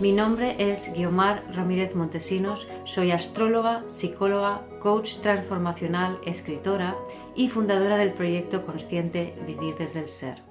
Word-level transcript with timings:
Mi 0.00 0.10
nombre 0.10 0.56
es 0.58 0.92
Guiomar 0.92 1.44
Ramírez 1.54 1.94
Montesinos, 1.94 2.68
soy 2.82 3.12
astróloga, 3.12 3.84
psicóloga, 3.86 4.66
coach 4.80 5.18
transformacional, 5.18 6.18
escritora 6.26 6.96
y 7.36 7.48
fundadora 7.48 7.96
del 7.96 8.12
proyecto 8.12 8.66
consciente 8.66 9.36
Vivir 9.46 9.76
desde 9.76 10.00
el 10.00 10.08
Ser. 10.08 10.42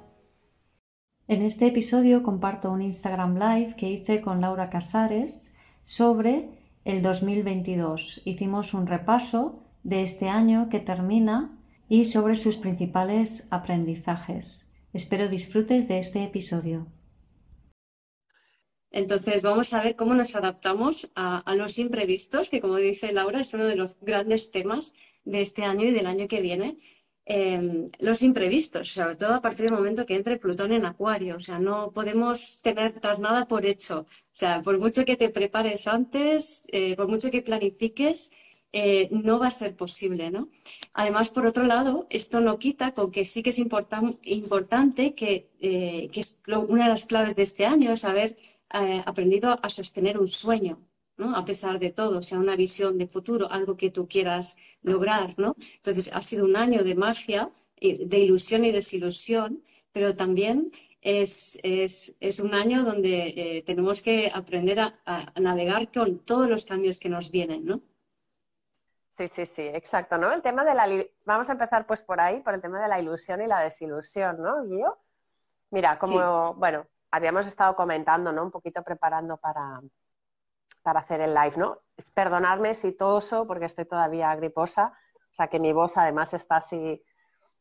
En 1.28 1.42
este 1.42 1.68
episodio 1.68 2.24
comparto 2.24 2.72
un 2.72 2.82
Instagram 2.82 3.38
Live 3.38 3.76
que 3.76 3.92
hice 3.92 4.22
con 4.22 4.40
Laura 4.40 4.70
Casares 4.70 5.54
sobre 5.82 6.48
el 6.86 7.02
2022. 7.02 8.22
Hicimos 8.24 8.74
un 8.74 8.88
repaso 8.88 9.60
de 9.84 10.04
este 10.04 10.30
año 10.30 10.70
que 10.70 10.80
termina 10.80 11.52
y 11.90 12.06
sobre 12.06 12.38
sus 12.38 12.56
principales 12.56 13.50
aprendizajes. 13.52 14.70
Espero 14.94 15.28
disfrutes 15.28 15.90
de 15.90 16.00
este 16.00 16.24
episodio. 16.24 16.88
Entonces 18.94 19.42
vamos 19.42 19.74
a 19.74 19.82
ver 19.84 19.96
cómo 19.96 20.14
nos 20.14 20.36
adaptamos 20.36 21.12
a, 21.16 21.44
los 21.56 21.80
imprevistos, 21.80 22.50
que 22.50 22.62
como 22.62 22.76
dice 22.78 23.12
Laura 23.12 23.42
es 23.42 23.54
uno 23.54 23.66
de 23.66 23.76
los 23.76 23.98
grandes 24.02 24.52
temas 24.52 24.96
de 25.26 25.42
este 25.42 25.64
año 25.64 25.86
y 25.86 25.92
del 25.92 26.06
año 26.06 26.28
que 26.28 26.42
viene. 26.42 26.78
Em, 27.26 27.90
los 28.00 28.22
imprevistos, 28.22 28.90
sobre 28.90 29.16
todo 29.16 29.34
a 29.34 29.42
partir 29.42 29.66
del 29.66 29.74
momento 29.74 30.06
que 30.06 30.16
entre 30.16 30.38
Plutón 30.38 30.72
en 30.74 30.86
Acuario. 30.86 31.38
O 31.38 31.40
sea, 31.40 31.58
no 31.60 31.92
podemos 31.92 32.62
tener 32.62 32.94
nada 33.20 33.48
por 33.48 33.66
hecho. 33.66 34.02
O 34.02 34.36
sea, 34.36 34.62
por 34.62 34.78
mucho 34.78 35.06
que 35.06 35.18
te 35.18 35.30
prepares 35.30 35.88
antes, 35.88 36.68
eh, 36.72 36.96
por 36.96 37.08
mucho 37.08 37.32
que 37.32 37.42
planifiques, 37.42 38.32
eh, 38.74 39.08
no 39.12 39.40
va 39.40 39.48
a 39.48 39.52
ser 39.52 39.76
posible, 39.76 40.32
¿no? 40.32 40.50
Además, 40.94 41.30
por 41.30 41.46
otro 41.48 41.64
lado, 41.64 42.08
esto 42.10 42.42
no 42.42 42.60
quita 42.60 42.94
con 42.94 43.12
que 43.12 43.26
sí 43.26 43.42
que 43.44 43.52
es 43.52 43.60
importante 43.60 45.14
que, 45.16 45.50
eh, 45.62 46.10
que 46.12 46.20
es 46.20 46.42
una 46.48 46.84
de 46.84 46.90
las 46.90 47.06
claves 47.06 47.36
de 47.36 47.44
este 47.44 47.66
año 47.66 47.92
es 47.94 48.06
haber 48.06 48.36
eh, 48.74 49.02
aprendido 49.06 49.60
a 49.62 49.70
sostener 49.70 50.18
un 50.18 50.28
sueño, 50.28 50.82
¿no? 51.18 51.36
A 51.36 51.46
pesar 51.46 51.80
de 51.80 51.92
todo, 51.92 52.20
o 52.20 52.22
sea, 52.22 52.40
una 52.40 52.56
visión 52.56 52.98
de 52.98 53.08
futuro, 53.08 53.52
algo 53.52 53.78
que 53.78 53.92
tú 53.92 54.08
quieras 54.08 54.58
lograr, 54.82 55.36
¿no? 55.38 55.56
Entonces, 55.76 56.12
ha 56.14 56.22
sido 56.22 56.46
un 56.46 56.56
año 56.56 56.84
de 56.84 56.96
magia, 56.96 57.52
de 57.80 58.20
ilusión 58.20 58.66
y 58.66 58.72
desilusión, 58.72 59.64
pero 59.92 60.16
también 60.16 60.72
es, 61.04 62.40
un 62.42 62.54
año 62.54 62.84
donde 62.84 63.34
eh, 63.36 63.64
tenemos 63.66 64.02
que 64.02 64.32
aprender 64.34 64.80
a, 64.80 64.94
navegar 65.40 65.92
con 65.92 66.20
todos 66.20 66.50
los 66.50 66.66
cambios 66.66 66.98
que 66.98 67.10
nos 67.10 67.32
vienen, 67.32 67.66
¿no? 67.66 67.82
Sí, 69.18 69.28
sí, 69.28 69.46
sí, 69.46 69.62
exacto, 69.62 70.18
¿no? 70.18 70.32
El 70.32 70.42
tema 70.42 70.66
de 70.66 70.74
la... 70.74 70.88
Vamos 71.26 71.48
a 71.48 71.52
empezar 71.52 71.86
pues 71.86 72.02
por 72.02 72.20
ahí, 72.20 72.42
por 72.42 72.56
el 72.56 72.62
tema 72.62 72.82
de 72.82 72.88
la 72.88 73.00
ilusión 73.00 73.42
y 73.42 73.48
la 73.48 73.60
desilusión, 73.60 74.42
¿no, 74.42 74.66
Guío? 74.66 74.98
Mira, 75.70 75.98
como, 76.00 76.56
bueno, 76.56 76.88
habíamos 77.14 77.46
estado 77.46 77.76
comentando, 77.76 78.32
¿no? 78.32 78.42
Un 78.42 78.50
poquito 78.50 78.82
preparando 78.82 79.38
para, 79.38 79.80
para 80.82 81.02
hacer 81.02 81.22
el 81.22 81.36
live, 81.36 81.54
¿no? 81.58 81.78
Perdonadme 82.16 82.74
si 82.74 82.94
toso 82.94 83.46
porque 83.46 83.66
estoy 83.66 83.86
todavía 83.86 84.36
griposa, 84.36 84.94
o 85.32 85.34
sea 85.36 85.48
que 85.48 85.60
mi 85.60 85.74
voz 85.74 85.96
además 85.96 86.34
está 86.34 86.56
así 86.56 87.04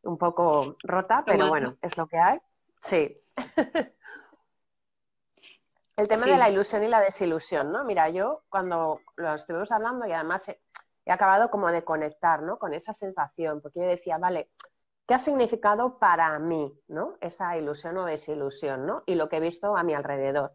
un 0.05 0.17
poco 0.17 0.77
rota, 0.83 1.23
pero 1.27 1.49
bueno, 1.49 1.77
es 1.83 1.99
lo 1.99 2.07
que 2.07 2.19
hay. 2.19 2.41
Sí. 2.81 3.23
el 5.97 6.09
tema 6.09 6.25
de 6.25 6.39
la 6.39 6.49
ilusión 6.49 6.83
y 6.83 6.89
la 6.89 7.01
desilusión, 7.01 7.71
¿no? 7.71 7.85
Mira, 7.85 8.09
yo 8.09 8.45
cuando 8.49 8.99
lo 9.17 9.35
estuvimos 9.35 9.71
hablando 9.71 10.07
y 10.07 10.13
además 10.13 10.49
he, 10.49 10.63
he 11.05 11.13
acabado 11.13 11.51
como 11.51 11.71
de 11.71 11.85
conectar, 11.85 12.41
¿no? 12.41 12.59
Con 12.59 12.73
esa 12.73 12.95
sensación, 12.95 13.61
porque 13.61 13.81
yo 13.81 13.87
decía, 13.87 14.17
vale, 14.17 14.49
¿Qué 15.13 15.17
ha 15.17 15.19
significado 15.19 15.99
para 15.99 16.39
mí 16.39 16.73
¿no? 16.89 17.19
esa 17.21 17.55
ilusión 17.59 17.99
o 17.99 18.07
desilusión 18.07 18.87
¿no? 18.87 19.03
y 19.05 19.15
lo 19.15 19.29
que 19.29 19.37
he 19.37 19.41
visto 19.41 19.77
a 19.77 19.83
mi 19.83 19.93
alrededor? 19.93 20.55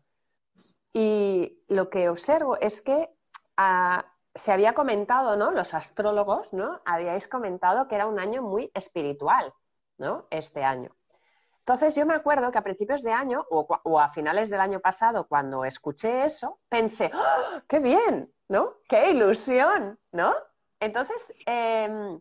Y 0.94 1.64
lo 1.68 1.92
que 1.92 2.10
observo 2.10 2.58
es 2.60 2.82
que 2.82 3.08
ah, 3.56 4.04
se 4.34 4.52
había 4.52 4.74
comentado, 4.74 5.36
¿no? 5.36 5.52
los 5.52 5.76
astrólogos, 5.76 6.54
¿no? 6.54 6.82
habíais 6.86 7.28
comentado 7.28 7.88
que 7.88 7.94
era 7.94 8.08
un 8.08 8.18
año 8.18 8.42
muy 8.42 8.72
espiritual 8.74 9.54
¿no? 10.00 10.26
este 10.32 10.64
año. 10.64 10.90
Entonces 11.60 11.94
yo 11.94 12.08
me 12.08 12.16
acuerdo 12.16 12.50
que 12.50 12.58
a 12.58 12.64
principios 12.64 13.04
de 13.04 13.12
año 13.12 13.46
o, 13.52 14.00
a 14.00 14.10
finales 14.10 14.50
del 14.50 14.62
año 14.62 14.80
pasado, 14.80 15.28
cuando 15.28 15.66
escuché 15.66 16.26
eso, 16.26 16.62
pensé, 16.68 17.12
¡Oh, 17.14 17.62
¡qué 17.68 17.78
bien! 17.78 18.34
¿no? 18.50 18.78
¡Qué 18.90 19.12
ilusión! 19.12 20.00
¿no? 20.12 20.34
Entonces, 20.80 21.32
em, 21.46 22.20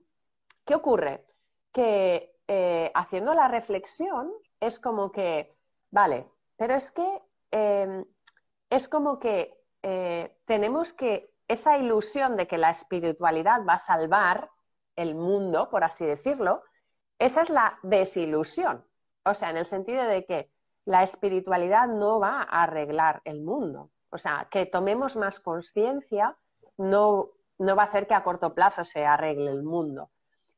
¿qué 0.66 0.74
ocurre? 0.74 1.25
Que 1.76 2.34
eh, 2.48 2.90
haciendo 2.94 3.34
la 3.34 3.48
reflexión 3.48 4.32
es 4.60 4.80
como 4.80 5.12
que, 5.12 5.54
vale, 5.90 6.26
pero 6.56 6.72
es 6.72 6.90
que 6.90 7.22
em, 7.50 8.02
es 8.70 8.88
como 8.88 9.18
que 9.18 9.60
eh, 9.82 10.38
tenemos 10.46 10.94
que 10.94 11.34
esa 11.48 11.76
ilusión 11.76 12.38
de 12.38 12.46
que 12.46 12.56
la 12.56 12.70
espiritualidad 12.70 13.60
va 13.68 13.74
a 13.74 13.78
salvar 13.78 14.50
el 14.96 15.16
mundo, 15.16 15.68
por 15.68 15.84
así 15.84 16.06
decirlo, 16.06 16.62
esa 17.18 17.42
es 17.42 17.50
la 17.50 17.78
desilusión. 17.82 18.86
O 19.26 19.34
sea, 19.34 19.50
en 19.50 19.58
el 19.58 19.66
sentido 19.66 20.04
de 20.04 20.24
que 20.24 20.50
la 20.86 21.02
espiritualidad 21.02 21.88
no 21.88 22.20
va 22.20 22.40
a 22.40 22.62
arreglar 22.62 23.20
el 23.24 23.42
mundo. 23.42 23.90
O 24.08 24.16
sea, 24.16 24.48
que 24.50 24.64
tomemos 24.64 25.14
más 25.14 25.40
conciencia 25.40 26.38
no, 26.78 27.32
no 27.58 27.76
va 27.76 27.82
a 27.82 27.86
hacer 27.86 28.06
que 28.06 28.14
a 28.14 28.22
corto 28.22 28.54
plazo 28.54 28.82
se 28.82 29.04
arregle 29.04 29.50
el 29.50 29.62
mundo 29.62 30.10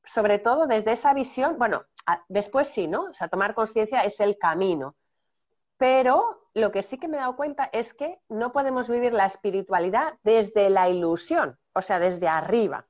sobre 0.09 0.39
todo 0.39 0.67
desde 0.67 0.93
esa 0.93 1.13
visión, 1.13 1.59
bueno, 1.59 1.85
después 2.29 2.69
sí, 2.69 2.89
¿no? 2.89 3.05
O 3.05 3.15
sea, 3.15 3.29
tomar 3.29 3.55
conciencia 3.55 4.05
es 4.05 4.19
el 4.21 4.39
camino. 4.39 4.97
Pero 5.77 6.49
lo 6.55 6.73
que 6.73 6.83
sí 6.83 6.99
que 6.99 7.09
me 7.09 7.19
he 7.19 7.21
dado 7.21 7.37
cuenta 7.37 7.69
es 7.73 7.95
que 7.95 8.19
no 8.29 8.51
podemos 8.51 8.89
vivir 8.89 9.13
la 9.13 9.27
espiritualidad 9.27 10.15
desde 10.23 10.71
la 10.71 10.89
ilusión, 10.89 11.59
o 11.75 11.83
sea, 11.83 11.99
desde 11.99 12.27
arriba, 12.27 12.87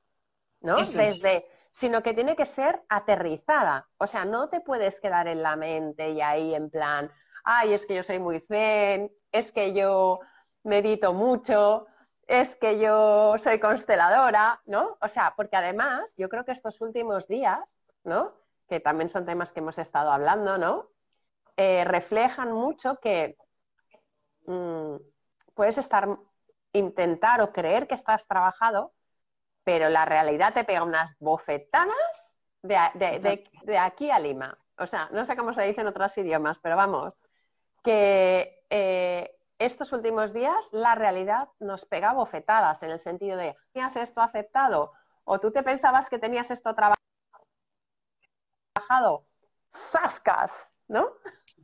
¿no? 0.61 0.77
desde, 0.77 1.47
sino 1.71 2.03
que 2.03 2.15
tiene 2.15 2.37
que 2.37 2.47
ser 2.47 2.83
aterrizada. 2.89 3.89
O 3.99 4.07
sea, 4.07 4.25
no 4.25 4.49
te 4.49 4.61
puedes 4.61 5.01
quedar 5.01 5.27
en 5.27 5.43
la 5.43 5.57
mente 5.57 6.11
y 6.11 6.21
ahí 6.21 6.55
en 6.55 6.71
plan, 6.71 7.13
ay, 7.45 7.75
es 7.75 7.85
que 7.85 7.97
yo 7.97 8.03
soy 8.03 8.21
muy 8.21 8.41
zen, 8.41 9.13
es 9.33 9.53
que 9.53 9.75
yo 9.75 10.21
medito 10.63 11.13
mucho, 11.13 11.87
es 12.29 12.57
que 12.57 12.79
yo 12.79 13.37
soy 13.39 13.59
consteladora, 13.59 14.61
¿no? 14.67 14.99
O 15.01 15.09
sea, 15.09 15.33
porque 15.35 15.57
además 15.57 16.15
yo 16.17 16.29
creo 16.29 16.45
que 16.45 16.53
estos 16.53 16.81
últimos 16.83 17.27
días, 17.27 17.75
¿no? 18.05 18.35
Que 18.69 18.81
también 18.81 19.09
son 19.09 19.25
temas 19.25 19.51
que 19.51 19.61
hemos 19.61 19.79
estado 19.79 20.13
hablando, 20.13 20.59
¿no? 20.59 20.91
Eh, 21.57 21.85
reflejan 21.85 22.53
mucho 22.53 23.01
que 23.01 23.39
mm, 24.47 24.97
puedes 25.55 25.79
estar, 25.79 26.07
intentar 26.75 27.41
o 27.41 27.51
creer 27.51 27.89
que 27.89 27.95
estás 27.95 28.29
trabajado, 28.29 28.93
pero 29.65 29.89
la 29.89 30.05
realidad 30.05 30.53
te 30.53 30.65
pega 30.65 30.85
unas 30.85 31.19
bofetadas 31.19 32.37
de, 32.63 33.79
aquí 33.79 34.11
a 34.11 34.19
Lima. 34.19 34.57
O 34.77 34.87
sea, 34.87 35.09
no 35.13 35.25
sé 35.25 35.35
cómo 35.35 35.55
se 35.55 35.63
dice 35.63 35.81
en 35.81 35.87
otros 35.87 36.17
idiomas, 36.19 36.59
pero 36.59 36.77
vamos, 36.77 37.23
que 37.83 38.65
eh, 38.69 39.38
estos 39.59 39.93
últimos 39.93 40.33
días 40.33 40.69
la 40.73 40.95
realidad 40.95 41.49
nos 41.59 41.85
pega 41.85 42.13
bofetadas 42.13 42.83
en 42.83 42.91
el 42.91 42.99
sentido 42.99 43.37
de, 43.37 43.57
¿tenías 43.73 43.97
esto 43.97 44.21
aceptado? 44.21 44.93
¿O 45.25 45.41
tú 45.41 45.51
te 45.51 45.63
pensabas 45.63 46.09
que 46.09 46.19
tenías 46.19 46.51
esto 46.51 46.75
trabajado? 46.75 46.97
¡Zascas! 49.91 50.73
¿No? 50.87 51.09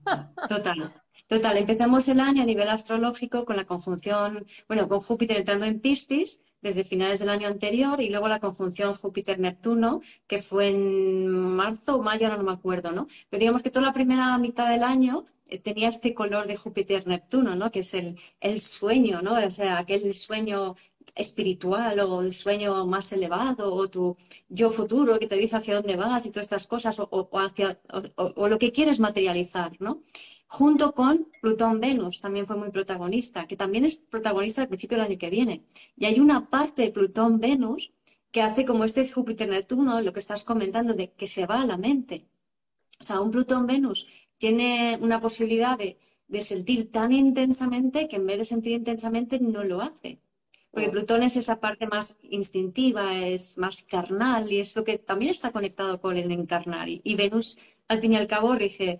Total. 0.48 0.92
Total, 1.26 1.56
empezamos 1.56 2.06
el 2.08 2.20
año 2.20 2.42
a 2.42 2.46
nivel 2.46 2.68
astrológico 2.68 3.46
con 3.46 3.56
la 3.56 3.64
conjunción, 3.64 4.46
bueno, 4.68 4.88
con 4.88 5.00
Júpiter 5.00 5.38
entrando 5.38 5.64
en 5.64 5.80
Piscis 5.80 6.42
desde 6.64 6.82
finales 6.82 7.18
del 7.20 7.28
año 7.28 7.46
anterior 7.46 8.00
y 8.00 8.08
luego 8.08 8.26
la 8.26 8.40
conjunción 8.40 8.94
Júpiter-Neptuno, 8.94 10.00
que 10.26 10.40
fue 10.40 10.68
en 10.68 11.28
marzo 11.30 11.96
o 11.96 12.02
mayo, 12.02 12.26
no 12.28 12.42
me 12.42 12.52
acuerdo, 12.52 12.90
¿no? 12.90 13.06
Pero 13.28 13.40
digamos 13.40 13.62
que 13.62 13.70
toda 13.70 13.84
la 13.86 13.92
primera 13.92 14.36
mitad 14.38 14.70
del 14.70 14.82
año 14.82 15.26
eh, 15.46 15.58
tenía 15.58 15.88
este 15.90 16.14
color 16.14 16.46
de 16.46 16.56
Júpiter-Neptuno, 16.56 17.54
¿no? 17.54 17.70
Que 17.70 17.80
es 17.80 17.92
el, 17.92 18.18
el, 18.40 18.60
sueño, 18.60 19.20
¿no? 19.20 19.34
O 19.34 19.50
sea, 19.50 19.78
aquel 19.78 20.14
sueño 20.14 20.74
espiritual 21.14 22.00
o 22.00 22.22
el 22.22 22.32
sueño 22.32 22.86
más 22.86 23.12
elevado 23.12 23.74
o 23.74 23.88
tu 23.88 24.16
yo 24.48 24.70
futuro 24.70 25.18
que 25.18 25.26
te 25.26 25.36
dice 25.36 25.56
hacia 25.56 25.74
dónde 25.74 25.96
vas 25.96 26.24
y 26.24 26.30
todas 26.30 26.46
estas 26.46 26.66
cosas 26.66 26.98
o, 26.98 27.28
hacia, 27.38 27.78
o, 28.16 28.48
lo 28.48 28.58
que 28.58 28.72
quieres 28.72 29.00
materializar, 29.00 29.72
¿no? 29.80 30.00
Junto 30.46 30.92
con 30.92 31.28
Plutón-Venus, 31.40 32.20
también 32.20 32.46
fue 32.46 32.56
muy 32.56 32.70
protagonista, 32.70 33.46
que 33.46 33.56
también 33.56 33.84
es 33.84 33.96
protagonista 33.96 34.62
al 34.62 34.68
principio 34.68 34.96
del 34.98 35.06
año 35.06 35.18
que 35.18 35.30
viene. 35.30 35.62
Y 35.96 36.04
hay 36.06 36.20
una 36.20 36.48
parte 36.50 36.82
de 36.82 36.92
Plutón-Venus 36.92 37.92
que 38.30 38.42
hace 38.42 38.64
como 38.64 38.84
este 38.84 39.08
Júpiter-Neptuno, 39.08 40.00
lo 40.00 40.12
que 40.12 40.20
estás 40.20 40.44
comentando, 40.44 40.94
de 40.94 41.12
que 41.12 41.26
se 41.26 41.46
va 41.46 41.62
a 41.62 41.66
la 41.66 41.76
mente. 41.76 42.26
O 43.00 43.04
sea, 43.04 43.20
un 43.20 43.30
Plutón-Venus 43.30 44.06
tiene 44.38 44.98
una 45.00 45.20
posibilidad 45.20 45.78
de, 45.78 45.98
de 46.28 46.40
sentir 46.40 46.90
tan 46.90 47.12
intensamente 47.12 48.08
que 48.08 48.16
en 48.16 48.26
vez 48.26 48.38
de 48.38 48.44
sentir 48.44 48.72
intensamente 48.72 49.38
no 49.38 49.64
lo 49.64 49.80
hace. 49.80 50.18
Porque 50.74 50.88
Plutón 50.88 51.22
es 51.22 51.36
esa 51.36 51.60
parte 51.60 51.86
más 51.86 52.18
instintiva, 52.24 53.16
es 53.16 53.56
más 53.58 53.84
carnal 53.84 54.50
y 54.50 54.58
es 54.58 54.74
lo 54.74 54.82
que 54.82 54.98
también 54.98 55.30
está 55.30 55.52
conectado 55.52 56.00
con 56.00 56.16
el 56.16 56.32
encarnar. 56.32 56.88
Y, 56.88 57.14
Venus, 57.14 57.58
al 57.86 58.00
fin 58.00 58.14
y 58.14 58.16
al 58.16 58.26
cabo, 58.26 58.56
rige 58.56 58.98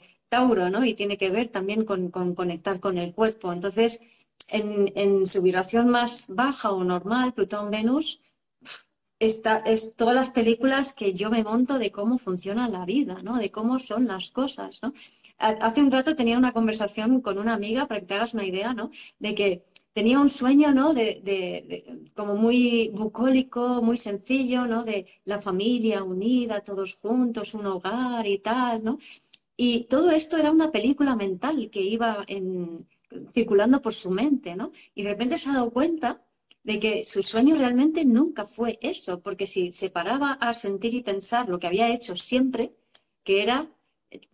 Y 0.85 0.95
tiene 0.95 1.17
que 1.17 1.31
ver 1.31 1.49
también 1.49 1.85
con, 1.85 2.11
conectar 2.11 2.81
con 2.81 2.99
el 2.99 3.13
cuerpo. 3.15 3.53
Entonces, 3.53 4.01
en, 4.49 5.27
su 5.27 5.43
vibración 5.43 5.89
más 5.89 6.27
baja 6.29 6.73
o 6.73 6.85
normal, 6.85 7.35
Plutón-Venus, 7.35 8.21
es 9.19 9.43
todas 9.97 10.15
las 10.15 10.31
películas 10.31 10.95
que 10.95 11.15
yo 11.15 11.31
me 11.31 11.43
monto 11.43 11.79
de 11.79 11.91
cómo 11.91 12.19
funciona 12.19 12.69
la 12.69 12.85
vida, 12.85 13.23
¿no? 13.23 13.37
De 13.37 13.51
cómo 13.51 13.79
son 13.79 14.07
las 14.07 14.31
cosas, 14.31 14.81
¿no? 14.83 14.93
Hace 15.39 15.83
un 15.83 15.91
rato 15.91 16.15
tenía 16.15 16.39
una 16.39 16.53
conversación 16.53 17.21
con 17.21 17.39
una 17.39 17.55
amiga, 17.55 17.87
para 17.87 18.01
que 18.01 18.07
te 18.07 18.15
hagas 18.15 18.35
una 18.35 18.45
idea, 18.47 18.75
¿no? 18.75 18.91
De 19.19 19.35
que 19.35 19.65
tenía 19.93 20.21
un 20.21 20.29
sueño, 20.29 20.73
¿no? 20.73 20.95
De, 20.95 21.85
como 22.15 22.35
muy 22.37 22.91
bucólico, 22.93 23.81
muy 23.83 23.97
sencillo, 23.97 24.67
¿no? 24.67 24.85
De 24.85 25.07
la 25.25 25.41
familia 25.41 26.03
unida, 26.03 26.61
todos 26.61 26.97
juntos, 26.97 27.55
un 27.55 27.67
hogar 27.67 28.27
y 28.27 28.39
tal, 28.39 28.85
¿no? 28.85 28.99
Y 29.57 29.85
todo 29.85 30.11
esto 30.11 30.37
era 30.37 30.51
una 30.51 30.71
película 30.71 31.17
mental 31.17 31.71
que 31.71 31.81
iba 31.81 32.25
circulando 33.33 33.81
por 33.81 33.95
su 33.95 34.11
mente, 34.11 34.57
¿no? 34.57 34.73
Y 34.95 35.03
de 35.03 35.11
repente 35.11 35.39
se 35.39 35.51
ha 35.51 35.55
dado 35.55 35.71
cuenta 35.71 36.23
de 36.65 36.81
que 36.81 37.05
su 37.05 37.23
sueño 37.23 37.57
realmente 37.57 38.05
nunca 38.05 38.47
fue 38.47 38.79
eso, 38.81 39.21
porque 39.21 39.47
si 39.47 39.71
se 39.71 39.91
paraba 39.91 40.33
a 40.33 40.55
sentir 40.55 40.95
y 40.95 41.03
pensar 41.03 41.49
lo 41.49 41.59
que 41.59 41.67
había 41.67 41.93
hecho 41.93 42.17
siempre, 42.17 42.75
que 43.23 43.43
era 43.43 43.69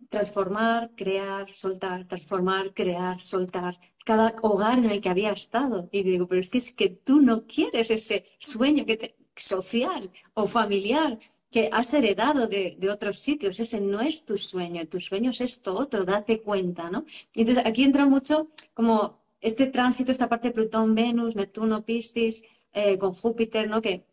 transformar, 0.09 0.91
crear, 0.95 1.49
soltar, 1.49 2.07
transformar, 2.07 2.73
crear, 2.73 3.19
soltar, 3.19 3.79
cada 4.05 4.35
hogar 4.41 4.77
en 4.79 4.89
el 4.89 5.01
que 5.01 5.09
había 5.09 5.31
estado. 5.31 5.89
Y 5.91 6.03
digo, 6.03 6.27
pero 6.27 6.41
es 6.41 6.49
que 6.49 6.57
es 6.57 6.73
que 6.73 6.89
tú 6.89 7.21
no 7.21 7.45
quieres 7.45 7.91
ese 7.91 8.25
sueño 8.37 8.85
que 8.85 9.15
social 9.35 10.11
o 10.33 10.47
familiar 10.47 11.17
que 11.51 11.69
has 11.71 11.93
heredado 11.93 12.47
de, 12.47 12.77
otros 12.89 13.19
sitios. 13.19 13.59
Ese 13.59 13.81
no 13.81 13.99
es 14.01 14.25
tu 14.25 14.37
sueño, 14.37 14.87
tu 14.87 14.99
sueño 14.99 15.31
es 15.31 15.41
esto 15.41 15.75
otro, 15.75 16.05
date 16.05 16.41
cuenta, 16.41 16.89
¿no? 16.89 17.05
entonces 17.35 17.63
aquí 17.65 17.83
entra 17.83 18.05
mucho 18.05 18.47
como 18.73 19.19
este 19.41 19.67
tránsito, 19.67 20.11
esta 20.11 20.29
parte 20.29 20.49
de 20.49 20.53
Plutón, 20.53 20.95
Venus, 20.95 21.35
Neptuno, 21.35 21.83
Piscis, 21.83 22.43
eh, 22.73 22.97
con 22.97 23.13
Júpiter, 23.13 23.69
¿no? 23.69 23.81
Que 23.81 24.05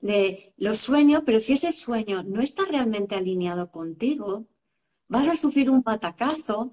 de 0.00 0.52
los 0.56 0.78
sueños, 0.78 1.22
pero 1.24 1.40
si 1.40 1.54
ese 1.54 1.72
sueño 1.72 2.22
no 2.22 2.40
está 2.40 2.64
realmente 2.64 3.14
alineado 3.14 3.70
contigo, 3.70 4.46
vas 5.08 5.28
a 5.28 5.36
sufrir 5.36 5.70
un 5.70 5.82
patacazo 5.82 6.72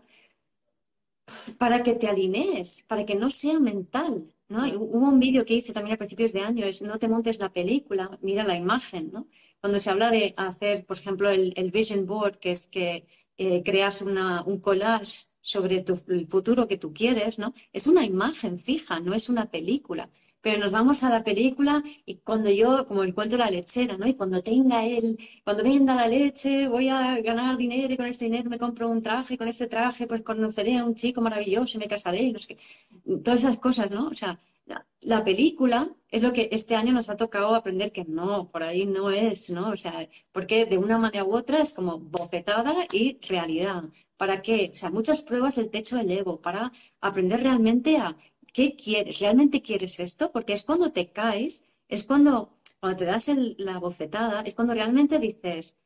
para 1.57 1.83
que 1.83 1.93
te 1.93 2.07
alinees, 2.07 2.83
para 2.83 3.05
que 3.05 3.15
no 3.15 3.29
sea 3.29 3.59
mental. 3.59 4.31
¿no? 4.49 4.65
Hubo 4.77 5.09
un 5.09 5.19
vídeo 5.19 5.45
que 5.45 5.55
hice 5.55 5.73
también 5.73 5.95
a 5.95 5.97
principios 5.97 6.33
de 6.33 6.41
año, 6.41 6.65
es 6.65 6.81
no 6.81 6.99
te 6.99 7.07
montes 7.07 7.39
la 7.39 7.51
película, 7.51 8.17
mira 8.21 8.43
la 8.43 8.55
imagen, 8.55 9.11
¿no? 9.11 9.27
Cuando 9.63 9.79
se 9.79 9.89
habla 9.89 10.11
de 10.11 10.33
hacer, 10.35 10.85
por 10.85 10.97
ejemplo, 10.97 11.29
el, 11.29 11.71
vision 11.71 12.05
board, 12.05 12.35
que 12.37 12.51
es 12.51 12.67
que 12.67 13.07
eh, 13.37 13.63
creas 13.63 14.01
una, 14.01 14.43
un 14.43 14.59
collage 14.59 15.27
sobre 15.39 15.79
tu, 15.79 15.97
el 16.09 16.27
futuro 16.27 16.67
que 16.67 16.77
tú 16.77 16.93
quieres, 16.93 17.39
¿no? 17.39 17.53
Es 17.71 17.87
una 17.87 18.03
imagen 18.05 18.59
fija, 18.59 18.99
no 18.99 19.13
es 19.13 19.29
una 19.29 19.49
película 19.49 20.09
pero 20.43 20.59
nos 20.59 20.71
vamos 20.73 21.01
a 21.05 21.09
la 21.09 21.23
película 21.23 21.81
y 22.05 22.15
cuando 22.17 22.51
yo, 22.51 22.85
como 22.85 23.03
el 23.03 23.13
cuento 23.13 23.37
de 23.37 23.43
la 23.45 23.49
lechera, 23.49 23.95
¿no? 23.97 24.05
Y 24.05 24.13
cuando 24.15 24.43
tenga 24.43 24.85
él, 24.85 25.17
cuando 25.45 25.63
venda 25.63 25.95
la 25.95 26.05
leche, 26.09 26.67
voy 26.67 26.89
a 26.89 27.21
ganar 27.21 27.55
dinero 27.55 27.93
y 27.93 27.95
con 27.95 28.07
ese 28.07 28.25
dinero 28.25 28.49
me 28.49 28.57
compro 28.57 28.89
un 28.89 29.01
traje 29.01 29.35
y 29.35 29.37
con 29.37 29.47
ese 29.47 29.67
traje 29.67 30.05
pues 30.05 30.21
conoceré 30.21 30.77
a 30.77 30.85
un 30.85 30.95
chico 30.95 31.21
maravilloso 31.21 31.77
y 31.77 31.79
me 31.79 31.87
casaré 31.87 32.23
y 32.23 32.33
no 32.33 32.39
sé 32.39 32.47
qué. 32.49 32.57
Todas 33.23 33.39
esas 33.39 33.57
cosas, 33.57 33.89
¿no? 33.89 34.07
O 34.07 34.13
sea, 34.13 34.37
la 35.01 35.23
película 35.23 35.89
es 36.13 36.21
lo 36.21 36.31
que 36.31 36.47
este 36.51 36.75
año 36.75 36.93
nos 36.93 37.09
ha 37.09 37.17
tocado 37.17 37.55
aprender 37.55 37.91
que 37.91 38.05
no, 38.05 38.45
por 38.45 38.61
ahí 38.61 38.85
no 38.85 39.09
es, 39.09 39.49
¿no? 39.49 39.69
O 39.69 39.77
sea, 39.77 40.07
porque 40.31 40.67
de 40.67 40.77
una 40.77 40.99
manera 40.99 41.23
u 41.23 41.35
otra 41.35 41.59
es 41.59 41.73
como 41.73 41.97
bofetada 41.97 42.85
y 42.91 43.17
realidad. 43.27 43.85
¿Para 44.15 44.43
qué? 44.43 44.69
O 44.71 44.75
sea, 44.75 44.91
muchas 44.91 45.23
pruebas 45.23 45.55
del 45.55 45.71
techo 45.71 45.97
del 45.97 46.11
ego, 46.11 46.39
para 46.39 46.71
aprender 47.01 47.41
realmente 47.41 47.97
a 47.97 48.15
¿qué 48.53 48.75
quieres? 48.75 49.17
¿Realmente 49.21 49.63
quieres 49.63 49.99
esto? 49.99 50.31
Porque 50.31 50.53
es 50.53 50.63
cuando 50.63 50.91
te 50.91 51.07
caes, 51.11 51.65
es 51.87 52.03
cuando, 52.03 52.59
cuando 52.79 52.99
te 52.99 53.05
das 53.05 53.31
la 53.57 53.79
bofetada, 53.79 54.41
es 54.41 54.53
cuando 54.53 54.75
realmente 54.75 55.17
dices, 55.17 55.79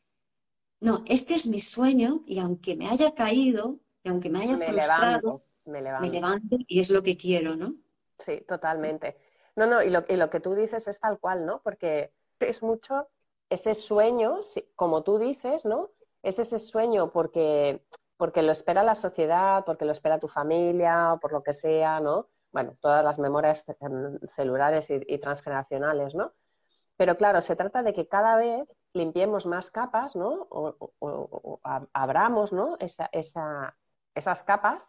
no, 0.81 1.05
este 1.07 1.35
es 1.35 1.47
mi 1.47 1.61
sueño 1.61 2.25
y 2.27 2.39
aunque 2.39 2.75
me 2.75 2.89
haya 2.89 3.13
caído, 3.13 3.79
y 4.03 4.09
aunque 4.09 4.29
me 4.29 4.39
haya 4.39 4.57
frustrado, 4.57 5.45
me, 5.63 5.81
levanto. 5.81 6.57
y 6.67 6.79
es 6.79 6.89
lo 6.89 7.01
que 7.01 7.15
quiero, 7.15 7.55
¿no? 7.55 7.75
Sí, 8.19 8.43
totalmente. 8.45 9.15
No, 9.57 9.65
no, 9.65 9.83
y 9.83 9.89
lo, 9.89 10.05
y 10.07 10.15
lo 10.15 10.29
que 10.29 10.39
tú 10.39 10.55
dices 10.55 10.87
es 10.87 11.01
tal 11.01 11.19
cual, 11.19 11.45
¿no? 11.45 11.61
Porque 11.61 12.13
es 12.39 12.63
mucho 12.63 13.09
ese 13.49 13.75
sueño, 13.75 14.39
como 14.75 15.03
tú 15.03 15.19
dices, 15.19 15.65
¿no? 15.65 15.89
Es 16.23 16.39
ese 16.39 16.59
sueño 16.59 17.11
porque, 17.11 17.83
porque 18.15 18.41
lo 18.41 18.53
espera 18.53 18.83
la 18.83 18.95
sociedad, 18.95 19.65
porque 19.65 19.83
lo 19.83 19.91
espera 19.91 20.19
tu 20.19 20.29
familia 20.29 21.13
o 21.13 21.19
por 21.19 21.33
lo 21.33 21.43
que 21.43 21.51
sea, 21.51 21.99
¿no? 21.99 22.29
bueno, 22.57 22.75
todas 22.81 23.03
las 23.03 23.19
memorias 23.19 23.65
celulares 24.35 24.87
y, 24.89 25.17
transgeneracionales, 25.19 26.15
¿no? 26.15 26.33
Pero 26.95 27.15
claro, 27.15 27.41
se 27.41 27.55
trata 27.55 27.83
de 27.83 27.93
que 27.93 28.07
cada 28.07 28.35
vez 28.35 28.67
limpiemos 28.93 29.45
más 29.45 29.69
capas, 29.69 30.15
¿no? 30.15 30.47
O, 30.49 31.59
abramos, 31.93 32.53
¿no? 32.53 32.77
esas 32.79 34.43
capas 34.43 34.87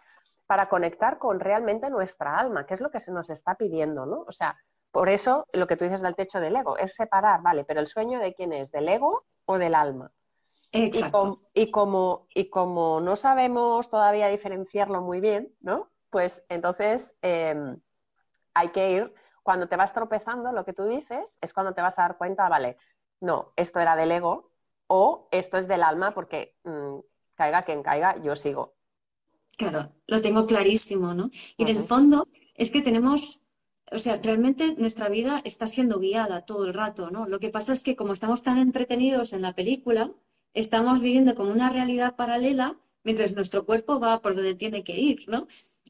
para 0.48 0.68
conectar 0.68 1.18
con 1.18 1.38
realmente 1.38 1.90
nuestra 1.90 2.36
alma, 2.36 2.66
que 2.66 2.74
es 2.74 2.80
lo 2.80 2.90
que 2.90 2.98
se 2.98 3.12
nos 3.12 3.30
está 3.30 3.54
pidiendo, 3.54 4.06
¿no? 4.06 4.24
O 4.26 4.32
sea, 4.32 4.56
por 4.90 5.08
eso 5.08 5.46
lo 5.52 5.68
que 5.68 5.76
tú 5.76 5.84
dices 5.84 6.00
del 6.00 6.16
techo 6.16 6.40
del 6.40 6.56
ego 6.56 6.76
es 6.76 6.94
separar, 6.94 7.42
vale, 7.42 7.64
pero 7.64 7.78
el 7.78 7.86
sueño 7.86 8.18
de 8.18 8.34
quién 8.34 8.52
es, 8.52 8.72
del 8.72 8.88
ego 8.88 9.24
o 9.44 9.58
del 9.58 9.76
alma. 9.76 10.10
Exacto. 10.72 11.40
y, 11.54 11.70
como, 11.70 12.26
y 12.34 12.50
como 12.50 13.00
no 13.00 13.14
sabemos 13.14 13.88
todavía 13.88 14.28
diferenciarlo 14.28 15.00
muy 15.00 15.20
bien, 15.20 15.54
¿no? 15.60 15.88
pues 16.10 16.44
entonces 16.48 17.14
em, 17.22 17.80
hay 18.54 18.68
que 18.70 18.92
ir, 18.92 19.14
cuando 19.42 19.68
te 19.68 19.76
vas 19.76 19.92
tropezando, 19.92 20.52
lo 20.52 20.64
que 20.64 20.72
tú 20.72 20.84
dices 20.84 21.38
es 21.40 21.52
cuando 21.52 21.74
te 21.74 21.82
vas 21.82 21.98
a 21.98 22.02
dar 22.02 22.16
cuenta, 22.18 22.48
vale, 22.48 22.76
no, 23.20 23.52
esto 23.56 23.80
era 23.80 23.96
del 23.96 24.12
ego 24.12 24.50
o 24.86 25.28
esto 25.30 25.58
es 25.58 25.68
del 25.68 25.82
alma 25.82 26.12
porque 26.12 26.56
mm, 26.64 26.98
caiga 27.34 27.62
quien 27.62 27.82
caiga, 27.82 28.16
yo 28.18 28.36
sigo. 28.36 28.74
Claro, 29.58 29.92
lo 30.06 30.22
tengo 30.22 30.46
clarísimo, 30.46 31.14
¿no? 31.14 31.30
Y 31.56 31.64
en 31.64 31.68
el 31.68 31.80
fondo 31.80 32.28
es 32.54 32.70
que 32.70 32.80
tenemos, 32.80 33.40
o 33.90 33.98
sea, 33.98 34.20
realmente 34.22 34.74
nuestra 34.78 35.08
vida 35.08 35.42
está 35.44 35.66
siendo 35.66 35.98
guiada 35.98 36.46
todo 36.46 36.64
el 36.64 36.74
rato, 36.74 37.10
¿no? 37.10 37.26
Lo 37.26 37.40
que 37.40 37.50
pasa 37.50 37.72
es 37.72 37.82
que 37.82 37.96
como 37.96 38.12
estamos 38.12 38.44
tan 38.44 38.58
entretenidos 38.58 39.32
en 39.32 39.42
la 39.42 39.54
película, 39.56 40.12
estamos 40.54 41.00
viviendo 41.00 41.34
como 41.34 41.50
una 41.50 41.70
realidad 41.70 42.14
paralela 42.14 42.78
mientras 43.02 43.34
nuestro 43.34 43.66
cuerpo 43.66 43.98
va 43.98 44.22
por 44.22 44.36
donde 44.36 44.54
tiene 44.54 44.84
que 44.84 44.96
ir, 44.96 45.24
¿no? 45.28 45.48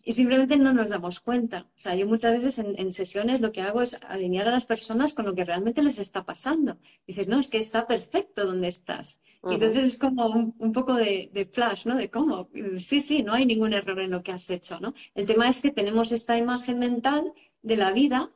Y 0.09 0.15
simplemente 0.15 0.57
no 0.57 0.73
nos 0.73 0.89
damos 0.89 1.21
cuenta. 1.21 1.67
O 1.77 1.81
sea, 1.81 1.95
yo 1.95 2.07
muchas 2.07 2.41
veces 2.41 2.59
en, 2.59 2.91
sesiones 2.93 3.43
lo 3.43 3.53
que 3.53 3.61
hago 3.61 3.83
es 3.83 4.03
alinear 4.05 4.49
a 4.49 4.53
las 4.53 4.65
personas 4.65 5.13
con 5.13 5.27
lo 5.27 5.35
que 5.35 5.45
realmente 5.45 5.83
les 5.83 5.99
está 5.99 6.25
pasando. 6.25 6.79
Dices, 7.07 7.29
no, 7.29 7.39
es 7.39 7.49
que 7.49 7.59
está 7.59 7.87
perfecto 7.87 8.47
donde 8.47 8.69
estás. 8.69 9.21
Y 9.51 9.57
entonces 9.57 9.85
es 9.85 9.99
como 9.99 10.55
un, 10.59 10.73
poco 10.73 10.95
de, 10.95 11.51
flash, 11.53 11.85
¿no? 11.85 11.95
De 11.95 12.09
cómo, 12.09 12.49
sí, 12.79 13.03
sí, 13.03 13.23
no 13.23 13.35
hay 13.35 13.45
ningún 13.45 13.75
error 13.75 14.01
en 14.01 14.11
lo 14.11 14.23
que 14.23 14.33
has 14.33 14.49
hecho, 14.49 14.81
¿no? 14.81 14.95
El 15.15 15.27
tema 15.27 15.47
es 15.47 15.61
que 15.61 15.73
tenemos 15.73 16.11
esta 16.11 16.39
imagen 16.39 16.79
mental 16.79 17.35
de 17.61 17.77
la 17.77 17.93
vida 17.93 18.31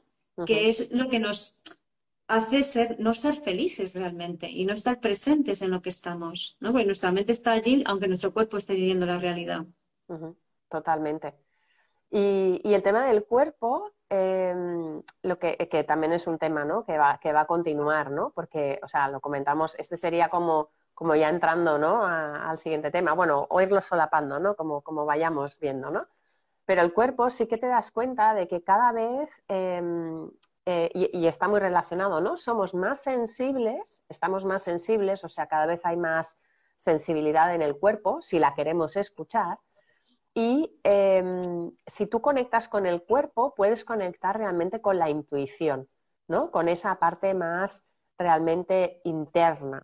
que 0.45 0.69
es 0.69 0.93
lo 0.93 1.09
que 1.09 1.21
nos 1.21 1.63
hace 2.27 2.65
ser, 2.65 3.01
no 3.01 3.15
ser 3.15 3.37
felices 3.37 3.95
realmente 3.95 4.51
y 4.51 4.67
no 4.67 4.75
estar 4.75 5.01
presentes 5.01 5.63
en 5.63 5.71
lo 5.71 5.81
que 5.81 5.89
estamos, 5.89 6.59
¿no? 6.61 6.73
Porque 6.73 6.85
nuestra 6.85 7.13
mente 7.13 7.33
está 7.33 7.53
allí, 7.53 7.83
aunque 7.87 8.09
nuestro 8.09 8.35
cuerpo 8.35 8.59
esté 8.59 8.75
viviendo 8.75 9.07
la 9.07 9.17
realidad. 9.17 9.65
Totalmente. 10.69 11.42
Y, 12.15 12.61
el 12.75 12.83
tema 12.83 13.07
del 13.07 13.25
cuerpo, 13.25 13.91
em, 14.11 15.03
lo 15.23 15.39
que, 15.39 15.85
también 15.89 16.13
es 16.13 16.27
un 16.27 16.39
tema 16.39 16.63
¿no? 16.63 16.85
que, 16.85 16.99
va, 16.99 17.19
que 17.19 17.33
va 17.33 17.41
a 17.41 17.47
continuar, 17.47 18.11
¿no? 18.11 18.31
porque, 18.35 18.79
o 18.83 18.89
sea, 18.89 19.09
lo 19.09 19.21
comentamos, 19.21 19.75
este 19.79 19.97
sería 19.97 20.29
como, 20.29 20.69
como 20.93 21.15
ya 21.15 21.31
entrando 21.31 21.79
¿no? 21.79 22.05
al 22.05 22.59
siguiente 22.59 22.91
tema, 22.91 23.15
bueno, 23.15 23.47
o 23.49 23.63
irlo 23.63 23.81
solapando, 23.81 24.39
¿no? 24.39 24.55
como, 24.57 24.83
como 24.83 25.07
vayamos 25.07 25.59
viendo, 25.59 25.91
¿no? 25.91 26.07
Pero 26.67 26.83
el 26.83 26.93
cuerpo 26.93 27.31
sí 27.31 27.47
que 27.47 27.57
te 27.57 27.67
das 27.67 27.91
cuenta 27.91 28.35
de 28.35 28.47
que 28.47 28.63
cada 28.63 28.93
vez, 28.93 29.31
em, 29.49 30.31
eh, 30.67 30.91
y, 30.93 31.19
y, 31.19 31.27
está 31.27 31.49
muy 31.49 31.61
relacionado, 31.61 32.21
¿no? 32.21 32.37
Somos 32.37 32.75
más 32.75 33.03
sensibles, 33.03 34.05
estamos 34.11 34.45
más 34.45 34.63
sensibles, 34.63 35.25
o 35.25 35.29
sea, 35.31 35.47
cada 35.47 35.65
vez 35.67 35.81
hay 35.85 35.97
más 35.97 36.37
sensibilidad 36.77 37.55
en 37.55 37.63
el 37.63 37.77
cuerpo, 37.77 38.21
si 38.21 38.39
la 38.39 38.55
queremos 38.55 38.97
escuchar, 38.97 39.59
Y 40.35 40.81
em, 40.83 41.73
si 41.87 42.07
tú 42.07 42.23
conectas 42.23 42.69
con 42.69 42.87
el 42.87 43.03
cuerpo, 43.03 43.55
puedes 43.55 43.85
conectar 43.85 44.37
realmente 44.37 44.81
con 44.81 44.99
la 44.99 45.11
intuición, 45.11 45.89
¿no? 46.27 46.51
Con 46.51 46.69
esa 46.69 46.99
parte 46.99 47.35
más 47.35 47.85
realmente 48.17 49.01
interna. 49.05 49.83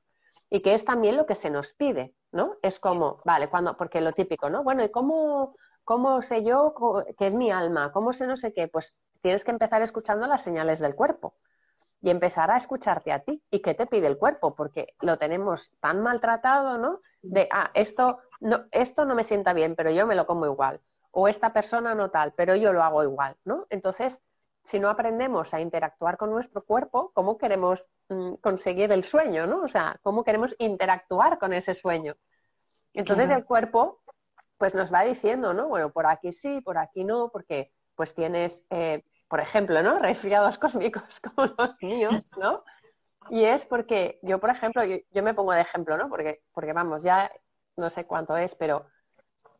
Y 0.48 0.60
que 0.60 0.74
es 0.74 0.84
también 0.84 1.16
lo 1.16 1.26
que 1.26 1.34
se 1.34 1.50
nos 1.50 1.74
pide, 1.74 2.14
¿no? 2.32 2.56
Es 2.62 2.78
como, 2.78 3.20
vale, 3.24 3.50
cuando, 3.50 3.76
porque 3.76 4.00
lo 4.00 4.12
típico, 4.12 4.48
¿no? 4.48 4.62
Bueno, 4.62 4.82
¿y 4.82 4.90
cómo, 4.90 5.54
cómo 5.84 6.22
sé 6.22 6.42
yo 6.42 6.74
que 7.18 7.26
es 7.26 7.34
mi 7.34 7.50
alma? 7.50 7.92
¿Cómo 7.92 8.14
sé 8.14 8.26
no 8.26 8.36
sé 8.36 8.54
qué? 8.54 8.68
Pues 8.68 8.96
tienes 9.20 9.44
que 9.44 9.50
empezar 9.50 9.82
escuchando 9.82 10.26
las 10.26 10.42
señales 10.42 10.80
del 10.80 10.94
cuerpo 10.94 11.34
y 12.00 12.10
empezar 12.10 12.50
a 12.50 12.56
escucharte 12.56 13.12
a 13.12 13.20
ti. 13.20 13.42
¿Y 13.50 13.60
qué 13.60 13.74
te 13.74 13.86
pide 13.86 14.06
el 14.06 14.16
cuerpo? 14.16 14.54
Porque 14.54 14.94
lo 15.00 15.18
tenemos 15.18 15.72
tan 15.80 16.02
maltratado, 16.02 16.78
¿no? 16.78 17.00
De, 17.20 17.48
ah, 17.52 17.70
esto 17.74 18.20
no, 18.40 18.64
esto 18.70 19.04
no 19.04 19.14
me 19.14 19.24
sienta 19.24 19.52
bien, 19.52 19.74
pero 19.74 19.90
yo 19.90 20.06
me 20.06 20.14
lo 20.14 20.26
como 20.26 20.46
igual. 20.46 20.80
O 21.10 21.28
esta 21.28 21.52
persona 21.52 21.94
no 21.94 22.10
tal, 22.10 22.32
pero 22.34 22.54
yo 22.54 22.72
lo 22.72 22.82
hago 22.82 23.02
igual, 23.02 23.36
¿no? 23.44 23.66
Entonces, 23.70 24.20
si 24.62 24.78
no 24.78 24.90
aprendemos 24.90 25.54
a 25.54 25.60
interactuar 25.60 26.16
con 26.16 26.30
nuestro 26.30 26.62
cuerpo, 26.62 27.10
¿cómo 27.14 27.38
queremos 27.38 27.88
mm, 28.08 28.34
conseguir 28.34 28.92
el 28.92 29.02
sueño, 29.02 29.46
¿no? 29.46 29.62
O 29.62 29.68
sea, 29.68 29.98
¿cómo 30.02 30.24
queremos 30.24 30.54
interactuar 30.58 31.38
con 31.38 31.52
ese 31.52 31.74
sueño? 31.74 32.16
Entonces 32.92 33.30
el 33.30 33.44
cuerpo, 33.44 34.02
pues 34.58 34.74
nos 34.74 34.92
va 34.92 35.04
diciendo, 35.04 35.54
¿no? 35.54 35.68
Bueno, 35.68 35.90
por 35.90 36.06
aquí 36.06 36.32
sí, 36.32 36.60
por 36.60 36.78
aquí 36.78 37.04
no, 37.04 37.30
porque 37.30 37.72
pues 37.94 38.14
tienes, 38.14 38.66
eh, 38.70 39.04
por 39.28 39.40
ejemplo, 39.40 39.82
¿no? 39.82 39.98
Resfriados 40.00 40.58
cósmicos 40.58 41.20
como 41.20 41.54
los 41.56 41.82
míos, 41.82 42.30
¿no? 42.36 42.64
Y 43.30 43.44
es 43.44 43.66
porque 43.66 44.18
yo, 44.22 44.38
por 44.38 44.50
ejemplo, 44.50 44.84
yo, 44.84 44.96
yo, 45.10 45.22
me 45.22 45.34
pongo 45.34 45.52
de 45.52 45.60
ejemplo, 45.60 45.96
¿no? 45.96 46.08
Porque, 46.08 46.42
porque 46.52 46.72
vamos, 46.72 47.02
ya 47.02 47.30
no 47.78 47.90
sé 47.90 48.04
cuánto 48.04 48.36
es, 48.36 48.54
pero 48.54 48.86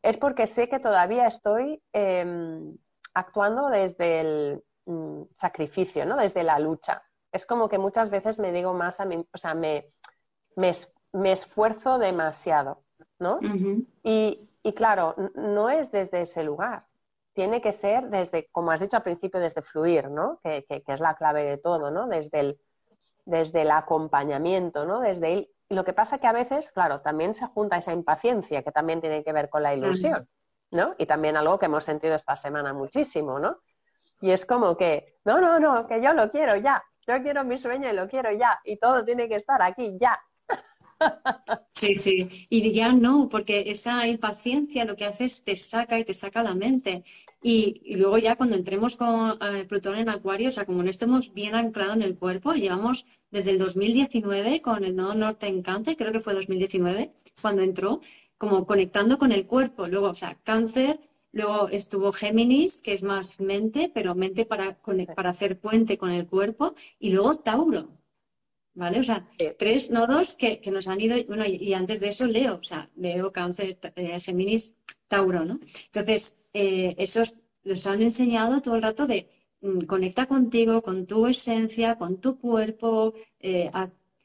es 0.02 0.16
porque 0.16 0.46
sé 0.46 0.68
que 0.68 0.78
todavía 0.78 1.26
estoy 1.26 1.82
em, 1.92 2.76
actuando 3.14 3.68
desde 3.68 4.20
el 4.20 4.64
mm, 4.86 5.22
sacrificio, 5.36 6.04
¿no? 6.04 6.16
Desde 6.16 6.42
la 6.42 6.58
lucha. 6.58 7.02
Es 7.32 7.46
como 7.46 7.68
que 7.68 7.78
muchas 7.78 8.10
veces 8.10 8.38
me 8.38 8.52
digo 8.52 8.74
más 8.74 9.00
a 9.00 9.04
mí, 9.04 9.24
o 9.32 9.38
sea, 9.38 9.54
me, 9.54 9.92
me, 10.56 11.32
esfuerzo 11.32 11.98
demasiado, 11.98 12.84
¿no? 13.18 13.38
y, 14.02 14.72
claro, 14.74 15.14
no 15.34 15.70
es 15.70 15.90
desde 15.90 16.22
ese 16.22 16.42
lugar. 16.42 16.86
Tiene 17.32 17.60
que 17.60 17.72
ser 17.72 18.08
desde, 18.08 18.48
como 18.50 18.70
has 18.70 18.80
dicho 18.80 18.96
al 18.96 19.02
principio, 19.02 19.40
desde 19.40 19.62
fluir, 19.62 20.10
¿no? 20.10 20.40
Que, 20.42 20.64
es 20.68 21.00
la 21.00 21.14
clave 21.14 21.44
de 21.44 21.58
todo, 21.58 21.90
¿no? 21.90 22.08
Desde 22.08 22.40
el, 22.40 22.60
desde 23.24 23.62
el 23.62 23.70
acompañamiento, 23.70 24.84
¿no? 24.84 25.00
Desde 25.00 25.32
el 25.32 25.50
lo 25.68 25.84
que 25.84 25.92
pasa 25.92 26.18
que 26.18 26.26
a 26.26 26.32
veces, 26.32 26.72
claro, 26.72 27.00
también 27.00 27.34
se 27.34 27.46
junta 27.46 27.76
esa 27.76 27.92
impaciencia 27.92 28.62
que 28.62 28.72
también 28.72 29.00
tiene 29.00 29.22
que 29.22 29.32
ver 29.32 29.50
con 29.50 29.62
la 29.62 29.74
ilusión, 29.74 30.28
¿no? 30.70 30.94
Y 30.98 31.06
también 31.06 31.36
algo 31.36 31.58
que 31.58 31.66
hemos 31.66 31.84
sentido 31.84 32.14
esta 32.14 32.36
semana 32.36 32.72
muchísimo, 32.72 33.38
¿no? 33.38 33.58
Y 34.20 34.30
es 34.30 34.46
como 34.46 34.76
que, 34.76 35.18
no, 35.24 35.40
no, 35.40 35.60
no, 35.60 35.86
que 35.86 36.02
yo 36.02 36.12
lo 36.12 36.30
quiero 36.30 36.56
ya, 36.56 36.82
yo 37.06 37.22
quiero 37.22 37.44
mi 37.44 37.58
sueño 37.58 37.90
y 37.90 37.94
lo 37.94 38.08
quiero 38.08 38.32
ya, 38.32 38.58
y 38.64 38.78
todo 38.78 39.04
tiene 39.04 39.28
que 39.28 39.36
estar 39.36 39.60
aquí 39.62 39.96
ya. 40.00 40.18
Sí, 41.70 41.94
sí, 41.94 42.46
y 42.50 42.72
ya 42.72 42.92
no, 42.92 43.28
porque 43.28 43.70
esa 43.70 44.04
impaciencia 44.08 44.84
lo 44.84 44.96
que 44.96 45.04
hace 45.04 45.26
es 45.26 45.44
te 45.44 45.54
saca 45.54 45.96
y 45.96 46.04
te 46.04 46.12
saca 46.12 46.42
la 46.42 46.54
mente. 46.54 47.04
Y, 47.40 47.94
luego 47.96 48.18
ya 48.18 48.34
cuando 48.34 48.56
entremos 48.56 48.96
con 48.96 49.38
eh, 49.40 49.64
Plutón 49.68 49.94
en 49.96 50.08
Acuario, 50.08 50.48
o 50.48 50.50
sea, 50.50 50.66
como 50.66 50.82
no 50.82 50.90
estemos 50.90 51.32
bien 51.32 51.54
anclados 51.54 51.94
en 51.94 52.02
el 52.02 52.18
cuerpo, 52.18 52.52
llevamos 52.52 53.06
desde 53.30 53.50
el 53.50 53.58
2019 53.58 54.62
con 54.62 54.84
el 54.84 54.96
nodo 54.96 55.14
norte 55.14 55.46
en 55.46 55.62
cáncer, 55.62 55.96
creo 55.96 56.12
que 56.12 56.20
fue 56.20 56.34
2019 56.34 57.12
cuando 57.40 57.62
entró, 57.62 58.00
como 58.36 58.66
conectando 58.66 59.18
con 59.18 59.32
el 59.32 59.46
cuerpo. 59.46 59.86
Luego, 59.86 60.08
o 60.08 60.14
sea, 60.14 60.38
cáncer, 60.42 61.00
luego 61.32 61.68
estuvo 61.68 62.12
Géminis, 62.12 62.80
que 62.82 62.92
es 62.92 63.02
más 63.02 63.40
mente, 63.40 63.90
pero 63.92 64.14
mente 64.14 64.46
para, 64.46 64.78
para 65.14 65.30
hacer 65.30 65.58
puente 65.60 65.98
con 65.98 66.10
el 66.10 66.26
cuerpo, 66.26 66.74
y 66.98 67.10
luego 67.10 67.36
Tauro. 67.36 67.90
¿Vale? 68.74 69.00
O 69.00 69.02
sea, 69.02 69.28
tres 69.58 69.90
nodos 69.90 70.34
que, 70.34 70.60
nos 70.70 70.86
han 70.86 71.00
ido, 71.00 71.16
bueno, 71.26 71.44
y, 71.44 71.74
antes 71.74 71.98
de 71.98 72.08
eso 72.08 72.26
Leo, 72.26 72.56
o 72.56 72.62
sea, 72.62 72.88
Leo, 72.96 73.32
Cáncer, 73.32 73.76
eh, 73.96 74.20
Géminis, 74.20 74.76
Tauro, 75.08 75.44
¿no? 75.44 75.58
Entonces, 75.86 76.36
eh, 76.52 76.94
esos 76.96 77.34
los 77.64 77.86
han 77.88 78.02
enseñado 78.02 78.60
todo 78.62 78.76
el 78.76 78.82
rato 78.82 79.08
de 79.08 79.28
conecta 79.86 80.26
contigo, 80.26 80.82
con 80.82 81.06
tu 81.06 81.26
esencia, 81.26 81.96
con 81.96 82.20
tu 82.20 82.38
cuerpo, 82.38 83.14
eh, 83.40 83.70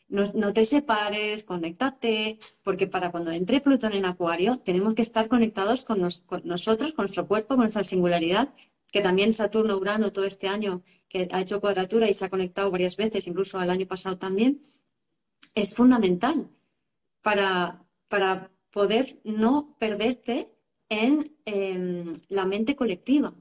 no, 0.09 0.53
te 0.53 0.65
separes, 0.65 1.43
conéctate, 1.43 2.37
porque 2.63 2.85
para 2.87 3.09
cuando 3.11 3.31
entre 3.31 3.61
Plutón 3.61 3.93
en 3.93 4.05
Acuario 4.05 4.59
tenemos 4.59 4.93
que 4.93 5.01
estar 5.01 5.27
conectados 5.27 5.83
con, 5.83 6.01
nosotros, 6.01 6.93
con 6.93 7.03
nuestro 7.03 7.27
cuerpo, 7.27 7.55
con 7.55 7.61
nuestra 7.61 7.83
singularidad, 7.83 8.53
que 8.91 9.01
también 9.01 9.33
Saturno, 9.33 9.75
Urano 9.75 10.13
todo 10.13 10.25
este 10.25 10.47
año, 10.47 10.83
que 11.09 11.27
ha 11.31 11.41
hecho 11.41 11.59
cuadratura 11.59 12.07
y 12.07 12.13
se 12.13 12.25
ha 12.25 12.29
conectado 12.29 12.69
varias 12.69 12.95
veces, 12.95 13.27
incluso 13.27 13.59
el 13.59 13.71
año 13.71 13.87
pasado 13.87 14.17
también, 14.17 14.61
es 15.55 15.73
fundamental 15.73 16.47
para, 17.23 17.83
para 18.07 18.51
poder 18.71 19.19
no 19.23 19.75
perderte 19.79 20.49
en 20.89 21.35
em, 21.45 22.13
la 22.29 22.45
mente 22.45 22.75
colectiva. 22.75 23.33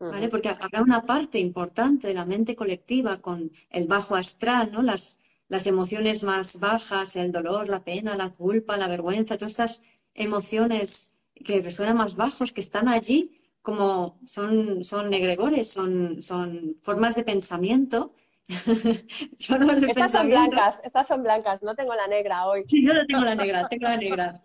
¿Vale? 0.00 0.30
Porque 0.30 0.48
habrá 0.48 0.82
una 0.82 1.04
parte 1.04 1.38
importante 1.38 2.08
de 2.08 2.14
la 2.14 2.24
mente 2.24 2.56
colectiva 2.56 3.18
con 3.18 3.52
el 3.68 3.86
bajo 3.86 4.16
astral, 4.16 4.72
¿no? 4.72 4.80
Las, 4.80 5.20
las 5.48 5.66
emociones 5.66 6.22
más 6.22 6.58
bajas, 6.58 7.16
el 7.16 7.32
dolor, 7.32 7.68
la 7.68 7.84
pena, 7.84 8.16
la 8.16 8.30
culpa, 8.30 8.78
la 8.78 8.88
vergüenza, 8.88 9.36
todas 9.36 9.52
estas 9.52 9.82
emociones 10.14 11.18
que 11.44 11.60
resuenan 11.60 11.98
más 11.98 12.16
bajos, 12.16 12.52
que 12.52 12.62
están 12.62 12.88
allí 12.88 13.36
como 13.60 14.18
son, 14.24 14.84
son 14.84 15.10
negregores, 15.10 15.70
son, 15.70 16.22
son 16.22 16.76
formas 16.80 17.14
de 17.14 17.24
pensamiento. 17.24 18.14
estas 18.48 20.12
son 20.12 20.28
blancas, 20.28 20.80
estas 20.82 21.06
son 21.06 21.22
blancas, 21.22 21.62
no 21.62 21.74
tengo 21.74 21.94
la 21.94 22.06
negra 22.06 22.46
hoy. 22.46 22.64
Sí, 22.66 22.82
yo 22.82 22.94
no 22.94 23.04
tengo 23.06 23.22
la 23.22 23.34
negra, 23.34 23.68
tengo 23.68 23.84
la 23.84 23.96
negra. 23.98 24.42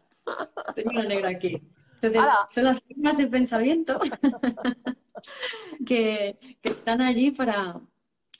tengo 0.75 0.91
la 0.91 1.05
negra 1.05 1.29
aquí. 1.29 1.61
Entonces, 2.01 2.33
son 2.49 2.63
las 2.65 2.81
formas 2.81 3.17
de 3.17 3.27
pensamiento 3.27 3.99
que, 5.85 6.37
están 6.63 7.01
allí 7.01 7.31
para, 7.31 7.81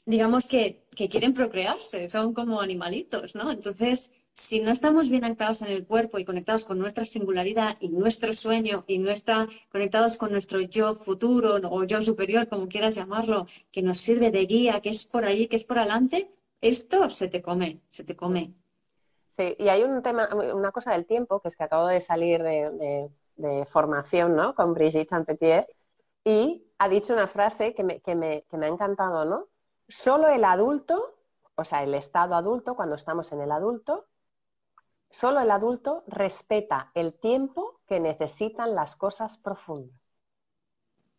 digamos 0.06 0.48
que, 0.48 0.84
quieren 1.10 1.34
procrearse, 1.34 2.10
son 2.10 2.34
como 2.34 2.62
animalitos, 2.62 3.36
¿no? 3.36 3.52
Entonces, 3.52 4.14
si 4.34 4.62
no 4.62 4.72
estamos 4.72 5.10
bien 5.10 5.24
anclados 5.24 5.62
en 5.62 5.70
el 5.70 5.86
cuerpo 5.86 6.20
y 6.20 6.26
conectados 6.26 6.66
con 6.66 6.78
nuestra 6.78 7.06
singularidad 7.06 7.78
y 7.80 7.90
nuestro 7.90 8.34
sueño 8.34 8.84
y 8.88 8.98
no 8.98 9.10
está 9.10 9.48
conectados 9.72 10.18
con 10.18 10.32
nuestro 10.32 10.60
yo 10.62 10.94
futuro 10.94 11.56
o 11.70 11.84
yo 11.86 12.02
superior, 12.02 12.48
como 12.48 12.68
quieras 12.68 12.96
llamarlo, 12.96 13.48
que 13.72 13.82
nos 13.82 14.00
sirve 14.00 14.32
de 14.32 14.46
guía, 14.46 14.82
que 14.82 14.90
es 14.90 15.06
por 15.06 15.26
allí, 15.26 15.48
que 15.48 15.56
es 15.56 15.64
por 15.64 15.80
adelante, 15.80 16.32
esto 16.62 17.10
se 17.10 17.28
te 17.28 17.42
come, 17.42 17.82
se 17.88 18.04
te 18.04 18.16
come. 18.16 18.54
Sí, 19.30 19.56
y 19.60 19.68
hay 19.68 19.84
un 19.84 20.02
tema, 20.02 20.30
una 20.34 20.72
cosa 20.72 20.94
del 20.94 21.06
tiempo, 21.06 21.42
que 21.42 21.50
es 21.50 21.58
que 21.58 21.64
acabo 21.64 21.88
de 21.88 22.00
salir 22.00 22.42
de 22.42 23.10
de 23.36 23.66
formación, 23.66 24.36
¿no? 24.36 24.56
Con 24.56 24.74
Brigitte 24.74 25.10
Champetier, 25.10 25.68
y 26.26 26.68
ha 26.80 26.90
dicho 26.90 27.14
una 27.14 27.28
frase 27.28 27.74
que 27.74 27.84
me, 27.84 28.02
que 28.02 28.16
me, 28.16 28.44
que 28.50 28.58
me 28.58 28.66
ha 28.66 28.70
encantado, 28.70 29.24
¿no? 29.24 29.48
Solo 29.88 30.28
el 30.28 30.44
adulto, 30.44 31.16
o 31.54 31.64
sea, 31.64 31.84
el 31.84 31.94
estado 31.94 32.36
adulto, 32.36 32.76
cuando 32.76 32.96
estamos 32.96 33.32
en 33.32 33.42
el 33.42 33.52
adulto, 33.52 34.08
solo 35.10 35.40
el 35.40 35.52
adulto 35.52 36.04
respeta 36.08 36.92
el 36.96 37.14
tiempo 37.14 37.80
que 37.88 38.00
necesitan 38.00 38.74
las 38.74 38.96
cosas 38.96 39.38
profundas. 39.38 40.02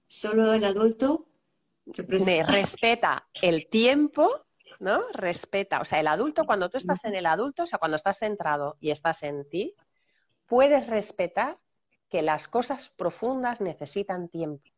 Solo 0.08 0.52
el 0.52 0.64
adulto 0.64 1.28
respeta 1.86 3.28
el 3.40 3.68
tiempo, 3.70 4.46
¿no? 4.80 5.04
Respeta, 5.12 5.80
o 5.80 5.84
sea, 5.84 6.00
el 6.00 6.08
adulto, 6.08 6.44
cuando 6.44 6.68
tú 6.68 6.78
estás 6.78 7.04
en 7.04 7.14
el 7.14 7.26
adulto, 7.26 7.62
o 7.62 7.66
sea, 7.66 7.78
cuando 7.78 7.96
estás 7.96 8.18
centrado 8.18 8.76
y 8.80 8.90
estás 8.90 9.22
en 9.22 9.48
ti, 9.48 9.76
puedes 10.46 10.88
respetar 10.88 11.58
que 12.08 12.22
las 12.22 12.48
cosas 12.48 12.90
profundas 12.90 13.60
necesitan 13.60 14.28
tiempo. 14.28 14.75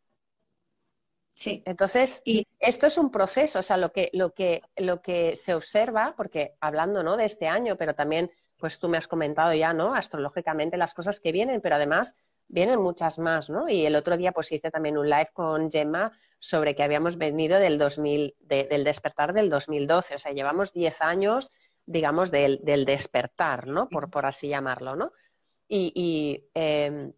Sí. 1.38 1.62
Entonces, 1.66 2.21
y... 2.25 2.49
esto 2.59 2.88
es 2.88 2.99
un 2.99 3.12
proceso, 3.12 3.61
o 3.61 3.62
sea, 3.62 3.76
lo 3.76 3.92
que, 3.92 4.11
lo 4.12 4.35
que, 4.35 4.61
lo 4.76 5.00
que 5.00 5.37
se 5.37 5.54
observa, 5.54 6.14
porque 6.16 6.54
hablando 6.61 7.04
¿no? 7.04 7.16
de 7.16 7.26
este 7.26 7.47
año, 7.47 7.76
pero 7.76 7.95
también, 7.95 8.33
pues 8.57 8.80
tú 8.80 8.88
me 8.88 8.99
has 8.99 9.07
comentado 9.07 9.54
ya, 9.54 9.73
¿no? 9.73 9.95
Astrológicamente 9.95 10.76
las 10.76 10.95
cosas 10.95 11.21
que 11.21 11.30
vienen, 11.30 11.61
pero 11.61 11.76
además 11.76 12.16
vienen 12.49 12.80
muchas 12.80 13.21
más, 13.21 13.50
¿no? 13.50 13.68
Y 13.68 13.87
el 13.87 13.95
otro 13.95 14.16
día 14.16 14.33
pues 14.33 14.50
hice 14.50 14.73
también 14.73 14.99
un 14.99 15.09
live 15.09 15.30
con 15.33 15.71
Gemma 15.71 16.11
sobre 16.40 16.75
que 16.75 16.83
habíamos 16.83 17.16
venido 17.16 17.61
del 17.61 17.78
2000, 17.78 18.35
del 18.40 18.83
despertar 18.83 19.33
del 19.33 19.49
2012, 19.49 20.16
o 20.16 20.18
sea, 20.18 20.33
llevamos 20.33 20.73
10 20.73 21.00
años, 21.02 21.52
digamos, 21.87 22.33
del, 22.33 22.61
despertar, 22.85 23.68
¿no? 23.68 23.88
Por, 23.88 24.11
por 24.11 24.26
así 24.26 24.49
llamarlo, 24.49 24.97
¿no? 24.97 25.12
Y, 25.68 26.49
em, 26.54 27.12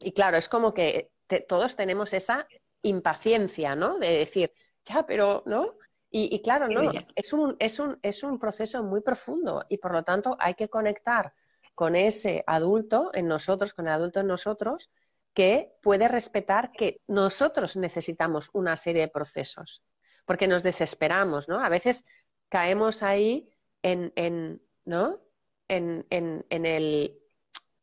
y, 0.00 0.10
claro, 0.10 0.36
es 0.36 0.48
como 0.48 0.74
que 0.74 1.12
todos 1.46 1.76
tenemos 1.76 2.12
esa 2.12 2.48
impaciencia, 2.82 3.74
¿no? 3.74 3.98
De 3.98 4.18
decir, 4.18 4.52
ya, 4.84 5.06
pero, 5.06 5.42
¿no? 5.46 5.76
Y, 6.14 6.42
claro, 6.42 6.68
no, 6.68 6.82
es 7.14 7.32
un, 7.32 7.56
es, 7.58 7.78
un, 7.78 7.98
es 8.02 8.22
un 8.22 8.38
proceso 8.38 8.82
muy 8.82 9.00
profundo 9.00 9.64
y 9.70 9.78
por 9.78 9.92
lo 9.92 10.04
tanto 10.04 10.36
hay 10.38 10.52
que 10.52 10.68
conectar 10.68 11.32
con 11.74 11.96
ese 11.96 12.44
adulto 12.46 13.10
en 13.14 13.26
nosotros, 13.28 13.72
con 13.72 13.86
el 13.86 13.94
adulto 13.94 14.20
en 14.20 14.26
nosotros, 14.26 14.90
que 15.32 15.72
puede 15.80 16.08
respetar 16.08 16.70
que 16.72 17.00
nosotros 17.06 17.78
necesitamos 17.78 18.50
una 18.52 18.76
serie 18.76 19.02
de 19.02 19.08
procesos, 19.08 19.82
porque 20.26 20.48
nos 20.48 20.62
desesperamos, 20.62 21.48
¿no? 21.48 21.64
A 21.64 21.70
veces 21.70 22.04
caemos 22.50 23.02
ahí 23.02 23.48
en, 23.82 24.12
en 24.14 24.60
¿no? 24.84 25.20
En, 25.68 26.06
en, 26.10 26.44
en, 26.50 26.66
el 26.66 27.18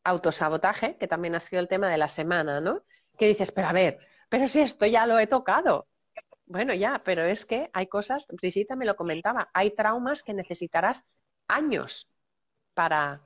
autosabotaje, 0.03 0.97
que 0.97 1.07
también 1.07 1.33
ha 1.33 1.39
sido 1.39 1.59
el 1.59 1.67
tema 1.67 1.89
de 1.89 1.97
la 1.97 2.09
semana, 2.09 2.61
¿no? 2.61 2.83
Que 3.17 3.27
dices, 3.27 3.51
pero 3.51 3.69
a 3.69 3.73
ver, 3.73 3.99
pero 4.29 4.47
si 4.47 4.61
esto 4.61 4.85
ya 4.85 5.05
lo 5.05 5.19
he 5.19 5.27
tocado. 5.27 5.87
Bueno, 6.45 6.73
ya, 6.73 7.01
pero 7.03 7.23
es 7.23 7.45
que 7.45 7.69
hay 7.73 7.87
cosas, 7.87 8.25
Brisita 8.27 8.75
me 8.75 8.85
lo 8.85 8.95
comentaba, 8.95 9.49
hay 9.53 9.71
traumas 9.71 10.23
que 10.23 10.33
necesitarás 10.33 11.03
años 11.47 12.07
para, 12.73 13.21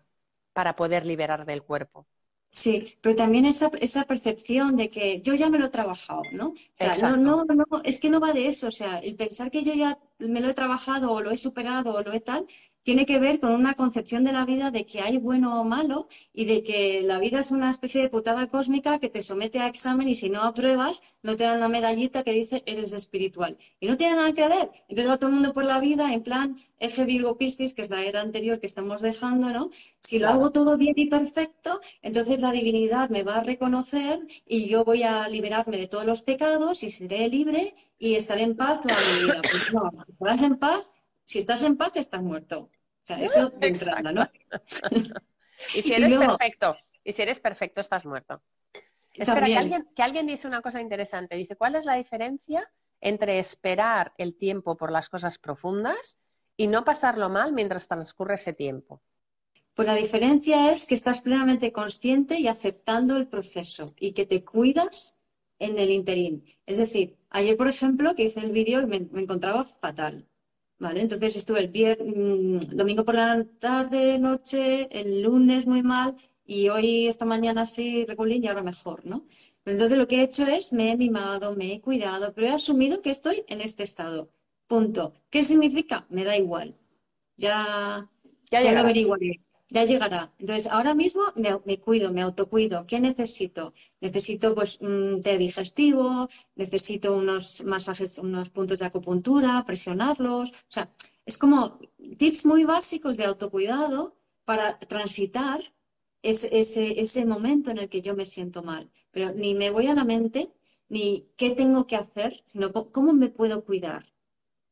para 0.51 0.75
poder 0.75 1.05
liberar 1.05 1.45
del 1.45 1.63
cuerpo. 1.63 2.05
Sí, 2.51 2.97
pero 3.01 3.15
también 3.15 3.45
esa, 3.45 3.71
esa 3.79 4.05
percepción 4.05 4.75
de 4.77 4.87
que 4.87 5.21
yo 5.21 5.33
ya 5.33 5.49
me 5.49 5.57
lo 5.57 5.65
he 5.65 5.69
trabajado, 5.69 6.21
¿no? 6.33 6.49
O 6.49 6.55
sea, 6.75 6.93
no, 6.97 7.17
no, 7.17 7.45
no, 7.45 7.65
es 7.83 7.99
que 7.99 8.11
no 8.11 8.19
va 8.19 8.31
de 8.31 8.47
eso, 8.47 8.67
o 8.67 8.71
sea, 8.71 8.99
el 8.99 9.15
pensar 9.15 9.49
que 9.49 9.63
yo 9.63 9.73
ya 9.73 9.97
me 10.19 10.39
lo 10.39 10.49
he 10.49 10.53
trabajado 10.53 11.11
o 11.11 11.21
lo 11.21 11.31
he 11.31 11.37
superado 11.37 11.93
o 11.93 12.03
lo 12.03 12.13
he 12.13 12.19
tal, 12.19 12.45
tiene 12.83 13.05
que 13.05 13.17
ver 13.17 13.39
con 13.39 13.51
una 13.51 13.73
concepción 13.73 14.23
de 14.23 14.33
la 14.33 14.45
vida 14.45 14.69
de 14.69 14.85
que 14.85 15.01
hay 15.01 15.17
bueno 15.17 15.59
o 15.59 15.63
malo 15.63 16.07
y 16.33 16.45
de 16.45 16.63
que 16.63 17.01
la 17.01 17.17
vida 17.17 17.39
es 17.39 17.51
una 17.51 17.69
especie 17.69 18.01
de 18.01 18.09
putada 18.09 18.47
cósmica 18.47 18.99
que 18.99 19.09
te 19.09 19.21
somete 19.21 19.59
a 19.59 19.67
examen 19.67 20.07
y 20.07 20.15
si 20.15 20.29
no 20.29 20.43
apruebas 20.43 21.01
no 21.23 21.35
te 21.35 21.45
dan 21.45 21.59
la 21.61 21.69
medallita 21.69 22.23
que 22.23 22.33
dice 22.33 22.61
eres 22.65 22.91
espiritual. 22.91 23.57
Y 23.79 23.87
no 23.87 23.97
tiene 23.97 24.17
nada 24.17 24.33
que 24.33 24.47
ver. 24.47 24.69
Entonces 24.89 25.09
va 25.09 25.17
todo 25.17 25.29
el 25.29 25.35
mundo 25.35 25.53
por 25.53 25.63
la 25.63 25.79
vida 25.79 26.13
en 26.13 26.23
plan 26.23 26.57
eje 26.79 27.05
Virgo 27.05 27.37
Piscis, 27.37 27.73
que 27.73 27.83
es 27.83 27.89
la 27.89 28.03
era 28.03 28.19
anterior 28.21 28.59
que 28.59 28.67
estamos 28.67 29.01
dejando, 29.01 29.49
¿no? 29.49 29.69
Si 29.99 30.19
lo 30.19 30.27
hago 30.27 30.51
todo 30.51 30.77
bien 30.77 30.93
y 30.97 31.07
perfecto, 31.07 31.79
entonces 32.01 32.41
la 32.41 32.51
divinidad 32.51 33.09
me 33.09 33.23
va 33.23 33.37
a 33.37 33.43
reconocer 33.43 34.19
y 34.45 34.67
yo 34.67 34.83
voy 34.83 35.03
a 35.03 35.29
liberarme 35.29 35.77
de 35.77 35.87
todos 35.87 36.05
los 36.05 36.23
pecados 36.23 36.83
y 36.83 36.89
seré 36.89 37.29
libre 37.29 37.73
y 37.97 38.15
estaré 38.15 38.41
en 38.43 38.57
paz 38.57 38.81
toda 38.81 38.97
mi 38.99 39.23
vida. 39.23 39.41
Pues 39.41 39.73
no, 39.73 39.89
estarás 40.09 40.41
en 40.41 40.57
paz 40.57 40.85
si 41.33 41.39
estás 41.39 41.63
en 41.63 41.77
paz, 41.77 41.93
estás 41.95 42.21
muerto. 42.21 42.69
O 42.69 43.05
sea, 43.07 43.19
eso 43.19 43.49
de 43.49 43.67
entrada, 43.69 44.11
¿no? 44.11 44.29
y 45.73 45.81
si 45.81 45.91
eres 45.91 46.15
perfecto, 46.15 46.77
y 47.03 47.11
si 47.11 47.21
eres 47.23 47.39
perfecto, 47.39 47.81
estás 47.81 48.05
muerto. 48.05 48.43
Espera, 49.15 49.47
que 49.47 49.57
alguien, 49.57 49.89
que 49.95 50.03
alguien 50.03 50.27
dice 50.27 50.47
una 50.47 50.61
cosa 50.61 50.79
interesante. 50.79 51.35
Dice, 51.35 51.55
¿cuál 51.55 51.75
es 51.75 51.85
la 51.85 51.95
diferencia 51.95 52.71
entre 53.01 53.39
esperar 53.39 54.13
el 54.19 54.37
tiempo 54.37 54.77
por 54.77 54.91
las 54.91 55.09
cosas 55.09 55.39
profundas 55.39 56.19
y 56.55 56.67
no 56.67 56.85
pasarlo 56.85 57.29
mal 57.29 57.51
mientras 57.51 57.87
transcurre 57.87 58.35
ese 58.35 58.53
tiempo? 58.53 59.01
Pues 59.73 59.87
la 59.87 59.95
diferencia 59.95 60.71
es 60.71 60.85
que 60.85 60.93
estás 60.93 61.21
plenamente 61.21 61.71
consciente 61.71 62.39
y 62.39 62.47
aceptando 62.47 63.17
el 63.17 63.27
proceso 63.27 63.95
y 63.99 64.13
que 64.13 64.27
te 64.27 64.45
cuidas 64.45 65.17
en 65.57 65.79
el 65.79 65.89
interín. 65.89 66.45
Es 66.67 66.77
decir, 66.77 67.17
ayer, 67.31 67.57
por 67.57 67.67
ejemplo, 67.67 68.13
que 68.13 68.25
hice 68.25 68.41
el 68.41 68.51
vídeo 68.51 68.81
y 68.81 68.85
me 68.85 69.21
encontraba 69.21 69.63
fatal. 69.63 70.27
Entonces 70.91 71.35
estuve 71.35 71.59
el 71.59 71.67
viernes, 71.69 72.15
mm, 72.15 72.75
domingo 72.75 73.03
por 73.05 73.15
la 73.15 73.45
tarde, 73.59 74.19
noche, 74.19 74.87
el 74.91 75.21
lunes 75.21 75.65
muy 75.67 75.83
mal 75.83 76.15
y 76.45 76.69
hoy, 76.69 77.07
esta 77.07 77.25
mañana 77.25 77.65
sí, 77.65 78.05
reculín 78.05 78.43
y 78.43 78.47
ahora 78.47 78.63
mejor, 78.63 79.05
¿no? 79.05 79.25
Pues 79.63 79.75
entonces 79.75 79.97
lo 79.97 80.07
que 80.07 80.17
he 80.17 80.23
hecho 80.23 80.45
es 80.47 80.73
me 80.73 80.91
he 80.91 80.97
mimado, 80.97 81.55
me 81.55 81.73
he 81.73 81.81
cuidado, 81.81 82.33
pero 82.33 82.47
he 82.47 82.51
asumido 82.51 83.01
que 83.01 83.11
estoy 83.11 83.43
en 83.47 83.61
este 83.61 83.83
estado. 83.83 84.29
Punto. 84.67 85.13
¿Qué 85.29 85.43
significa? 85.43 86.05
Me 86.09 86.25
da 86.25 86.37
igual. 86.37 86.75
Ya, 87.37 88.09
ya, 88.51 88.61
ya 88.61 88.73
lo 88.73 88.79
averiguaré 88.81 89.42
ya 89.73 89.85
llegará. 89.85 90.31
Entonces, 90.39 90.67
ahora 90.67 90.93
mismo 90.93 91.23
me, 91.35 91.79
cuido, 91.79 92.13
me 92.13 92.21
autocuido. 92.21 92.85
¿Qué 92.85 92.99
necesito? 92.99 93.73
Necesito 94.01 94.53
pues 94.53 94.79
un 94.81 95.21
té 95.23 95.37
digestivo, 95.39 96.29
necesito 96.55 97.17
unos 97.17 97.63
masajes, 97.65 98.19
unos 98.19 98.49
puntos 98.51 98.79
de 98.79 98.85
acupuntura, 98.85 99.63
presionarlos. 99.65 100.51
O 100.51 100.71
sea, 100.75 100.93
es 101.25 101.39
como 101.39 101.79
tips 102.19 102.45
muy 102.45 102.65
básicos 102.65 103.17
de 103.17 103.25
autocuidado 103.25 104.15
para 104.45 104.77
transitar 104.77 105.59
ese, 106.21 106.59
ese, 106.59 107.01
ese 107.01 107.25
momento 107.25 107.71
en 107.71 107.79
el 107.79 107.89
que 107.89 108.03
yo 108.03 108.15
me 108.15 108.27
siento 108.27 108.61
mal. 108.61 108.91
Pero 109.11 109.33
ni 109.33 109.55
me 109.55 109.71
voy 109.71 109.87
a 109.87 109.95
la 109.95 110.05
mente, 110.05 110.51
ni 110.87 111.29
qué 111.35 111.49
tengo 111.49 111.87
que 111.87 111.95
hacer, 111.95 112.41
sino 112.45 112.71
cómo 112.71 113.13
me 113.13 113.29
puedo 113.29 113.65
cuidar. 113.65 114.03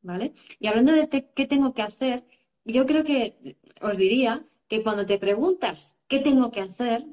¿Vale? 0.02 0.32
Y 0.60 0.68
hablando 0.68 0.92
de 0.92 1.08
qué 1.08 1.46
tengo 1.46 1.74
que 1.74 1.82
hacer, 1.82 2.24
yo 2.64 2.86
creo 2.86 3.04
que 3.04 3.56
os 3.80 3.96
diría 3.96 4.46
que 4.72 4.82
cuando 4.82 5.04
te 5.04 5.18
preguntas 5.18 5.96
qué 6.08 6.20
tengo 6.20 6.50
que 6.50 6.62
hacer, 6.62 7.04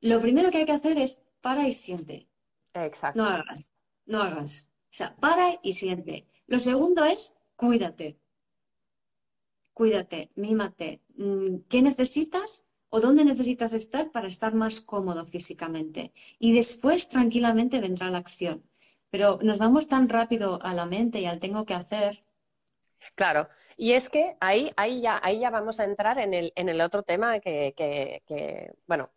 lo 0.00 0.20
primero 0.20 0.52
que 0.52 0.58
hay 0.58 0.64
que 0.64 0.70
hacer 0.70 0.96
es 0.96 1.24
para 1.40 1.66
y 1.66 1.72
siente. 1.72 2.28
Exacto. 2.72 3.20
No 3.20 3.28
hagas, 3.28 3.72
no 4.06 4.22
hagas. 4.22 4.70
O 4.84 4.92
sea, 4.92 5.16
para 5.16 5.58
y 5.64 5.72
siente. 5.72 6.28
Lo 6.46 6.60
segundo 6.60 7.04
es 7.04 7.34
cuídate. 7.56 8.20
Cuídate, 9.74 10.30
mímate. 10.36 11.00
Mm, 11.16 11.62
¿Qué 11.68 11.82
necesitas 11.82 12.68
o 12.90 13.00
dónde 13.00 13.24
necesitas 13.24 13.72
estar 13.72 14.12
para 14.12 14.28
estar 14.28 14.54
más 14.54 14.80
cómodo 14.80 15.24
físicamente? 15.24 16.12
Y 16.38 16.52
después 16.52 17.08
tranquilamente 17.08 17.80
vendrá 17.80 18.08
la 18.08 18.18
acción. 18.18 18.62
Pero 19.10 19.40
nos 19.42 19.58
vamos 19.58 19.88
tan 19.88 20.08
rápido 20.08 20.62
a 20.62 20.72
la 20.74 20.86
mente 20.86 21.20
y 21.20 21.26
al 21.26 21.40
tengo 21.40 21.64
que 21.64 21.74
hacer. 21.74 22.22
Claro, 23.14 23.48
y 23.76 23.92
es 23.92 24.10
que 24.10 24.36
ahí, 24.40 24.72
ahí, 24.76 25.00
ya, 25.00 25.20
ahí 25.22 25.38
ya 25.38 25.50
vamos 25.50 25.78
a 25.78 25.84
entrar 25.84 26.18
en 26.18 26.34
el, 26.34 26.52
en 26.56 26.68
el 26.68 26.80
otro 26.80 27.04
tema 27.04 27.38
que, 27.38 28.74
bueno, 28.86 29.10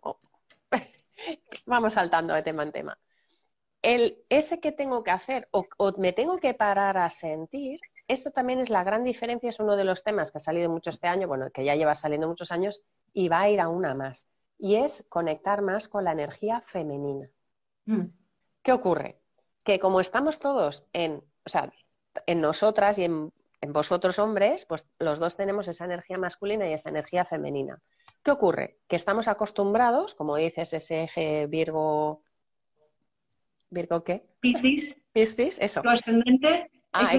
vamos 1.65 1.93
saltando 1.93 2.33
de 2.35 2.43
tema 2.43 2.61
en 2.63 2.71
tema. 2.71 2.99
El, 3.81 4.23
ese 4.29 4.59
que 4.59 4.71
tengo 4.71 5.03
que 5.03 5.09
hacer 5.09 5.47
o, 5.49 5.65
me 5.97 6.13
tengo 6.13 6.37
que 6.37 6.53
parar 6.53 6.99
a 6.99 7.09
sentir, 7.09 7.79
eso 8.07 8.29
también 8.29 8.59
es 8.59 8.69
la 8.69 8.83
gran 8.83 9.03
diferencia, 9.03 9.49
es 9.49 9.59
uno 9.59 9.75
de 9.75 9.83
los 9.83 10.03
temas 10.03 10.31
que 10.31 10.37
ha 10.37 10.41
salido 10.41 10.69
mucho 10.69 10.91
este 10.91 11.07
año, 11.07 11.27
bueno, 11.27 11.49
que 11.51 11.65
ya 11.65 11.75
lleva 11.75 11.95
saliendo 11.95 12.27
muchos 12.27 12.51
años 12.51 12.83
y 13.13 13.29
va 13.29 13.41
a 13.41 13.49
ir 13.49 13.59
a 13.59 13.67
una 13.67 13.95
más, 13.95 14.27
y 14.59 14.75
es 14.75 15.05
conectar 15.09 15.63
más 15.63 15.89
con 15.89 16.03
la 16.03 16.11
energía 16.11 16.61
femenina. 16.61 17.31
Mm. 17.85 18.05
¿Qué 18.61 18.71
ocurre? 18.71 19.19
Que 19.63 19.79
como 19.79 19.99
estamos 19.99 20.37
todos 20.37 20.85
en, 20.93 21.23
o 21.43 21.49
sea, 21.49 21.71
en 22.27 22.41
nosotras 22.41 22.99
y 22.99 23.05
en 23.05 23.33
en 23.61 23.73
vosotros 23.73 24.19
hombres, 24.19 24.65
pues 24.65 24.87
los 24.99 25.19
dos 25.19 25.37
tenemos 25.37 25.67
esa 25.67 25.85
energía 25.85 26.17
masculina 26.17 26.67
y 26.67 26.73
esa 26.73 26.89
energía 26.89 27.25
femenina. 27.25 27.79
¿Qué 28.23 28.31
ocurre? 28.31 28.79
Que 28.87 28.95
estamos 28.95 29.27
acostumbrados, 29.27 30.15
como 30.15 30.35
dices, 30.35 30.73
ese 30.73 31.03
eje 31.03 31.47
Virgo. 31.47 32.23
¿Virgo 33.69 34.03
qué? 34.03 34.25
Piscis. 34.39 35.01
Piscis, 35.13 35.59
eso. 35.59 35.81
ascendente. 35.85 36.71
Ah, 36.93 37.09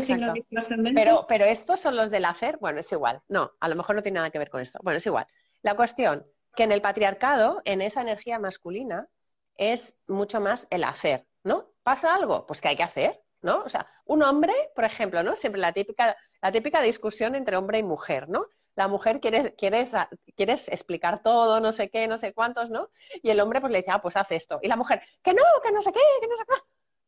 pero, 0.95 1.25
pero 1.27 1.47
estos 1.47 1.81
son 1.81 1.97
los 1.97 2.11
del 2.11 2.27
hacer, 2.27 2.59
bueno, 2.59 2.81
es 2.81 2.93
igual. 2.93 3.23
No, 3.29 3.53
a 3.59 3.69
lo 3.69 3.77
mejor 3.77 3.97
no 3.97 4.03
tiene 4.03 4.17
nada 4.17 4.31
que 4.31 4.39
ver 4.39 4.51
con 4.51 4.61
esto. 4.61 4.79
Bueno, 4.83 4.99
es 4.99 5.07
igual. 5.07 5.27
La 5.63 5.77
cuestión, 5.77 6.27
que 6.55 6.65
en 6.65 6.73
el 6.73 6.83
patriarcado, 6.83 7.63
en 7.65 7.81
esa 7.81 8.03
energía 8.03 8.39
masculina, 8.39 9.09
es 9.57 9.97
mucho 10.07 10.41
más 10.41 10.67
el 10.71 10.85
hacer, 10.85 11.27
¿no? 11.43 11.71
¿Pasa 11.83 12.15
algo? 12.15 12.47
Pues 12.47 12.61
que 12.61 12.69
hay 12.69 12.77
que 12.77 12.83
hacer, 12.83 13.23
¿no? 13.41 13.63
O 13.63 13.69
sea, 13.69 13.87
un 14.05 14.23
hombre, 14.23 14.53
por 14.75 14.85
ejemplo, 14.85 15.23
¿no? 15.23 15.37
Siempre 15.37 15.61
la 15.61 15.73
típica 15.73 16.17
la 16.43 16.53
típica 16.53 16.83
discusión 16.83 17.35
entre 17.35 17.57
hombre 17.57 17.79
y 17.79 17.83
mujer, 17.83 18.29
¿no? 18.29 18.47
La 18.75 18.89
mujer 18.89 19.21
quiere, 19.21 19.55
quieres 19.55 20.69
explicar 20.69 21.23
todo, 21.23 21.61
no 21.61 21.73
sé 21.73 21.89
qué, 21.91 22.09
no 22.09 22.19
sé 22.19 22.33
cuántos, 22.33 22.71
¿no? 22.71 22.91
Y 23.23 23.31
el 23.31 23.41
hombre 23.41 23.61
pues 23.61 23.71
le 23.71 23.79
dice, 23.79 23.91
ah, 23.93 24.03
pues 24.03 24.17
haz 24.17 24.33
esto. 24.33 24.59
Y 24.63 24.69
la 24.69 24.77
mujer, 24.77 25.03
que 25.23 25.35
no, 25.35 25.43
que 25.63 25.71
no 25.71 25.83
sé 25.83 25.93
qué, 25.93 26.01
que 26.21 26.27
no 26.27 26.37
sé 26.37 26.45
qué. 26.49 26.55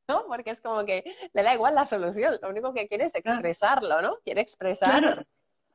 ¿no? 0.08 0.26
Porque 0.26 0.50
es 0.50 0.60
como 0.60 0.84
que 0.84 1.02
le 1.32 1.42
da 1.42 1.54
igual 1.54 1.74
la 1.74 1.86
solución, 1.86 2.38
lo 2.42 2.48
único 2.48 2.72
que 2.74 2.86
quiere 2.88 3.06
es 3.06 3.14
expresarlo, 3.14 4.02
¿no? 4.02 4.18
Quiere 4.22 4.40
expresar 4.40 5.26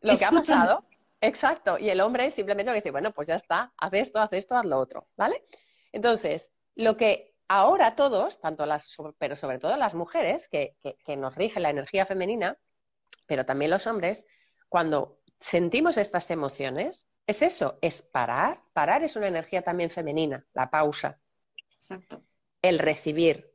lo 0.02 0.15
que 0.15 0.26
ha 0.26 0.32
pasado. 0.32 0.86
Exacto. 1.22 1.78
Y 1.78 1.89
el 1.89 2.00
hombre 2.00 2.32
simplemente 2.32 2.72
le 2.72 2.78
dice, 2.78 2.91
bueno, 2.91 3.12
pues 3.12 3.28
ya 3.28 3.36
está, 3.36 3.74
haz 3.78 3.93
esto, 3.93 4.19
haz 4.19 4.32
esto, 4.34 4.56
haz 4.56 4.65
lo 4.65 4.78
otro, 4.78 5.08
¿vale? 5.17 5.43
Entonces, 5.91 6.52
lo 6.76 6.95
que 6.95 7.34
ahora 7.48 7.95
todos, 7.95 8.39
tanto 8.39 8.65
las, 8.65 8.95
pero 9.17 9.36
sobre 9.36 9.60
todo 9.60 9.76
las 9.76 9.95
mujeres, 9.95 10.48
que, 10.48 10.78
que 11.04 11.17
nos 11.17 11.36
rige 11.36 11.60
la 11.60 11.72
energía 11.72 12.06
femenina, 12.06 12.58
pero 13.30 13.46
también 13.46 13.70
los 13.70 13.86
hombres, 13.86 14.26
cuando 14.68 15.22
sentimos 15.39 15.98
estas 15.98 16.32
emociones, 16.32 17.08
es 17.28 17.44
eso, 17.44 17.78
es 17.80 18.02
parar. 18.02 18.63
Parar 18.74 19.04
es 19.04 19.15
una 19.15 19.28
energía 19.28 19.62
también 19.62 19.92
femenina, 19.92 20.44
la 20.54 20.72
pausa. 20.72 21.22
Exacto. 21.76 22.24
El 22.63 22.80
recibir, 22.80 23.54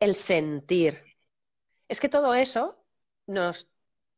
el 0.00 0.14
sentir. 0.14 1.02
Es 1.88 1.98
que 1.98 2.10
todo 2.10 2.34
eso 2.34 2.84
nos, 3.26 3.70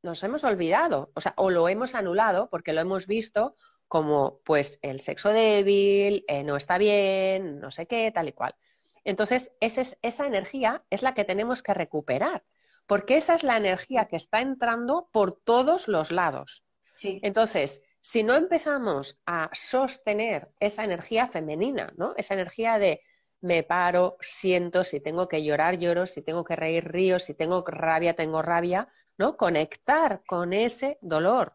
nos 0.03 0.21
hemos 0.25 0.43
olvidado, 0.43 1.13
o 1.15 1.21
sea, 1.21 1.33
o 1.37 1.51
lo 1.51 1.69
hemos 1.69 1.95
anulado 1.95 2.51
porque 2.51 2.73
lo 2.73 2.81
hemos 2.81 3.07
visto 3.07 3.57
como, 3.87 4.41
pues, 4.45 4.81
el 4.83 5.01
sexo 5.01 5.29
débil, 5.29 6.25
eh, 6.27 6.43
no 6.43 6.57
está 6.57 6.77
bien, 6.77 7.61
no 7.61 7.71
sé 7.71 7.87
qué, 7.87 8.11
tal 8.11 8.29
y 8.29 8.33
cual. 8.33 8.57
Entonces, 9.05 9.53
esa 9.61 10.27
energía 10.27 10.85
es 10.91 11.03
la 11.03 11.15
que 11.15 11.25
tenemos 11.25 11.63
que 11.63 11.73
recuperar 11.73 12.43
porque 12.89 13.19
esa 13.19 13.35
es 13.35 13.43
la 13.45 13.59
energía 13.59 14.07
que 14.07 14.17
está 14.17 14.41
entrando 14.41 15.11
por 15.13 15.33
todos 15.33 15.89
los 15.89 16.11
lados. 16.11 16.65
Entonces, 17.03 17.83
si 18.01 18.23
no 18.23 18.35
empezamos 18.35 19.21
a 19.27 19.51
sostener 19.53 20.49
esa 20.59 20.85
energía 20.85 21.29
femenina, 21.29 21.93
¿no? 21.99 22.15
Esa 22.17 22.33
energía 22.33 22.79
de 22.79 23.03
me 23.43 23.63
paro, 23.63 24.17
siento, 24.21 24.85
si 24.85 25.01
tengo 25.01 25.29
que 25.29 25.45
llorar, 25.45 25.79
lloro, 25.79 26.07
si 26.07 26.23
tengo 26.23 26.43
que 26.45 26.57
reír, 26.57 26.91
río, 26.91 27.19
si 27.19 27.35
tengo 27.35 27.63
rabia, 27.67 28.15
tengo 28.15 28.41
rabia, 28.41 28.89
¿no? 29.19 29.37
Conectar 29.37 30.23
con 30.27 30.55
ese 30.55 30.99
dolor. 31.03 31.55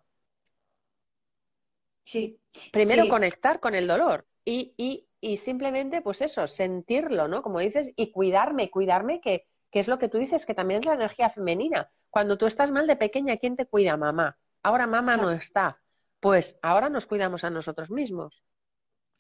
Sí. 2.04 2.40
Primero 2.72 3.10
conectar 3.10 3.60
con 3.60 3.74
el 3.74 3.88
dolor 3.88 4.28
y, 4.46 4.76
y, 4.78 5.08
y, 5.20 5.38
simplemente, 5.38 6.04
pues 6.04 6.22
eso, 6.22 6.46
sentirlo, 6.46 7.28
¿no? 7.28 7.42
Como 7.42 7.60
dices, 7.60 7.92
y 7.96 8.12
cuidarme, 8.12 8.70
cuidarme, 8.70 9.20
que, 9.20 9.48
que 9.74 9.80
es 9.80 9.88
lo 9.88 9.98
que 9.98 10.08
tú 10.08 10.20
dices, 10.20 10.46
que 10.46 10.54
también 10.54 10.82
es 10.82 10.86
la 10.86 10.94
energía 10.94 11.32
femenina. 11.32 11.90
Cuando 12.12 12.38
tú 12.38 12.46
estás 12.46 12.72
mal 12.72 12.86
de 12.86 12.96
pequeña, 12.96 13.38
¿quién 13.38 13.56
te 13.56 13.66
cuida? 13.66 13.98
Mamá. 13.98 14.38
Ahora 14.62 14.86
mamá 14.86 15.18
no 15.18 15.32
está. 15.32 15.82
Pues 16.20 16.60
ahora 16.62 16.90
nos 16.90 17.08
cuidamos 17.08 17.44
a 17.44 17.50
nosotros 17.50 17.90
mismos. 17.90 18.44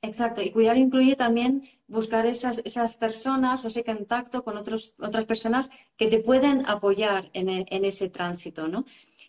Exacto, 0.03 0.41
y 0.41 0.51
cuidar 0.51 0.77
incluye 0.77 1.15
también 1.15 1.63
buscar 1.87 2.27
esas, 2.27 2.61
esas 2.65 2.97
personas 2.97 3.63
o 3.63 3.67
ese 3.67 3.83
contacto 3.83 4.43
con 4.43 4.55
otros, 4.57 4.93
otras 4.99 5.25
personas 5.25 5.71
que 5.97 6.07
te 6.07 6.19
pueden 6.19 6.67
apoyar 6.67 7.31
en, 7.33 7.49
e, 7.49 7.65
en 7.69 7.85
ese 7.85 8.09
tránsito, 8.09 8.67
¿no? 8.67 8.85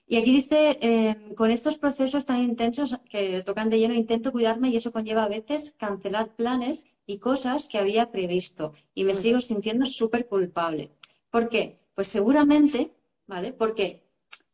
Y 0.07 0.17
aquí 0.19 0.31
dice, 0.31 0.77
eh, 0.83 1.17
con 1.37 1.51
estos 1.51 1.79
procesos 1.79 2.27
tan 2.27 2.43
intensos 2.43 2.99
que 3.09 3.43
tocan 3.45 3.71
de 3.71 3.79
lleno, 3.79 3.95
intento 3.95 4.31
cuidarme 4.31 4.69
y 4.69 4.77
eso 4.77 4.93
conlleva 4.93 5.25
a 5.25 5.29
veces 5.29 5.75
cancelar 5.79 6.35
planes 6.35 6.85
y 7.07 7.19
cosas 7.19 7.67
que 7.69 7.79
había 7.79 8.11
previsto 8.11 8.75
y 8.95 9.05
me 9.05 9.15
sigo 9.15 9.41
sintiendo 9.41 9.87
súper 9.87 10.27
culpable. 10.27 10.91
¿Por 11.35 11.49
qué? 11.49 11.81
Pues 11.97 12.07
seguramente, 12.07 12.93
¿vale? 13.27 13.53
Porque 13.53 14.05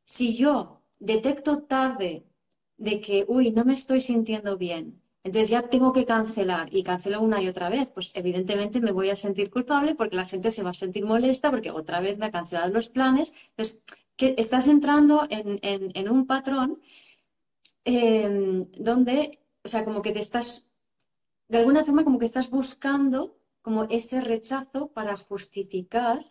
si 0.03 0.35
yo 0.35 0.81
detecto 0.99 1.65
tarde 1.65 2.25
de 2.79 3.03
que, 3.03 3.27
uy, 3.29 3.53
no 3.53 3.67
me 3.67 3.75
estoy 3.75 4.01
sintiendo 4.01 4.57
bien, 4.57 5.03
entonces 5.23 5.51
ya 5.51 5.69
tengo 5.69 5.93
que 5.93 6.07
cancelar 6.07 6.75
y 6.75 6.83
cancelo 6.83 7.21
una 7.21 7.43
y 7.43 7.49
otra 7.49 7.69
vez, 7.69 7.91
pues 7.91 8.17
evidentemente 8.17 8.81
me 8.81 8.93
voy 8.93 9.11
a 9.11 9.15
sentir 9.15 9.51
culpable 9.51 9.95
porque 9.95 10.17
la 10.17 10.27
gente 10.27 10.51
se 10.51 10.63
va 10.63 10.71
a 10.71 10.73
sentir 10.73 11.05
molesta 11.05 11.51
porque 11.51 11.71
otra 11.71 12.01
vez 12.01 12.17
me 12.17 12.25
ha 12.25 12.31
cancelado 12.31 12.73
los 12.73 12.89
planes. 12.89 13.35
Entonces, 13.51 13.83
que 14.17 14.35
estás 14.39 14.67
entrando 14.67 15.27
en, 15.29 16.09
un 16.09 16.27
patrón 16.27 16.81
em, 17.85 18.65
donde, 18.79 19.39
o 19.63 19.69
sea, 19.69 19.85
como 19.85 20.01
que 20.01 20.13
te 20.13 20.21
estás, 20.21 20.73
de 21.49 21.59
alguna 21.59 21.85
forma 21.85 22.05
como 22.05 22.19
que 22.19 22.25
estás 22.25 22.49
buscando 22.49 23.37
como 23.61 23.85
ese 23.91 24.23
rechazo 24.23 24.89
para 24.89 25.19
justificar 25.19 26.25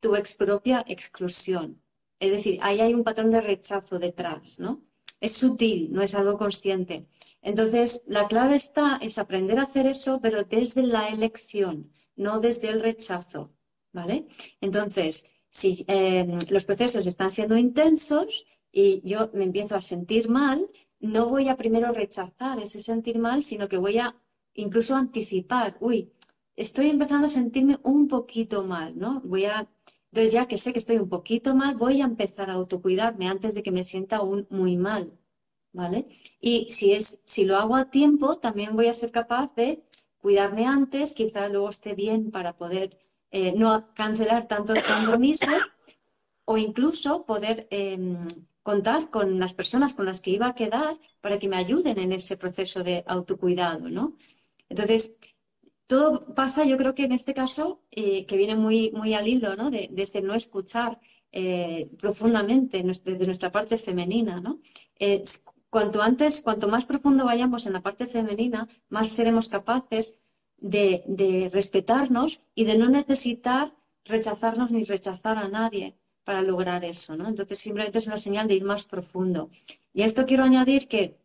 tu 0.00 0.14
propia 0.38 0.84
exclusión. 0.88 1.82
Es 2.18 2.32
decir, 2.32 2.58
ahí 2.62 2.80
hay 2.80 2.94
un 2.94 3.04
patrón 3.04 3.30
de 3.30 3.40
rechazo 3.40 3.98
detrás, 3.98 4.58
¿no? 4.58 4.82
Es 5.20 5.32
sutil, 5.32 5.92
no 5.92 6.02
es 6.02 6.14
algo 6.14 6.38
consciente. 6.38 7.06
Entonces, 7.42 8.04
la 8.06 8.26
clave 8.28 8.56
está 8.56 8.98
es 9.00 9.18
aprender 9.18 9.58
a 9.58 9.62
hacer 9.64 9.86
eso, 9.86 10.20
pero 10.20 10.44
desde 10.44 10.82
la 10.82 11.08
elección, 11.08 11.90
no 12.16 12.40
desde 12.40 12.68
el 12.68 12.80
rechazo, 12.80 13.52
¿vale? 13.92 14.26
Entonces, 14.60 15.26
si 15.48 15.84
eh, 15.88 16.26
los 16.48 16.64
procesos 16.64 17.06
están 17.06 17.30
siendo 17.30 17.56
intensos 17.56 18.44
y 18.72 19.00
yo 19.02 19.30
me 19.34 19.44
empiezo 19.44 19.76
a 19.76 19.80
sentir 19.80 20.28
mal, 20.28 20.70
no 21.00 21.28
voy 21.28 21.48
a 21.48 21.56
primero 21.56 21.92
rechazar 21.92 22.60
ese 22.60 22.80
sentir 22.80 23.18
mal, 23.18 23.42
sino 23.42 23.68
que 23.68 23.78
voy 23.78 23.98
a 23.98 24.14
incluso 24.54 24.94
anticipar, 24.96 25.76
uy, 25.80 26.12
estoy 26.56 26.90
empezando 26.90 27.26
a 27.26 27.30
sentirme 27.30 27.78
un 27.82 28.06
poquito 28.08 28.64
mal, 28.64 28.98
¿no? 28.98 29.20
Voy 29.24 29.46
a, 29.46 29.68
entonces 30.12 30.32
ya 30.32 30.46
que 30.46 30.56
sé 30.56 30.72
que 30.72 30.78
estoy 30.78 30.98
un 30.98 31.08
poquito 31.08 31.54
mal, 31.54 31.76
voy 31.76 32.00
a 32.02 32.04
empezar 32.04 32.50
a 32.50 32.54
autocuidarme 32.54 33.28
antes 33.28 33.54
de 33.54 33.62
que 33.62 33.72
me 33.72 33.84
sienta 33.84 34.16
aún 34.16 34.46
muy 34.50 34.76
mal. 34.76 35.20
¿vale? 35.72 36.08
Y 36.40 36.68
si, 36.70 36.92
es, 36.92 37.22
si 37.24 37.44
lo 37.44 37.56
hago 37.56 37.76
a 37.76 37.90
tiempo, 37.90 38.38
también 38.38 38.76
voy 38.76 38.88
a 38.88 38.94
ser 38.94 39.12
capaz 39.12 39.54
de 39.54 39.84
cuidarme 40.18 40.66
antes, 40.66 41.12
quizá 41.12 41.48
luego 41.48 41.68
esté 41.68 41.94
bien 41.94 42.30
para 42.30 42.56
poder 42.56 42.98
eh, 43.30 43.52
no 43.56 43.92
cancelar 43.94 44.48
tantos 44.48 44.82
compromisos 44.82 45.48
o 46.44 46.56
incluso 46.56 47.24
poder 47.24 47.68
em, 47.70 48.26
contar 48.62 49.10
con 49.10 49.38
las 49.38 49.54
personas 49.54 49.94
con 49.94 50.06
las 50.06 50.20
que 50.20 50.30
iba 50.30 50.48
a 50.48 50.54
quedar 50.54 50.98
para 51.20 51.38
que 51.38 51.48
me 51.48 51.56
ayuden 51.56 51.98
en 51.98 52.12
ese 52.12 52.36
proceso 52.36 52.82
de 52.82 53.04
autocuidado, 53.06 53.88
¿no? 53.88 54.16
Entonces, 54.68 55.16
todo 55.90 56.34
pasa, 56.40 56.64
yo 56.64 56.76
creo 56.76 56.94
que 56.94 57.04
en 57.04 57.12
este 57.12 57.34
caso, 57.34 57.82
eh, 57.90 58.24
que 58.26 58.36
viene 58.36 58.54
muy, 58.54 58.92
muy 58.92 59.12
al 59.14 59.26
hilo, 59.26 59.56
¿no? 59.56 59.70
De, 59.70 59.90
este 59.96 60.22
no 60.22 60.34
escuchar 60.34 61.00
eh, 61.32 61.90
profundamente 61.98 62.78
de 62.78 63.26
nuestra 63.26 63.50
parte 63.50 63.76
femenina, 63.76 64.40
¿no? 64.40 64.60
cuanto 65.68 66.02
antes, 66.02 66.42
cuanto 66.42 66.68
más 66.68 66.84
profundo 66.86 67.24
vayamos 67.24 67.66
en 67.66 67.72
la 67.72 67.80
parte 67.80 68.06
femenina, 68.06 68.68
más 68.88 69.08
seremos 69.08 69.48
capaces 69.48 70.20
de, 70.58 71.50
respetarnos 71.52 72.42
y 72.54 72.64
de 72.64 72.78
no 72.78 72.88
necesitar 72.88 73.74
rechazarnos 74.04 74.70
ni 74.70 74.84
rechazar 74.84 75.38
a 75.38 75.48
nadie 75.48 75.96
para 76.24 76.42
lograr 76.42 76.84
eso, 76.84 77.16
¿no? 77.16 77.28
Entonces 77.28 77.58
simplemente 77.58 77.98
es 77.98 78.06
una 78.06 78.16
señal 78.16 78.46
de 78.46 78.54
ir 78.54 78.64
más 78.64 78.86
profundo. 78.86 79.50
Y 79.92 80.02
a 80.02 80.06
esto 80.06 80.26
quiero 80.26 80.44
añadir 80.44 80.86
que, 80.86 81.19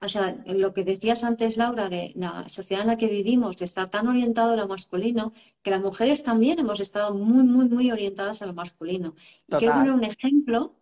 o 0.00 0.08
sea, 0.08 0.36
lo 0.46 0.72
que 0.72 0.84
decías 0.84 1.24
antes, 1.24 1.56
Laura, 1.56 1.88
de 1.88 2.12
la 2.14 2.48
sociedad 2.48 2.82
en 2.82 2.88
la 2.88 2.96
que 2.96 3.08
vivimos 3.08 3.60
está 3.62 3.90
tan 3.90 4.06
orientado 4.06 4.52
a 4.52 4.56
lo 4.56 4.68
masculino 4.68 5.32
que 5.62 5.70
las 5.70 5.82
mujeres 5.82 6.22
también 6.22 6.58
hemos 6.58 6.80
estado 6.80 7.14
muy, 7.14 7.42
muy, 7.44 7.68
muy 7.68 7.90
orientadas 7.90 8.42
a 8.42 8.46
lo 8.46 8.54
masculino. 8.54 9.14
Y 9.48 9.56
quiero 9.56 9.74
poner 9.74 9.92
un 9.92 10.04
ejemplo 10.04 10.76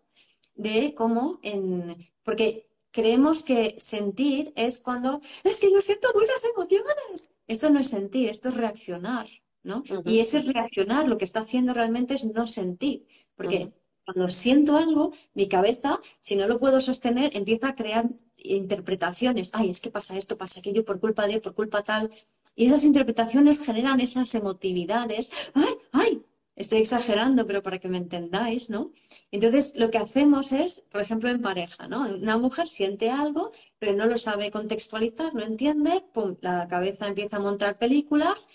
de 0.54 0.94
cómo 0.94 1.38
en... 1.42 1.96
Porque 2.22 2.66
creemos 2.90 3.42
que 3.42 3.74
sentir 3.78 4.52
es 4.56 4.80
cuando 4.80 5.20
es 5.44 5.60
que 5.60 5.70
yo 5.70 5.80
siento 5.80 6.08
muchas 6.14 6.42
emociones. 6.44 7.30
Esto 7.46 7.70
no 7.70 7.78
es 7.78 7.88
sentir, 7.88 8.28
esto 8.28 8.48
es 8.48 8.56
reaccionar, 8.56 9.26
¿no? 9.62 9.82
Y 10.04 10.18
ese 10.18 10.42
reaccionar 10.42 11.08
lo 11.08 11.18
que 11.18 11.24
está 11.24 11.40
haciendo 11.40 11.72
realmente 11.74 12.14
es 12.14 12.24
no 12.24 12.46
sentir, 12.46 13.06
porque 13.34 13.72
cuando 14.06 14.28
siento 14.28 14.76
algo, 14.78 15.12
mi 15.34 15.48
cabeza, 15.48 16.00
si 16.20 16.36
no 16.36 16.46
lo 16.46 16.58
puedo 16.60 16.80
sostener, 16.80 17.36
empieza 17.36 17.68
a 17.68 17.74
crear 17.74 18.08
interpretaciones. 18.38 19.50
Ay, 19.52 19.70
es 19.70 19.80
que 19.80 19.90
pasa 19.90 20.16
esto, 20.16 20.38
pasa 20.38 20.60
aquello 20.60 20.84
por 20.84 21.00
culpa 21.00 21.26
de, 21.26 21.40
por 21.40 21.54
culpa 21.54 21.82
tal. 21.82 22.10
Y 22.54 22.66
esas 22.66 22.84
interpretaciones 22.84 23.64
generan 23.64 24.00
esas 24.00 24.34
emotividades. 24.34 25.50
Ay, 25.54 25.74
ay, 25.92 26.22
Estoy 26.56 26.78
exagerando, 26.78 27.46
pero 27.46 27.62
para 27.62 27.78
que 27.78 27.88
me 27.88 27.98
entendáis, 27.98 28.70
¿no? 28.70 28.90
Entonces, 29.30 29.74
lo 29.76 29.90
que 29.90 29.98
hacemos 29.98 30.52
es, 30.52 30.86
por 30.90 31.02
ejemplo, 31.02 31.28
en 31.30 31.42
pareja, 31.42 31.86
¿no? 31.86 32.08
Una 32.08 32.38
mujer 32.38 32.66
siente 32.66 33.10
algo, 33.10 33.52
pero 33.78 33.92
no 33.92 34.06
lo 34.06 34.16
sabe 34.16 34.50
contextualizar, 34.50 35.34
no 35.34 35.42
entiende, 35.42 36.02
pum, 36.14 36.36
la 36.40 36.66
cabeza 36.66 37.08
empieza 37.08 37.36
a 37.36 37.40
montar 37.40 37.76
películas, 37.78 38.48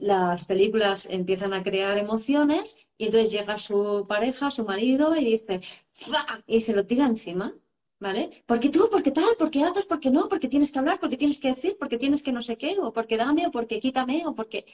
las 0.00 0.44
películas 0.46 1.06
empiezan 1.10 1.52
a 1.52 1.62
crear 1.64 1.98
emociones, 1.98 2.78
y 2.96 3.06
entonces 3.06 3.32
llega 3.32 3.58
su 3.58 4.06
pareja, 4.08 4.50
su 4.52 4.64
marido, 4.64 5.16
y 5.16 5.24
dice, 5.24 5.60
¡Fa! 5.90 6.42
y 6.46 6.60
se 6.60 6.74
lo 6.74 6.86
tira 6.86 7.06
encima, 7.06 7.54
¿vale? 7.98 8.30
Porque 8.46 8.68
tú, 8.70 8.88
porque 8.90 9.10
tal, 9.10 9.34
porque 9.38 9.64
haces, 9.64 9.86
porque 9.86 10.10
no, 10.10 10.28
porque 10.28 10.48
tienes 10.48 10.70
que 10.72 10.78
hablar, 10.78 11.00
porque 11.00 11.16
tienes 11.16 11.40
que 11.40 11.48
decir, 11.48 11.76
porque 11.78 11.98
tienes 11.98 12.22
que 12.22 12.32
no 12.32 12.42
sé 12.42 12.56
qué, 12.56 12.76
o 12.80 12.92
porque 12.92 13.16
dame, 13.16 13.46
o 13.46 13.50
porque 13.50 13.80
quítame, 13.80 14.24
o 14.26 14.34
porque. 14.34 14.64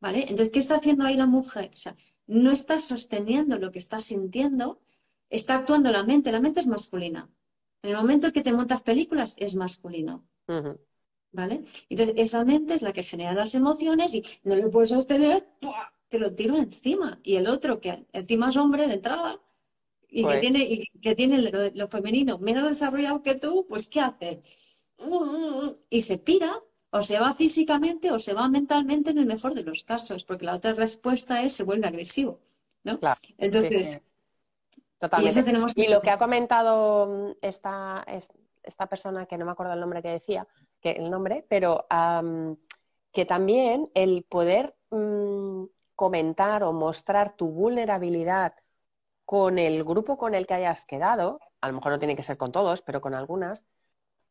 ¿Vale? 0.00 0.22
Entonces, 0.22 0.50
¿qué 0.50 0.58
está 0.60 0.76
haciendo 0.76 1.04
ahí 1.04 1.16
la 1.16 1.26
mujer? 1.26 1.70
O 1.72 1.76
sea, 1.76 1.96
no 2.26 2.50
está 2.50 2.80
sosteniendo 2.80 3.58
lo 3.58 3.70
que 3.70 3.78
está 3.78 4.00
sintiendo, 4.00 4.80
está 5.30 5.56
actuando 5.56 5.90
la 5.90 6.02
mente. 6.02 6.32
La 6.32 6.40
mente 6.40 6.60
es 6.60 6.66
masculina. 6.66 7.28
En 7.82 7.90
el 7.90 7.96
momento 7.96 8.28
en 8.28 8.32
que 8.32 8.42
te 8.42 8.52
montas 8.52 8.82
películas, 8.82 9.36
es 9.38 9.54
masculino. 9.54 10.24
¿Vale? 11.32 11.64
Entonces, 11.88 12.14
esa 12.16 12.44
mente 12.44 12.74
es 12.74 12.82
la 12.82 12.92
que 12.92 13.02
genera 13.02 13.34
las 13.34 13.54
emociones 13.54 14.14
y 14.14 14.24
no 14.42 14.56
lo 14.56 14.70
puedes 14.70 14.90
sostener, 14.90 15.46
te 16.08 16.18
lo 16.18 16.34
tiro 16.34 16.56
encima. 16.56 17.20
Y 17.22 17.36
el 17.36 17.46
otro, 17.46 17.80
que 17.80 18.06
encima 18.12 18.48
es 18.48 18.56
hombre 18.56 18.86
de 18.86 18.94
entrada 18.94 19.40
y 20.08 20.22
que 20.22 20.28
pues 20.28 20.40
tiene, 20.40 20.64
y 20.64 20.86
que 21.00 21.14
tiene 21.14 21.72
lo, 21.74 21.88
femenino 21.88 22.38
menos 22.38 22.68
desarrollado 22.68 23.22
que 23.22 23.34
tú, 23.34 23.66
pues 23.68 23.88
¿qué 23.88 24.00
hace? 24.00 24.40
Y 25.90 26.00
se 26.00 26.18
pira 26.18 26.62
o 26.90 27.02
se 27.02 27.18
va 27.18 27.34
físicamente 27.34 28.10
o 28.10 28.18
se 28.18 28.34
va 28.34 28.48
mentalmente 28.48 29.10
en 29.10 29.18
el 29.18 29.26
mejor 29.26 29.54
de 29.54 29.64
los 29.64 29.84
casos, 29.84 30.24
porque 30.24 30.44
la 30.44 30.54
otra 30.54 30.72
respuesta 30.72 31.42
es 31.42 31.52
se 31.52 31.64
vuelve 31.64 31.86
agresivo, 31.86 32.38
¿no? 32.84 32.98
Entonces, 33.38 34.02
Y, 35.76 35.88
lo 35.88 36.00
que 36.00 36.10
ha 36.10 36.18
comentado 36.18 37.06
mm, 37.06 37.30
esta, 37.42 38.04
esta 38.62 38.86
persona, 38.86 39.26
que 39.26 39.36
no 39.36 39.44
me 39.44 39.52
acuerdo 39.52 39.74
el 39.74 39.80
nombre 39.80 40.02
que 40.02 40.08
decía, 40.08 40.46
que 40.80 40.92
el 40.92 41.10
nombre, 41.10 41.44
pero 41.48 41.86
que 43.12 43.24
también 43.24 43.90
el 43.94 44.24
poder 44.28 44.74
mm, 44.90 45.64
comentar 45.94 46.62
o 46.62 46.72
mostrar 46.72 47.34
tu 47.36 47.48
vulnerabilidad 47.50 48.54
con 49.24 49.58
el 49.58 49.82
grupo 49.84 50.16
con 50.16 50.34
el 50.34 50.46
que 50.46 50.54
hayas 50.54 50.84
quedado, 50.84 51.40
a 51.60 51.68
lo 51.68 51.74
mejor 51.74 51.92
no 51.92 51.98
tiene 51.98 52.14
que 52.14 52.22
ser 52.22 52.36
con 52.36 52.52
todos, 52.52 52.82
pero 52.82 53.00
con 53.00 53.14
algunas, 53.14 53.66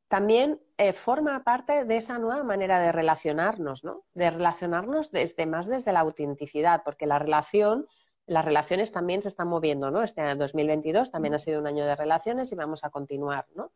también 0.07 0.59
eh, 0.77 0.93
forma 0.93 1.43
parte 1.43 1.85
de 1.85 1.97
esa 1.97 2.19
nueva 2.19 2.43
manera 2.43 2.79
de 2.79 2.91
relacionarnos, 2.91 3.83
¿no? 3.83 4.03
De 4.13 4.29
relacionarnos 4.29 5.11
desde 5.11 5.45
más 5.45 5.67
desde 5.67 5.93
la 5.93 6.01
autenticidad, 6.01 6.83
porque 6.83 7.05
la 7.05 7.17
relación, 7.17 7.87
las 8.27 8.45
relaciones 8.45 8.91
también 8.91 9.21
se 9.21 9.29
están 9.29 9.47
moviendo, 9.47 9.89
¿no? 9.89 10.03
Este 10.03 10.21
año 10.21 10.35
2022 10.35 11.11
también 11.11 11.33
ha 11.33 11.39
sido 11.39 11.59
un 11.59 11.67
año 11.67 11.85
de 11.85 11.95
relaciones 11.95 12.51
y 12.51 12.55
vamos 12.55 12.83
a 12.83 12.89
continuar, 12.89 13.47
¿no? 13.55 13.71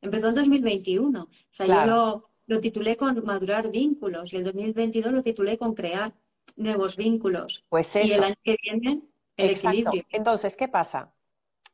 Empezó 0.00 0.28
en 0.28 0.34
2021. 0.34 1.22
O 1.22 1.28
sea, 1.50 1.66
yo 1.66 2.28
lo, 2.46 2.60
titulé 2.60 2.96
con 2.96 3.24
madurar 3.24 3.70
vínculos 3.70 4.32
y 4.32 4.36
el 4.36 4.44
2022 4.44 5.12
lo 5.12 5.22
titulé 5.22 5.56
con 5.56 5.74
crear. 5.74 6.12
nuevos 6.56 6.96
vínculos. 6.96 7.64
Pues 7.68 7.94
eso. 7.96 8.08
Y 8.08 8.12
el 8.12 8.24
año 8.24 8.34
que 8.42 8.56
viene, 8.62 9.02
el 9.36 9.50
equilibrio. 9.50 10.04
Entonces, 10.10 10.56
¿qué 10.56 10.68
pasa? 10.68 11.14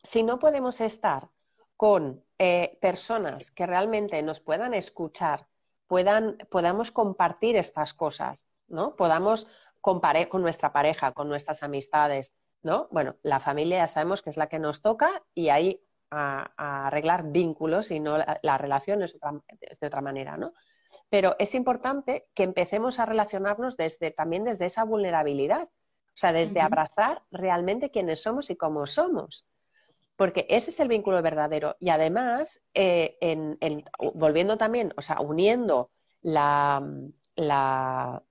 Si 0.02 0.22
no 0.22 0.38
podemos 0.38 0.80
estar 0.80 1.30
con 1.78 2.24
eh, 2.38 2.76
personas 2.80 3.52
que 3.52 3.64
realmente 3.64 4.20
nos 4.20 4.40
puedan 4.40 4.74
escuchar, 4.74 5.46
puedan, 5.86 6.36
podamos 6.50 6.90
compartir 6.90 7.56
estas 7.56 7.94
cosas, 7.94 8.48
¿no? 8.66 8.96
Podamos 8.96 9.46
comparar 9.80 10.28
con 10.28 10.42
nuestra 10.42 10.72
pareja, 10.72 11.12
con 11.12 11.28
nuestras 11.28 11.62
amistades, 11.62 12.34
¿no? 12.62 12.88
Bueno, 12.90 13.14
la 13.22 13.38
familia 13.38 13.78
ya 13.78 13.86
sabemos 13.86 14.22
que 14.22 14.30
es 14.30 14.36
la 14.36 14.48
que 14.48 14.58
nos 14.58 14.82
toca 14.82 15.22
y 15.36 15.50
ahí 15.50 15.80
a, 16.10 16.86
arreglar 16.88 17.30
vínculos 17.30 17.92
y 17.92 18.00
no 18.00 18.18
la, 18.18 18.58
relación 18.58 19.04
es 19.04 19.16
de 19.80 19.86
otra 19.86 20.00
manera, 20.00 20.36
¿no? 20.36 20.54
Pero 21.08 21.36
es 21.38 21.54
importante 21.54 22.26
que 22.34 22.42
empecemos 22.42 22.98
a 22.98 23.06
relacionarnos 23.06 23.76
desde, 23.76 24.10
también 24.10 24.42
desde 24.42 24.64
esa 24.64 24.82
vulnerabilidad, 24.82 25.62
o 25.62 26.20
sea, 26.20 26.32
desde 26.32 26.60
abrazar 26.60 27.22
realmente 27.30 27.92
quiénes 27.92 28.20
somos 28.20 28.50
y 28.50 28.56
cómo 28.56 28.84
somos. 28.84 29.46
Porque 30.18 30.46
ese 30.50 30.70
es 30.70 30.80
el 30.80 30.88
vínculo 30.88 31.22
verdadero. 31.22 31.76
Y 31.80 31.88
además, 31.88 32.60
eh, 32.74 33.16
volviendo 34.14 34.58
también, 34.58 34.92
o 34.98 35.00
sea, 35.00 35.20
uniendo 35.20 35.92
la, 36.20 36.82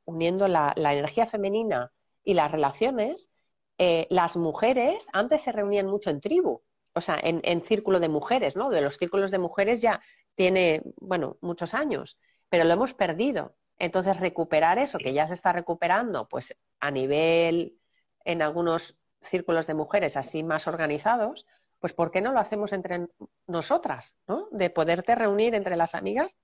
uniendo 0.06 0.47
la, 0.47 0.73
energía 0.76 1.26
femenina 1.26 1.91
y 2.23 2.36
las 2.36 2.52
relaciones, 2.52 3.32
eh, 3.80 4.06
las 4.10 4.38
mujeres 4.38 5.08
antes 5.13 5.41
se 5.41 5.52
reunían 5.52 5.88
mucho 5.88 6.10
en 6.10 6.21
tribu 6.21 6.62
o 6.97 7.02
sea, 7.02 7.19
en, 7.21 7.62
círculo 7.62 8.00
de 8.00 8.10
mujeres, 8.10 8.56
¿no? 8.56 8.69
De 8.71 8.82
los 8.82 8.97
círculos 8.97 9.30
de 9.30 9.38
mujeres 9.38 9.82
ya 9.82 10.02
tiene, 10.34 10.82
bueno, 11.00 11.38
muchos 11.41 11.76
años, 11.76 12.17
pero 12.50 12.63
lo 12.63 12.73
hemos 12.73 12.95
perdido. 12.95 13.56
Entonces, 13.78 14.19
recuperar 14.19 14.80
eso, 14.80 14.97
que 14.97 15.13
ya 15.13 15.28
se 15.28 15.36
está 15.36 15.54
recuperando, 15.54 16.28
pues 16.28 16.58
a 16.80 16.89
nivel, 16.89 17.78
en 18.26 18.41
algunos 18.41 18.97
círculos 19.21 19.67
de 19.67 19.76
mujeres 19.76 20.17
así 20.17 20.43
más 20.43 20.67
organizados, 20.67 21.45
pues 21.80 21.94
¿por 21.94 22.12
qué 22.12 22.22
no 22.22 22.32
lo 22.32 22.40
hacemos 22.40 22.74
entre 22.74 23.08
nosotras, 23.46 24.16
¿no? 24.28 24.48
De 24.52 24.70
poderte 24.70 25.16
reunir 25.16 25.56
entre 25.56 25.76
las 25.76 25.96
amigas, 25.96 26.38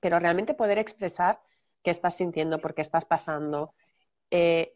pero 0.00 0.18
realmente 0.18 0.54
poder 0.54 0.78
expresar 0.78 1.40
qué 1.82 1.90
estás 1.90 2.16
sintiendo, 2.16 2.60
por 2.60 2.74
qué 2.74 2.82
estás 2.82 3.04
pasando 3.04 3.74
eh, 4.30 4.74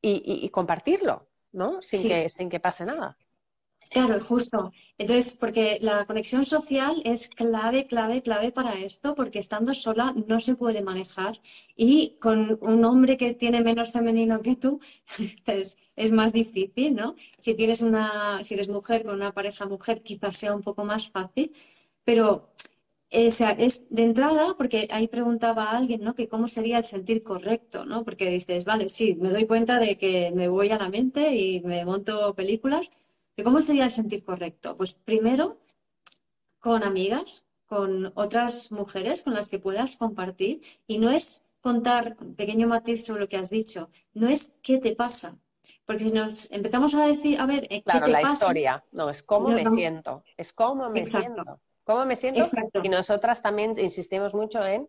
y, 0.00 0.48
compartirlo, 0.50 1.28
¿no? 1.52 1.80
Sin, 1.80 2.08
que, 2.08 2.28
sin 2.28 2.48
que 2.50 2.60
pase 2.60 2.84
nada. 2.84 3.16
Claro, 3.92 4.18
justo. 4.20 4.72
Entonces, 4.96 5.36
porque 5.38 5.76
la 5.82 6.06
conexión 6.06 6.46
social 6.46 7.02
es 7.04 7.28
clave, 7.28 7.84
clave, 7.86 8.22
clave 8.22 8.50
para 8.50 8.72
esto, 8.78 9.14
porque 9.14 9.38
estando 9.38 9.74
sola 9.74 10.14
no 10.26 10.40
se 10.40 10.54
puede 10.56 10.80
manejar 10.82 11.38
y 11.76 12.16
con 12.18 12.58
un 12.62 12.84
hombre 12.86 13.18
que 13.18 13.34
tiene 13.34 13.60
menos 13.62 13.92
femenino 13.92 14.40
que 14.40 14.56
tú, 14.56 14.80
entonces 15.18 15.76
es 15.94 16.10
más 16.10 16.32
difícil, 16.32 16.94
¿no? 16.96 17.16
Si 17.38 17.54
tienes 17.54 17.82
una, 17.82 18.42
si 18.42 18.54
eres 18.54 18.68
mujer 18.70 19.04
con 19.04 19.14
una 19.14 19.32
pareja 19.34 19.66
mujer, 19.66 20.02
quizás 20.02 20.36
sea 20.38 20.54
un 20.54 20.62
poco 20.62 20.84
más 20.86 21.10
fácil, 21.10 21.52
pero 22.04 22.48
eh, 23.10 23.28
es 23.58 23.88
de 23.90 24.02
entrada, 24.04 24.54
porque 24.56 24.88
ahí 24.90 25.08
preguntaba 25.08 25.64
a 25.70 25.76
alguien, 25.78 26.02
¿no? 26.02 26.14
Que 26.14 26.28
cómo 26.28 26.48
sería 26.48 26.78
el 26.78 26.84
sentir 26.84 27.22
correcto, 27.22 27.84
¿no? 27.84 28.04
Porque 28.04 28.30
dices, 28.30 28.64
vale, 28.64 28.88
sí, 28.88 29.14
me 29.20 29.30
doy 29.30 29.46
cuenta 29.46 29.78
de 29.78 29.98
que 29.98 30.32
me 30.34 30.48
voy 30.48 30.70
a 30.70 30.78
la 30.78 30.88
mente 30.88 31.34
y 31.36 31.60
me 31.60 31.84
monto 31.84 32.34
películas 32.34 32.90
¿Cómo 33.42 33.60
sería 33.60 33.84
el 33.84 33.90
sentir 33.90 34.22
correcto? 34.22 34.76
Pues 34.76 34.94
primero 34.94 35.58
con 36.60 36.84
amigas, 36.84 37.46
con 37.66 38.12
otras 38.14 38.70
mujeres 38.70 39.22
con 39.22 39.34
las 39.34 39.48
que 39.48 39.58
puedas 39.58 39.96
compartir 39.96 40.60
y 40.86 40.98
no 40.98 41.10
es 41.10 41.48
contar 41.60 42.16
un 42.20 42.34
pequeño 42.34 42.68
matiz 42.68 43.06
sobre 43.06 43.22
lo 43.22 43.28
que 43.28 43.36
has 43.36 43.50
dicho, 43.50 43.88
no 44.12 44.28
es 44.28 44.58
qué 44.62 44.78
te 44.78 44.94
pasa. 44.94 45.38
Porque 45.84 46.04
si 46.04 46.12
nos 46.12 46.50
empezamos 46.52 46.94
a 46.94 47.06
decir, 47.06 47.40
a 47.40 47.46
ver, 47.46 47.66
¿qué 47.68 47.82
claro, 47.82 48.06
te 48.06 48.12
la 48.12 48.22
historia, 48.22 48.84
no, 48.92 49.08
es 49.10 49.22
cómo 49.22 49.48
me 49.48 49.66
siento, 49.70 50.22
es 50.36 50.52
cómo 50.52 50.90
me 50.90 51.06
siento, 51.06 51.60
cómo 51.84 52.04
me 52.04 52.16
siento. 52.16 52.42
Y 52.82 52.88
nosotras 52.88 53.42
también 53.42 53.74
insistimos 53.78 54.34
mucho 54.34 54.64
en 54.64 54.88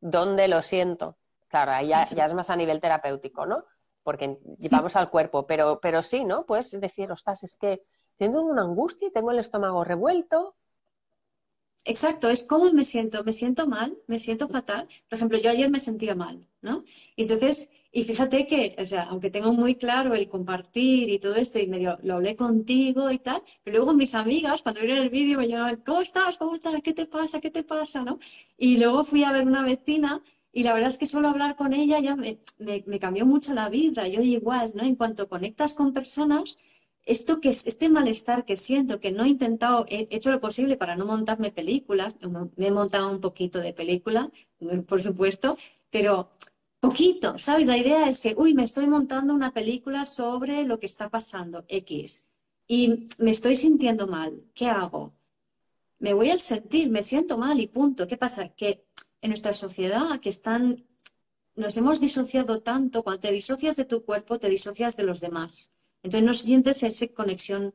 dónde 0.00 0.48
lo 0.48 0.62
siento. 0.62 1.16
Claro, 1.48 1.72
ahí 1.72 1.88
ya, 1.88 2.04
ya, 2.04 2.26
es 2.26 2.34
más 2.34 2.50
a 2.50 2.56
nivel 2.56 2.80
terapéutico, 2.80 3.46
¿no? 3.46 3.64
Porque 4.08 4.38
llevamos 4.58 4.96
al 4.96 5.10
cuerpo, 5.10 5.46
pero, 5.46 5.80
pero 5.82 6.02
sí, 6.02 6.24
¿no? 6.24 6.46
Puedes 6.46 6.70
decir, 6.80 7.12
ostras, 7.12 7.44
es 7.44 7.56
que 7.56 7.82
tengo 8.16 8.40
una 8.40 8.62
angustia 8.62 9.08
y 9.08 9.10
tengo 9.10 9.32
el 9.32 9.38
estómago 9.38 9.84
revuelto. 9.84 10.56
Exacto, 11.84 12.30
es 12.30 12.42
cómo 12.42 12.72
me 12.72 12.84
siento, 12.84 13.22
me 13.22 13.34
siento 13.34 13.66
mal, 13.66 13.98
me 14.06 14.18
siento 14.18 14.48
fatal. 14.48 14.88
Por 15.10 15.18
ejemplo, 15.18 15.36
yo 15.36 15.50
ayer 15.50 15.68
me 15.68 15.78
sentía 15.78 16.14
mal, 16.14 16.46
¿no? 16.62 16.84
Entonces, 17.18 17.70
y 17.92 18.04
fíjate 18.04 18.46
que, 18.46 18.74
o 18.78 18.86
sea, 18.86 19.02
aunque 19.10 19.30
tengo 19.30 19.52
muy 19.52 19.74
claro 19.74 20.14
el 20.14 20.26
compartir 20.26 21.10
y 21.10 21.18
todo 21.18 21.34
esto, 21.34 21.58
y 21.58 21.66
medio 21.66 21.98
lo 22.02 22.14
hablé 22.14 22.34
contigo 22.34 23.10
y 23.10 23.18
tal, 23.18 23.42
pero 23.62 23.76
luego 23.76 23.92
mis 23.92 24.14
amigas, 24.14 24.62
cuando 24.62 24.80
vieron 24.80 25.02
el 25.02 25.10
vídeo, 25.10 25.36
me 25.36 25.48
llamaban, 25.48 25.82
¿cómo 25.84 26.00
estás? 26.00 26.38
¿Cómo 26.38 26.54
estás? 26.54 26.80
¿Qué 26.82 26.94
te 26.94 27.04
pasa? 27.04 27.42
¿Qué 27.42 27.50
te 27.50 27.62
pasa? 27.62 28.04
¿no? 28.04 28.18
Y 28.56 28.78
luego 28.78 29.04
fui 29.04 29.22
a 29.24 29.32
ver 29.32 29.46
una 29.46 29.62
vecina 29.62 30.22
y 30.52 30.62
la 30.62 30.72
verdad 30.72 30.88
es 30.88 30.98
que 30.98 31.06
solo 31.06 31.28
hablar 31.28 31.56
con 31.56 31.72
ella 31.72 32.00
ya 32.00 32.16
me, 32.16 32.98
cambió 32.98 33.26
mucho 33.26 33.54
la 33.54 33.68
vida. 33.68 34.08
Yo 34.08 34.22
igual, 34.22 34.72
¿no? 34.74 34.82
En 34.82 34.96
cuanto 34.96 35.28
conectas 35.28 35.74
con 35.74 35.92
personas, 35.92 36.58
esto 37.04 37.40
que 37.40 37.50
este 37.50 37.88
malestar 37.88 38.44
que 38.44 38.56
siento, 38.56 39.00
que 39.00 39.12
no 39.12 39.24
he 39.24 39.28
intentado, 39.28 39.84
he 39.88 40.08
hecho 40.10 40.30
lo 40.30 40.40
posible 40.40 40.76
para 40.76 40.96
no 40.96 41.06
montarme 41.06 41.50
películas, 41.50 42.14
me 42.56 42.66
he 42.66 42.70
montado 42.70 43.10
un 43.10 43.20
poquito 43.20 43.60
de 43.60 43.72
película, 43.72 44.30
por 44.86 45.02
supuesto, 45.02 45.56
pero 45.90 46.30
poquito, 46.80 47.38
¿sabes? 47.38 47.66
La 47.66 47.78
idea 47.78 48.08
es 48.08 48.20
que, 48.20 48.34
uy, 48.36 48.54
me 48.54 48.64
estoy 48.64 48.86
montando 48.86 49.34
una 49.34 49.52
película 49.52 50.06
sobre 50.06 50.64
lo 50.64 50.78
que 50.78 50.86
está 50.86 51.08
pasando, 51.08 51.64
X, 51.68 52.26
y 52.66 53.06
me 53.18 53.30
estoy 53.30 53.56
sintiendo 53.56 54.06
mal, 54.06 54.42
¿qué 54.54 54.68
hago? 54.68 55.14
Me 55.98 56.12
voy 56.12 56.30
al 56.30 56.40
sentir, 56.40 56.90
me 56.90 57.02
siento 57.02 57.38
mal 57.38 57.58
y 57.60 57.66
punto. 57.66 58.06
¿Qué 58.06 58.16
pasa? 58.16 58.50
Que 58.50 58.84
en 59.20 59.30
nuestra 59.30 59.52
sociedad 59.52 60.20
que 60.20 60.28
están, 60.28 60.86
nos 61.54 61.76
hemos 61.76 62.00
disociado 62.00 62.60
tanto, 62.60 63.02
cuando 63.02 63.20
te 63.20 63.32
disocias 63.32 63.76
de 63.76 63.84
tu 63.84 64.04
cuerpo, 64.04 64.38
te 64.38 64.48
disocias 64.48 64.96
de 64.96 65.02
los 65.02 65.20
demás. 65.20 65.72
Entonces 66.02 66.26
no 66.26 66.34
sientes 66.34 66.82
esa 66.82 67.08
conexión 67.08 67.74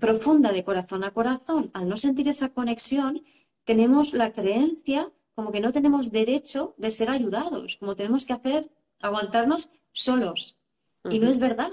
profunda 0.00 0.52
de 0.52 0.64
corazón 0.64 1.04
a 1.04 1.12
corazón. 1.12 1.70
Al 1.74 1.88
no 1.88 1.96
sentir 1.96 2.28
esa 2.28 2.48
conexión, 2.50 3.22
tenemos 3.64 4.14
la 4.14 4.32
creencia 4.32 5.12
como 5.34 5.50
que 5.50 5.60
no 5.60 5.72
tenemos 5.72 6.12
derecho 6.12 6.74
de 6.78 6.90
ser 6.90 7.10
ayudados, 7.10 7.76
como 7.76 7.96
tenemos 7.96 8.24
que 8.24 8.32
hacer, 8.32 8.70
aguantarnos 9.00 9.68
solos. 9.92 10.60
Y 11.10 11.18
no 11.18 11.28
es 11.28 11.38
verdad. 11.38 11.70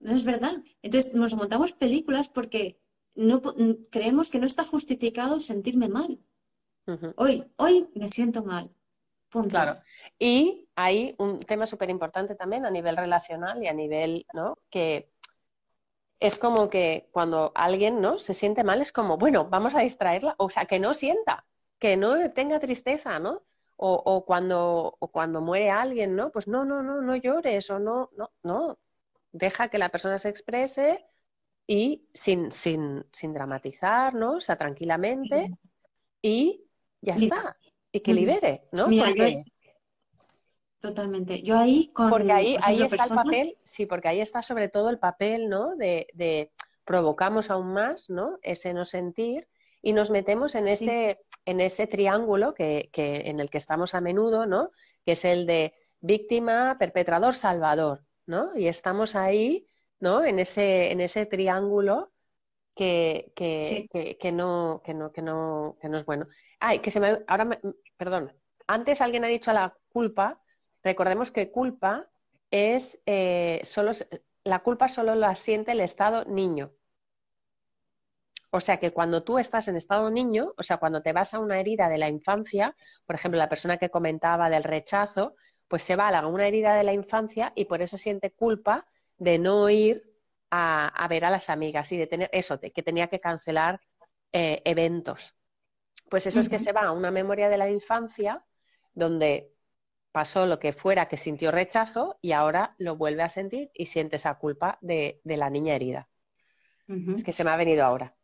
No 0.00 0.12
es 0.14 0.24
verdad. 0.24 0.62
Entonces 0.82 1.14
nos 1.14 1.34
montamos 1.34 1.72
películas 1.72 2.28
porque 2.28 2.80
no, 3.14 3.42
creemos 3.90 4.30
que 4.30 4.38
no 4.38 4.46
está 4.46 4.64
justificado 4.64 5.38
sentirme 5.40 5.88
mal. 5.88 6.18
Hoy, 7.16 7.44
hoy 7.56 7.88
me 7.94 8.08
siento 8.08 8.44
mal. 8.44 8.70
Claro. 9.48 9.80
Y 10.18 10.68
hay 10.76 11.14
un 11.18 11.38
tema 11.38 11.64
súper 11.66 11.88
importante 11.88 12.34
también 12.34 12.66
a 12.66 12.70
nivel 12.70 12.96
relacional 12.96 13.62
y 13.62 13.66
a 13.66 13.72
nivel, 13.72 14.26
¿no? 14.34 14.58
Que 14.68 15.10
es 16.20 16.38
como 16.38 16.68
que 16.68 17.08
cuando 17.12 17.50
alguien, 17.54 18.00
¿no? 18.00 18.18
Se 18.18 18.34
siente 18.34 18.62
mal, 18.62 18.80
es 18.80 18.92
como, 18.92 19.16
bueno, 19.16 19.46
vamos 19.48 19.74
a 19.74 19.80
distraerla, 19.80 20.34
o 20.38 20.50
sea, 20.50 20.66
que 20.66 20.78
no 20.78 20.92
sienta, 20.92 21.46
que 21.78 21.96
no 21.96 22.30
tenga 22.32 22.60
tristeza, 22.60 23.18
¿no? 23.18 23.42
O, 23.84 24.24
cuando, 24.24 24.96
o 25.00 25.08
cuando 25.08 25.40
muere 25.40 25.70
alguien, 25.70 26.14
¿no? 26.14 26.30
Pues 26.30 26.46
no, 26.46 26.64
no, 26.64 26.84
no, 26.84 27.02
no 27.02 27.16
llores 27.16 27.68
o 27.70 27.80
no, 27.80 28.10
no, 28.16 28.30
no. 28.44 28.78
Deja 29.32 29.68
que 29.68 29.78
la 29.78 29.88
persona 29.88 30.18
se 30.18 30.28
exprese 30.28 31.04
y 31.66 32.06
sin, 32.14 32.52
sin, 32.52 33.04
sin 33.10 33.34
dramatizar, 33.34 34.14
¿no? 34.14 34.34
O 34.34 34.40
sea, 34.40 34.56
tranquilamente. 34.56 35.50
Y 36.20 36.64
ya 37.02 37.14
está. 37.14 37.56
Y 37.92 38.00
que 38.00 38.14
libere, 38.14 38.68
¿no? 38.72 38.88
Totalmente. 40.80 41.42
Yo 41.42 41.58
ahí 41.58 41.90
con. 41.92 42.10
Porque 42.10 42.32
ahí, 42.32 42.56
ahí 42.62 42.82
está 42.82 43.04
el 43.04 43.14
papel, 43.14 43.58
sí, 43.62 43.86
porque 43.86 44.08
ahí 44.08 44.20
está 44.20 44.42
sobre 44.42 44.68
todo 44.68 44.88
el 44.88 44.98
papel, 44.98 45.48
¿no? 45.48 45.76
De, 45.76 46.08
de 46.14 46.50
provocamos 46.84 47.50
aún 47.50 47.72
más, 47.72 48.08
¿no? 48.08 48.38
Ese 48.42 48.72
no 48.74 48.84
sentir 48.84 49.48
y 49.82 49.92
nos 49.92 50.10
metemos 50.10 50.54
en 50.54 50.68
ese, 50.68 51.20
en 51.44 51.60
ese 51.60 51.86
triángulo 51.86 52.54
que, 52.54 52.88
que, 52.92 53.22
en 53.26 53.40
el 53.40 53.50
que 53.50 53.58
estamos 53.58 53.94
a 53.94 54.00
menudo, 54.00 54.46
¿no? 54.46 54.70
Que 55.04 55.12
es 55.12 55.24
el 55.24 55.46
de 55.46 55.74
víctima, 56.00 56.76
perpetrador, 56.78 57.34
salvador, 57.34 58.04
¿no? 58.26 58.56
Y 58.56 58.68
estamos 58.68 59.14
ahí, 59.16 59.66
¿no? 60.00 60.24
En 60.24 60.38
ese, 60.38 60.92
en 60.92 61.00
ese 61.00 61.26
triángulo 61.26 62.12
que, 62.74 63.32
que, 63.34 64.16
que, 64.18 64.32
no, 64.32 64.82
que, 64.84 64.94
no, 64.94 65.12
que, 65.12 65.22
no, 65.22 65.76
que 65.80 65.88
no 65.88 65.96
es 65.96 66.06
bueno. 66.06 66.26
Ay, 66.64 66.78
que 66.78 66.92
se 66.92 67.00
me. 67.00 67.24
Ahora, 67.26 67.44
me, 67.44 67.60
perdón. 67.96 68.32
Antes 68.68 69.00
alguien 69.00 69.24
ha 69.24 69.28
dicho 69.28 69.52
la 69.52 69.76
culpa. 69.88 70.40
Recordemos 70.84 71.32
que 71.32 71.50
culpa 71.50 72.08
es 72.52 73.00
eh, 73.04 73.60
solo. 73.64 73.90
La 74.44 74.60
culpa 74.60 74.86
solo 74.86 75.16
la 75.16 75.34
siente 75.34 75.72
el 75.72 75.80
estado 75.80 76.24
niño. 76.24 76.72
O 78.50 78.60
sea 78.60 78.78
que 78.78 78.92
cuando 78.92 79.24
tú 79.24 79.38
estás 79.38 79.66
en 79.66 79.76
estado 79.76 80.08
niño, 80.10 80.54
o 80.56 80.62
sea, 80.62 80.76
cuando 80.76 81.02
te 81.02 81.12
vas 81.12 81.34
a 81.34 81.40
una 81.40 81.58
herida 81.58 81.88
de 81.88 81.98
la 81.98 82.08
infancia, 82.08 82.76
por 83.06 83.16
ejemplo, 83.16 83.38
la 83.38 83.48
persona 83.48 83.78
que 83.78 83.90
comentaba 83.90 84.48
del 84.48 84.62
rechazo, 84.62 85.34
pues 85.66 85.82
se 85.82 85.96
va 85.96 86.08
a 86.08 86.26
una 86.28 86.46
herida 86.46 86.74
de 86.76 86.84
la 86.84 86.92
infancia 86.92 87.52
y 87.56 87.64
por 87.64 87.82
eso 87.82 87.98
siente 87.98 88.32
culpa 88.32 88.86
de 89.16 89.38
no 89.38 89.68
ir 89.68 90.04
a, 90.50 91.06
ver 91.08 91.24
a 91.24 91.30
las 91.30 91.50
amigas 91.50 91.90
y 91.90 91.96
de 91.96 92.06
tener 92.06 92.30
eso, 92.32 92.56
de 92.58 92.70
que 92.70 92.82
tenía 92.82 93.08
que 93.08 93.20
cancelar 93.20 93.80
eh, 94.32 94.60
eventos. 94.64 95.34
Pues 96.12 96.26
eso 96.26 96.40
es 96.40 96.50
que 96.50 96.58
se 96.58 96.72
va 96.72 96.82
a 96.82 96.92
una 96.92 97.10
memoria 97.10 97.48
de 97.48 97.56
la 97.56 97.70
infancia 97.70 98.44
donde 98.92 99.50
pasó 100.12 100.44
lo 100.44 100.58
que 100.58 100.74
fuera 100.74 101.08
que 101.08 101.16
sintió 101.16 101.50
rechazo 101.50 102.18
y 102.20 102.32
ahora 102.32 102.74
lo 102.76 102.96
vuelve 102.96 103.22
a 103.22 103.30
sentir 103.30 103.70
y 103.72 103.86
siente 103.86 104.16
esa 104.16 104.34
culpa 104.34 104.76
de, 104.82 105.22
la 105.24 105.48
niña 105.48 105.74
herida. 105.74 106.10
Es 107.16 107.24
que 107.24 107.32
se 107.32 107.44
me 107.44 107.50
ha 107.50 107.56
venido 107.56 107.82
ahora. 107.82 108.14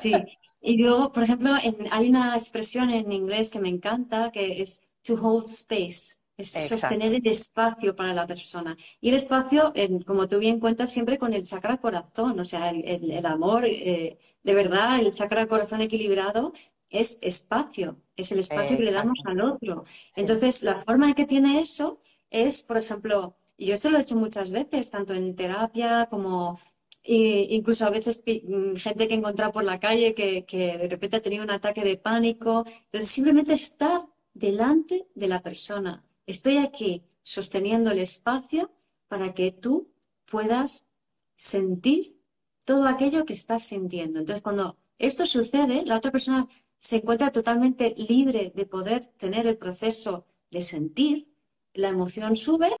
Sí, 0.00 0.14
y 0.62 0.78
luego, 0.78 1.12
por 1.12 1.24
ejemplo, 1.24 1.52
hay 1.90 2.08
una 2.08 2.34
expresión 2.34 2.88
en 2.88 3.12
inglés 3.12 3.50
que 3.50 3.60
me 3.60 3.68
encanta 3.68 4.32
que 4.32 4.62
es 4.62 4.80
to 5.02 5.12
hold 5.12 5.44
space, 5.44 6.16
es 6.38 6.50
sostener 6.66 7.12
el 7.12 7.26
espacio 7.26 7.94
para 7.94 8.14
la 8.14 8.26
persona. 8.26 8.74
Y 9.02 9.10
el 9.10 9.16
espacio, 9.16 9.74
como 10.06 10.28
tú 10.28 10.38
bien 10.38 10.58
cuentas, 10.58 10.90
siempre 10.90 11.18
con 11.18 11.34
el 11.34 11.44
chakra 11.44 11.76
corazón, 11.76 12.40
o 12.40 12.44
sea, 12.46 12.70
el, 12.70 13.26
amor, 13.26 13.66
eh, 13.66 14.18
de 14.42 14.54
verdad, 14.54 14.98
el 14.98 15.12
chakra 15.12 15.46
corazón 15.46 15.82
equilibrado 15.82 16.54
es 16.92 17.18
espacio, 17.22 17.96
es 18.16 18.30
el 18.32 18.38
espacio 18.38 18.76
que 18.76 18.84
le 18.84 18.92
damos 18.92 19.18
al 19.24 19.40
otro. 19.40 19.84
Entonces, 20.14 20.62
la 20.62 20.84
forma 20.84 21.08
en 21.08 21.14
que 21.14 21.24
tiene 21.24 21.60
eso 21.60 22.00
es, 22.30 22.62
por 22.62 22.76
ejemplo, 22.76 23.36
y 23.56 23.66
yo 23.66 23.74
esto 23.74 23.90
lo 23.90 23.98
he 23.98 24.02
hecho 24.02 24.16
muchas 24.16 24.52
veces, 24.52 24.90
tanto 24.90 25.14
en 25.14 25.34
terapia 25.34 26.06
como 26.10 26.60
incluso 27.04 27.84
a 27.84 27.90
veces 27.90 28.22
mm, 28.24 28.76
gente 28.76 29.08
que 29.08 29.14
he 29.14 29.16
encontrado 29.16 29.52
por 29.52 29.64
la 29.64 29.80
calle 29.80 30.14
que, 30.14 30.44
que, 30.44 30.78
de 30.78 30.88
repente 30.88 31.16
ha 31.16 31.22
tenido 31.22 31.42
un 31.42 31.50
ataque 31.50 31.82
de 31.82 31.96
pánico. 31.96 32.64
Entonces, 32.84 33.10
simplemente 33.10 33.54
estar 33.54 34.06
delante 34.34 35.08
de 35.14 35.28
la 35.28 35.40
persona. 35.40 36.04
Estoy 36.26 36.58
aquí 36.58 37.02
sosteniendo 37.22 37.90
el 37.90 37.98
espacio 37.98 38.70
para 39.08 39.34
que 39.34 39.50
tú 39.52 39.92
puedas 40.26 40.86
sentir 41.34 42.18
todo 42.64 42.86
aquello 42.86 43.24
que 43.24 43.32
estás 43.32 43.64
sintiendo. 43.64 44.20
Entonces, 44.20 44.42
cuando 44.42 44.76
esto 44.98 45.26
sucede, 45.26 45.84
la 45.84 45.96
otra 45.96 46.12
persona 46.12 46.48
se 46.82 46.96
encuentra 46.96 47.30
totalmente 47.30 47.94
libre 47.96 48.52
de 48.56 48.66
poder 48.66 49.06
tener 49.06 49.46
el 49.46 49.56
proceso 49.56 50.26
de 50.50 50.62
sentir, 50.62 51.28
la 51.74 51.88
emoción 51.88 52.34
sube, 52.34 52.74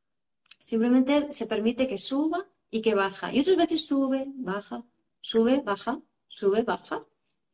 simplemente 0.58 1.32
se 1.32 1.46
permite 1.46 1.86
que 1.86 1.98
suba 1.98 2.48
y 2.68 2.82
que 2.82 2.96
baja. 2.96 3.32
Y 3.32 3.38
otras 3.38 3.56
veces 3.56 3.86
sube, 3.86 4.26
baja, 4.34 4.84
sube, 5.20 5.62
baja, 5.62 6.00
sube, 6.26 6.62
baja. 6.62 7.00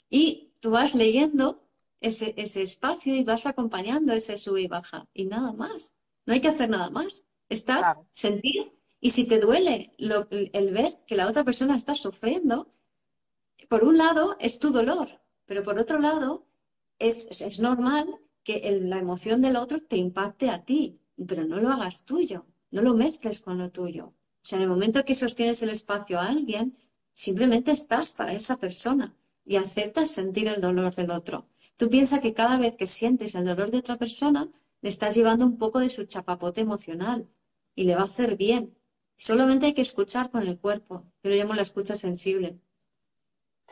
Y 0.08 0.54
tú 0.60 0.70
vas 0.70 0.94
leyendo 0.94 1.62
ese, 2.00 2.32
ese 2.38 2.62
espacio 2.62 3.14
y 3.14 3.24
vas 3.24 3.44
acompañando 3.44 4.14
ese 4.14 4.38
sube 4.38 4.62
y 4.62 4.68
baja. 4.68 5.06
Y 5.12 5.26
nada 5.26 5.52
más. 5.52 5.92
No 6.24 6.32
hay 6.32 6.40
que 6.40 6.48
hacer 6.48 6.70
nada 6.70 6.88
más. 6.88 7.24
Estar, 7.50 7.98
sentir. 8.10 8.72
Y 9.02 9.10
si 9.10 9.28
te 9.28 9.38
duele 9.38 9.92
el 9.98 10.72
ver 10.72 10.98
que 11.06 11.14
la 11.14 11.28
otra 11.28 11.44
persona 11.44 11.76
está 11.76 11.94
sufriendo, 11.94 12.72
por 13.68 13.84
un 13.84 13.98
lado 13.98 14.36
es 14.40 14.58
tu 14.58 14.70
dolor, 14.70 15.20
pero 15.48 15.62
por 15.62 15.78
otro 15.78 15.98
lado, 15.98 16.46
es, 16.98 17.58
normal 17.58 18.06
que 18.44 18.78
la 18.82 18.98
emoción 18.98 19.40
del 19.40 19.56
otro 19.56 19.80
te 19.80 19.96
impacte 19.96 20.50
a 20.50 20.62
ti, 20.62 21.00
pero 21.26 21.44
no 21.44 21.58
lo 21.58 21.70
hagas 21.70 22.04
tuyo, 22.04 22.44
no 22.70 22.82
lo 22.82 22.94
mezcles 22.94 23.40
con 23.40 23.56
lo 23.56 23.70
tuyo. 23.70 24.08
O 24.08 24.44
sea, 24.48 24.58
en 24.58 24.64
el 24.64 24.68
momento 24.68 25.04
que 25.06 25.14
sostienes 25.14 25.62
el 25.62 25.70
espacio 25.70 26.20
a 26.20 26.26
alguien, 26.26 26.76
simplemente 27.14 27.70
estás 27.70 28.12
para 28.12 28.34
esa 28.34 28.58
persona 28.58 29.16
y 29.46 29.56
aceptas 29.56 30.10
sentir 30.10 30.48
el 30.48 30.60
dolor 30.60 30.94
del 30.94 31.10
otro. 31.10 31.46
Tú 31.78 31.88
piensas 31.88 32.20
que 32.20 32.34
cada 32.34 32.58
vez 32.58 32.76
que 32.76 32.86
sientes 32.86 33.34
el 33.34 33.46
dolor 33.46 33.70
de 33.70 33.78
otra 33.78 33.96
persona, 33.96 34.50
le 34.82 34.90
estás 34.90 35.14
llevando 35.14 35.46
un 35.46 35.56
poco 35.56 35.78
de 35.78 35.88
su 35.88 36.04
chapapote 36.04 36.60
emocional 36.60 37.26
y 37.74 37.84
le 37.84 37.94
va 37.94 38.02
a 38.02 38.04
hacer 38.04 38.36
bien. 38.36 38.76
Solamente 39.16 39.66
hay 39.66 39.74
que 39.74 39.80
escuchar 39.80 40.30
con 40.30 40.46
el 40.46 40.58
cuerpo, 40.58 41.04
pero 41.22 41.34
llamo 41.34 41.54
la 41.54 41.62
escucha 41.62 41.96
sensible. 41.96 42.58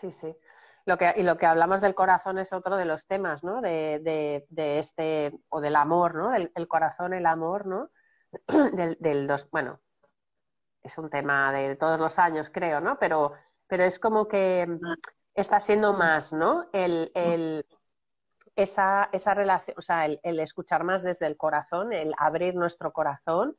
Sí, 0.01 0.11
sí 0.11 0.29
y 1.17 1.23
lo 1.25 1.37
que 1.37 1.47
hablamos 1.47 1.81
del 1.81 1.97
corazón 1.97 2.39
es 2.39 2.53
otro 2.53 2.77
de 2.77 2.85
los 2.85 3.09
temas, 3.09 3.43
¿no? 3.43 3.61
De, 3.61 4.47
este, 4.57 5.33
o 5.49 5.61
del 5.61 5.75
amor, 5.75 6.15
¿no? 6.15 6.33
El, 6.33 6.69
corazón, 6.69 7.13
el 7.13 7.27
amor, 7.27 7.67
¿no? 7.67 7.91
Del, 9.01 9.27
dos, 9.27 9.49
bueno, 9.51 9.81
es 10.83 10.97
un 10.99 11.11
tema 11.11 11.51
de 11.53 11.75
todos 11.75 11.99
los 11.99 12.19
años, 12.21 12.51
creo, 12.51 12.81
¿no? 12.81 12.99
Pero, 13.01 13.33
pero 13.67 13.83
es 13.83 13.99
como 13.99 14.29
que 14.29 14.69
está 15.35 15.59
siendo 15.61 15.93
más, 15.93 16.33
¿no? 16.33 16.69
El, 16.73 17.11
esa, 18.55 19.09
esa 19.13 19.35
relación, 19.35 19.77
o 19.79 19.83
sea, 19.83 20.07
el, 20.07 20.41
escuchar 20.41 20.85
más 20.85 21.03
desde 21.03 21.27
el 21.27 21.37
corazón, 21.37 21.93
el 21.93 22.15
abrir 22.17 22.55
nuestro 22.55 22.93
corazón 22.93 23.57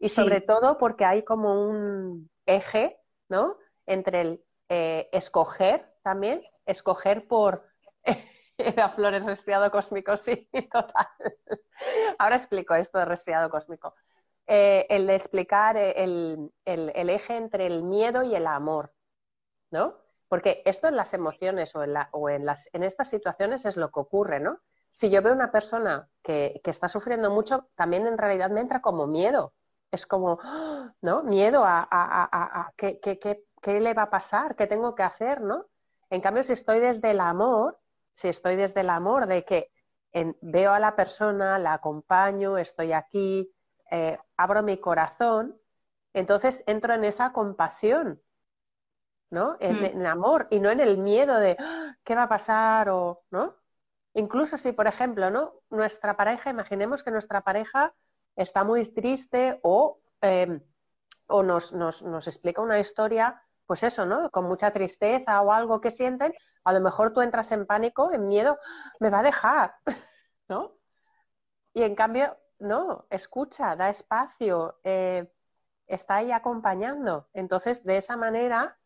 y 0.00 0.08
sobre 0.08 0.40
todo 0.40 0.76
porque 0.76 1.04
hay 1.04 1.22
como 1.22 1.68
un 1.68 2.28
eje, 2.46 3.00
¿no? 3.28 3.58
Entre 3.86 4.20
el 4.20 4.44
eh, 4.68 5.08
escoger 5.12 5.94
también 6.02 6.42
escoger 6.66 7.26
por 7.26 7.66
a 8.76 8.88
Flores 8.90 9.24
resfriado 9.24 9.70
cósmico, 9.70 10.16
sí, 10.16 10.48
total. 10.72 11.06
Ahora 12.18 12.36
explico 12.36 12.74
esto 12.74 12.98
de 12.98 13.04
resfriado 13.04 13.50
cósmico. 13.50 13.94
Eh, 14.46 14.86
el 14.90 15.06
de 15.06 15.14
explicar 15.14 15.76
el, 15.76 16.52
eje 16.64 17.36
entre 17.36 17.66
el 17.66 17.82
miedo 17.82 18.22
y 18.22 18.34
el 18.34 18.46
amor, 18.46 18.92
¿no? 19.70 19.96
Porque 20.28 20.62
esto 20.66 20.88
en 20.88 20.96
las 20.96 21.14
emociones 21.14 21.74
o, 21.76 21.82
en, 21.82 21.94
o 22.12 22.28
en, 22.28 22.44
las, 22.44 22.68
en 22.72 22.82
estas 22.82 23.08
situaciones 23.08 23.64
es 23.64 23.76
lo 23.76 23.90
que 23.90 24.00
ocurre, 24.00 24.40
¿no? 24.40 24.60
Si 24.90 25.10
yo 25.10 25.22
veo 25.22 25.32
una 25.32 25.50
persona 25.50 26.08
que, 26.22 26.60
está 26.64 26.88
sufriendo 26.88 27.30
mucho, 27.30 27.68
también 27.74 28.06
en 28.06 28.18
realidad 28.18 28.50
me 28.50 28.60
entra 28.60 28.80
como 28.80 29.06
miedo. 29.06 29.54
Es 29.90 30.06
como, 30.06 30.38
¿no? 31.00 31.22
Miedo 31.22 31.64
a, 31.64 31.88
a, 31.90 32.72
¿qué, 32.76 33.00
qué 33.00 33.80
le 33.80 33.94
va 33.94 34.02
a 34.02 34.10
pasar, 34.10 34.56
qué 34.56 34.66
tengo 34.66 34.94
que 34.94 35.02
hacer, 35.02 35.40
¿no? 35.40 35.66
En 36.10 36.20
cambio, 36.20 36.44
si 36.44 36.52
estoy 36.52 36.80
desde 36.80 37.10
el 37.10 37.20
amor, 37.20 37.78
si 38.14 38.28
estoy 38.28 38.56
desde 38.56 38.80
el 38.80 38.90
amor 38.90 39.26
de 39.26 39.44
que 39.44 39.70
veo 40.40 40.72
a 40.72 40.78
la 40.78 40.94
persona, 40.94 41.58
la 41.58 41.74
acompaño, 41.74 42.56
estoy 42.58 42.92
aquí, 42.92 43.52
eh, 43.90 44.18
abro 44.36 44.62
mi 44.62 44.78
corazón, 44.78 45.60
entonces 46.12 46.62
entro 46.66 46.94
en 46.94 47.04
esa 47.04 47.32
compasión, 47.32 48.22
¿no? 49.30 49.56
En, 49.58 49.98
mm. 49.98 50.06
amor 50.06 50.46
y 50.50 50.60
no 50.60 50.70
en 50.70 50.80
el 50.80 50.98
miedo 50.98 51.38
de 51.40 51.56
¡Ah! 51.58 51.96
qué 52.04 52.14
va 52.14 52.24
a 52.24 52.28
pasar 52.28 52.88
o, 52.90 53.24
¿no? 53.30 53.56
Incluso 54.14 54.56
si, 54.56 54.70
por 54.70 54.86
ejemplo, 54.86 55.30
¿no? 55.30 55.54
Nuestra 55.70 56.16
pareja, 56.16 56.50
imaginemos 56.50 57.02
que 57.02 57.10
nuestra 57.10 57.40
pareja 57.40 57.92
está 58.36 58.62
muy 58.62 58.84
triste 58.86 59.58
o, 59.62 59.98
em, 60.20 60.60
o 61.26 61.42
nos, 61.42 61.72
nos 61.72 62.26
explica 62.28 62.62
una 62.62 62.78
historia 62.78 63.43
pues 63.66 63.82
eso, 63.82 64.06
¿no? 64.06 64.30
Con 64.30 64.44
mucha 64.44 64.72
tristeza 64.72 65.40
o 65.40 65.52
algo 65.52 65.80
que 65.80 65.90
sienten, 65.90 66.34
a 66.64 66.72
lo 66.72 66.80
mejor 66.80 67.12
tú 67.12 67.20
entras 67.20 67.52
en 67.52 67.66
pánico, 67.66 68.12
en 68.12 68.26
miedo, 68.28 68.58
me 69.00 69.10
va 69.10 69.20
a 69.20 69.22
dejar, 69.22 69.74
¿no? 70.48 70.72
Y 71.72 71.82
en 71.82 71.94
cambio, 71.94 72.36
no, 72.58 73.06
escucha, 73.10 73.76
da 73.76 73.90
espacio, 73.90 74.78
eh, 74.84 75.28
está 75.86 76.16
ahí 76.16 76.32
acompañando. 76.32 77.28
Entonces, 77.32 77.84
de 77.84 77.96
esa 77.96 78.16
manera, 78.16 78.78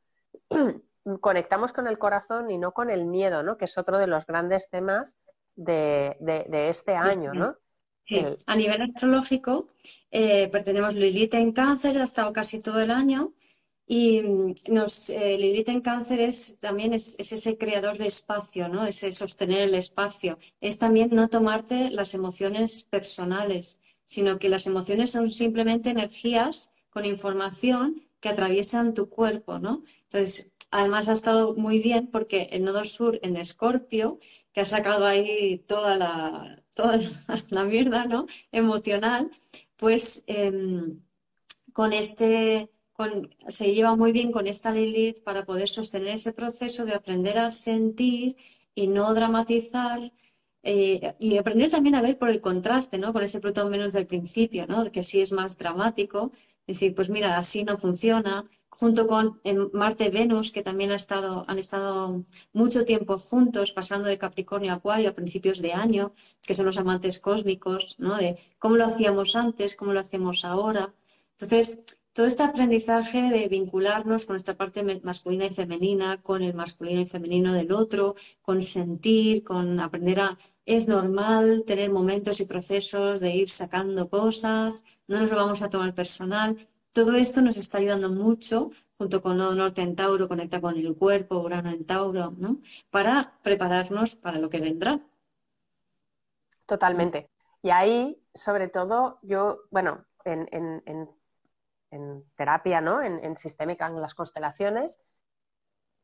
conectamos 1.21 1.73
con 1.73 1.87
el 1.87 1.99
corazón 1.99 2.51
y 2.51 2.59
no 2.59 2.73
con 2.73 2.91
el 2.91 3.07
miedo, 3.07 3.43
¿no? 3.43 3.57
Que 3.57 3.67
es 3.67 3.79
otro 3.79 3.99
de 3.99 4.07
los 4.07 4.27
grandes 4.27 4.71
temas 4.71 5.17
de, 5.55 6.17
este 6.71 6.95
año, 6.95 7.35
¿no? 7.35 7.57
Sí, 8.03 8.25
a 8.47 8.57
nivel 8.57 8.81
astrológico, 8.81 9.67
eh, 10.11 10.49
tenemos 10.65 10.95
Lilith 10.95 11.35
en 11.35 11.53
cáncer, 11.53 11.99
ha 11.99 12.05
estado 12.05 12.33
casi 12.33 12.63
todo 12.63 12.81
el 12.81 12.91
año, 12.91 13.35
y 13.89 14.21
mm, 14.23 14.55
nos, 14.69 15.09
eh, 15.11 15.39
Lilith 15.39 15.71
en 15.71 15.81
cáncer 15.81 16.21
es 16.21 16.61
también 16.61 16.93
es, 16.93 17.17
ese 17.19 17.57
creador 17.57 17.97
de 17.97 18.07
espacio, 18.07 18.69
¿no? 18.69 18.87
Ese 18.87 19.13
sostener 19.13 19.63
el 19.63 19.75
espacio. 19.75 20.39
Es 20.61 20.79
también 20.79 21.09
no 21.13 21.29
tomarte 21.29 21.91
las 21.91 22.15
emociones 22.15 22.85
personales, 22.85 23.81
sino 24.05 24.39
que 24.39 24.51
las 24.51 24.67
emociones 24.67 25.11
son 25.11 25.31
simplemente 25.31 25.91
energías 25.91 26.71
con 26.91 27.07
información 27.07 28.03
que 28.21 28.29
atraviesan 28.29 28.95
tu 28.95 29.09
cuerpo, 29.09 29.59
¿no? 29.59 29.85
Entonces, 30.03 30.53
además 30.71 31.09
ha 31.09 31.15
estado 31.15 31.55
muy 31.55 31.79
bien 31.79 32.09
porque 32.09 32.49
el 32.53 32.65
nodo 32.65 32.85
sur 32.85 33.19
en 33.23 33.37
Escorpio, 33.39 34.19
que 34.53 34.61
ha 34.61 34.65
sacado 34.67 35.07
ahí 35.07 35.65
toda 35.67 35.97
la, 35.97 36.63
toda 36.75 37.01
la 37.49 37.65
mierda, 37.65 38.05
¿no? 38.05 38.27
Emocional, 38.53 39.31
pues 39.77 40.25
em, 40.27 41.01
con 41.73 41.93
este 41.93 42.71
se 43.49 43.73
lleva 43.75 43.97
muy 43.97 44.13
bien 44.13 44.33
con 44.33 44.47
esta 44.47 44.73
Lilith 44.73 45.23
para 45.23 45.45
poder 45.45 45.69
sostener 45.69 46.15
ese 46.15 46.33
proceso 46.33 46.85
de 46.85 46.95
aprender 46.95 47.39
a 47.39 47.51
sentir 47.51 48.37
y 48.75 48.89
no 48.89 49.15
dramatizar 49.15 50.13
eh, 50.63 51.15
y 51.21 51.37
aprender 51.39 51.71
también 51.71 51.95
a 51.95 52.03
ver 52.03 52.19
por 52.19 52.29
el 52.31 52.41
contraste, 52.41 52.99
¿no? 52.99 53.13
Con 53.13 53.23
ese 53.23 53.41
Plutón 53.41 53.71
menos 53.71 53.93
del 53.93 54.07
principio, 54.07 54.67
¿no? 54.67 54.91
Que 54.91 55.03
sí 55.03 55.21
es 55.21 55.33
más 55.33 55.57
dramático, 55.57 56.33
decir, 56.67 56.95
pues 56.95 57.09
mira, 57.09 57.39
así 57.39 57.65
no 57.65 57.79
funciona, 57.79 58.45
junto 58.69 59.07
con 59.07 59.41
Marte-Venus, 59.73 60.53
que 60.53 60.63
también 60.63 60.91
ha 60.93 60.97
estado, 60.97 61.45
han 61.49 61.59
estado 61.59 62.25
mucho 62.53 62.85
tiempo 62.85 63.19
juntos, 63.19 63.73
pasando 63.73 64.09
de 64.09 64.19
Capricornio 64.19 64.73
a 64.73 64.77
Acuario 64.77 65.11
a 65.11 65.15
principios 65.15 65.61
de 65.61 65.73
año, 65.73 66.13
que 66.47 66.55
son 66.55 66.67
los 66.67 66.79
amantes 66.79 67.19
cósmicos, 67.19 67.99
¿no? 67.99 68.17
De 68.17 68.37
cómo 68.59 68.77
lo 68.77 68.87
hacíamos 68.87 69.37
antes, 69.37 69.75
cómo 69.77 69.93
lo 69.93 70.01
hacemos 70.01 70.45
ahora. 70.45 70.95
Entonces, 71.33 71.98
todo 72.19 72.27
este 72.27 72.43
aprendizaje 72.43 73.31
de 73.31 73.47
vincularnos 73.47 74.27
con 74.27 74.35
esta 74.35 74.55
parte 74.55 74.83
masculina 75.05 75.45
y 75.45 75.51
femenina, 75.51 76.21
con 76.21 76.43
el 76.43 76.53
masculino 76.53 77.01
y 77.01 77.07
femenino 77.07 77.53
del 77.53 77.71
otro, 77.71 78.17
con 78.43 78.61
sentir, 78.65 79.45
con 79.45 79.79
aprender 79.79 80.19
a... 80.19 80.37
Es 80.67 80.89
normal 80.89 81.63
tener 81.65 81.93
momentos 81.93 82.41
y 82.41 82.45
procesos 82.45 83.21
de 83.21 83.31
ir 83.31 83.49
sacando 83.49 84.11
cosas, 84.11 84.85
no 85.07 85.21
nos 85.21 85.31
lo 85.31 85.37
vamos 85.37 85.63
a 85.63 85.71
tomar 85.71 85.95
personal. 85.95 86.59
Todo 86.93 87.15
esto 87.15 87.41
nos 87.41 87.57
está 87.57 87.79
ayudando 87.79 88.11
mucho, 88.11 88.73
junto 88.99 89.23
con 89.23 89.37
Nodo 89.37 89.55
Norte 89.55 89.83
en 89.83 89.95
Tauro, 89.95 90.27
conecta 90.27 90.61
con 90.61 90.77
el 90.77 90.97
cuerpo, 90.97 91.39
Urano 91.39 91.71
en 91.71 91.87
Tauro, 91.87 92.35
¿no? 92.37 92.59
Para 92.91 93.39
prepararnos 93.45 94.17
para 94.17 94.41
lo 94.41 94.51
que 94.51 94.59
vendrá. 94.59 94.99
Totalmente. 96.67 97.31
Y 97.63 97.71
ahí, 97.71 98.21
sobre 98.35 98.67
todo, 98.67 99.21
yo, 99.23 99.61
bueno, 99.71 100.05
en, 100.25 101.09
terapia, 102.37 102.81
¿no? 102.81 103.03
En, 103.03 103.37
sistémica, 103.37 103.87
en 103.87 104.01
las 104.01 104.15
constelaciones, 104.15 105.01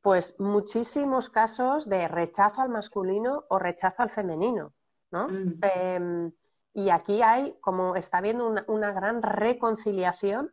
pues 0.01 0.39
muchísimos 0.39 1.31
casos 1.31 1.89
de 1.89 2.09
rechazo 2.09 2.63
al 2.63 2.69
masculino 2.69 3.45
o 3.49 3.59
rechazo 3.59 4.03
al 4.03 4.11
femenino, 4.11 4.73
¿no? 5.11 5.29
Mm. 5.29 5.61
Em, 5.63 6.33
y 6.73 6.91
aquí 6.91 7.23
hay, 7.23 7.57
como 7.61 7.97
está 7.97 8.19
habiendo 8.19 8.53
una, 8.67 8.93
gran 8.93 9.23
reconciliación 9.23 10.53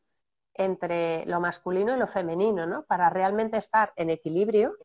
entre 0.54 1.26
lo 1.26 1.40
masculino 1.40 1.96
y 1.96 2.00
lo 2.00 2.08
femenino, 2.08 2.66
¿no? 2.66 2.84
Para 2.84 3.10
realmente 3.10 3.58
estar 3.58 3.94
en 3.96 4.10
equilibrio, 4.10 4.76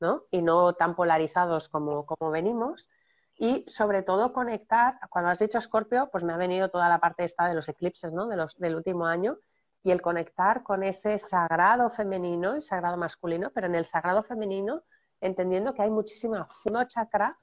¿no? 0.00 0.24
Y 0.30 0.42
no 0.42 0.72
tan 0.74 0.94
polarizados 0.94 1.68
como, 1.68 2.06
como 2.06 2.30
venimos. 2.30 2.88
Y 3.36 3.64
sobre 3.68 4.02
todo 4.02 4.32
conectar, 4.32 4.98
cuando 5.10 5.30
has 5.30 5.38
dicho 5.38 5.60
Scorpio, 5.60 6.08
pues 6.10 6.24
me 6.24 6.32
ha 6.32 6.36
venido 6.36 6.70
toda 6.70 6.88
la 6.88 7.00
parte 7.00 7.24
esta 7.24 7.46
de 7.46 7.54
los 7.54 7.68
eclipses, 7.68 8.12
¿no? 8.12 8.26
De 8.26 8.36
los, 8.36 8.56
del 8.58 8.76
último 8.76 9.06
año 9.06 9.38
y 9.82 9.90
el 9.90 10.00
conectar 10.00 10.62
con 10.62 10.82
ese 10.82 11.18
sagrado 11.18 11.90
femenino 11.90 12.56
y 12.56 12.60
sagrado 12.60 12.96
masculino, 12.96 13.50
pero 13.54 13.66
en 13.66 13.74
el 13.74 13.84
sagrado 13.84 14.22
femenino 14.22 14.82
entendiendo 15.20 15.74
que 15.74 15.82
hay 15.82 15.90
muchísima 15.90 16.46
fundo 16.46 16.84
chakra 16.84 17.38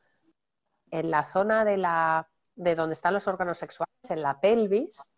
en 0.92 1.12
la 1.12 1.26
zona 1.26 1.64
de 1.66 1.78
la 1.78 2.30
de 2.60 2.76
donde 2.76 2.94
están 2.94 3.14
los 3.14 3.28
órganos 3.28 3.58
sexuales, 3.58 3.90
en 4.10 4.22
la 4.22 4.40
pelvis, 4.42 5.10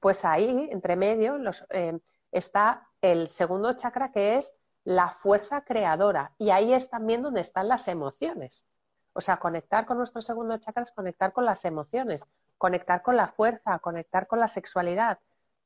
pues 0.00 0.24
ahí, 0.24 0.68
entre 0.72 0.96
medio, 0.96 1.38
eh, 1.70 1.98
está 2.32 2.88
el 3.02 3.28
segundo 3.28 3.74
chakra 3.74 4.10
que 4.10 4.36
es 4.36 4.56
la 4.82 5.10
fuerza 5.10 5.64
creadora. 5.64 6.32
Y 6.38 6.50
ahí 6.50 6.72
es 6.72 6.90
también 6.90 7.22
donde 7.22 7.42
están 7.42 7.68
las 7.68 7.86
emociones. 7.88 8.66
O 9.12 9.20
sea, 9.20 9.36
conectar 9.36 9.86
con 9.86 9.98
nuestro 9.98 10.22
segundo 10.22 10.56
chakra 10.58 10.82
es 10.82 10.90
conectar 10.90 11.32
con 11.32 11.44
las 11.44 11.64
emociones, 11.64 12.26
conectar 12.58 13.02
con 13.02 13.16
la 13.16 13.28
fuerza, 13.28 13.78
conectar 13.78 14.26
con 14.26 14.40
la 14.40 14.48
sexualidad, 14.48 15.20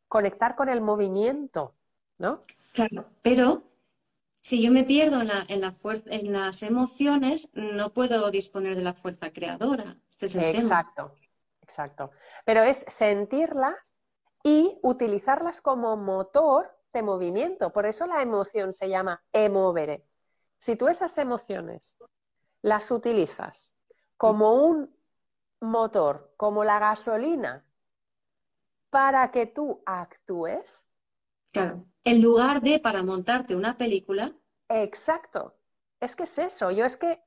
conectar 0.09 0.57
con 0.57 0.69
el 0.69 0.81
movimiento, 0.81 1.75
¿no? 2.19 2.43
Claro, 2.73 3.07
pero 3.23 3.63
si 4.47 4.63
yo 4.63 4.71
me 4.71 4.85
pierdo 4.85 5.23
en, 5.23 5.61
la, 5.61 5.73
fuerza, 5.73 6.09
en 6.11 6.33
las 6.33 6.63
emociones, 6.63 7.51
no 7.53 7.93
puedo 7.93 8.31
disponer 8.31 8.77
de 8.77 8.83
la 8.83 8.95
fuerza 8.95 9.33
creadora. 9.33 9.97
Este 10.09 10.27
es 10.27 10.37
el 10.37 10.55
exacto, 10.55 11.17
exacto. 11.63 12.13
Pero 12.45 12.63
es 12.63 12.85
sentirlas 12.87 14.01
y 14.45 14.79
utilizarlas 14.83 15.61
como 15.61 15.97
motor 15.97 16.71
de 16.93 17.03
movimiento. 17.03 17.73
Por 17.73 17.87
eso 17.87 18.07
la 18.07 18.23
emoción 18.23 18.73
se 18.73 18.89
llama 18.89 19.21
emovere. 19.33 20.07
Si 20.59 20.77
tú 20.77 20.87
esas 20.87 21.19
emociones 21.19 21.97
las 22.63 22.93
utilizas 22.93 23.75
como 24.17 24.55
un 24.55 24.97
motor, 25.61 26.33
como 26.37 26.63
la 26.63 26.79
gasolina, 26.79 27.66
para 28.91 29.31
que 29.31 29.47
tú 29.47 29.83
actúes. 29.85 30.87
Claro 31.53 31.87
en 32.07 32.23
lugar 32.23 32.61
de 32.61 32.79
para 32.79 33.03
montarte 33.03 33.57
una 33.57 33.77
película. 33.77 34.33
Exacto. 34.69 35.57
Es 35.99 36.15
que 36.15 36.23
es 36.23 36.39
eso. 36.39 36.71
Yo 36.71 36.85
es 36.85 36.97
que, 36.97 37.21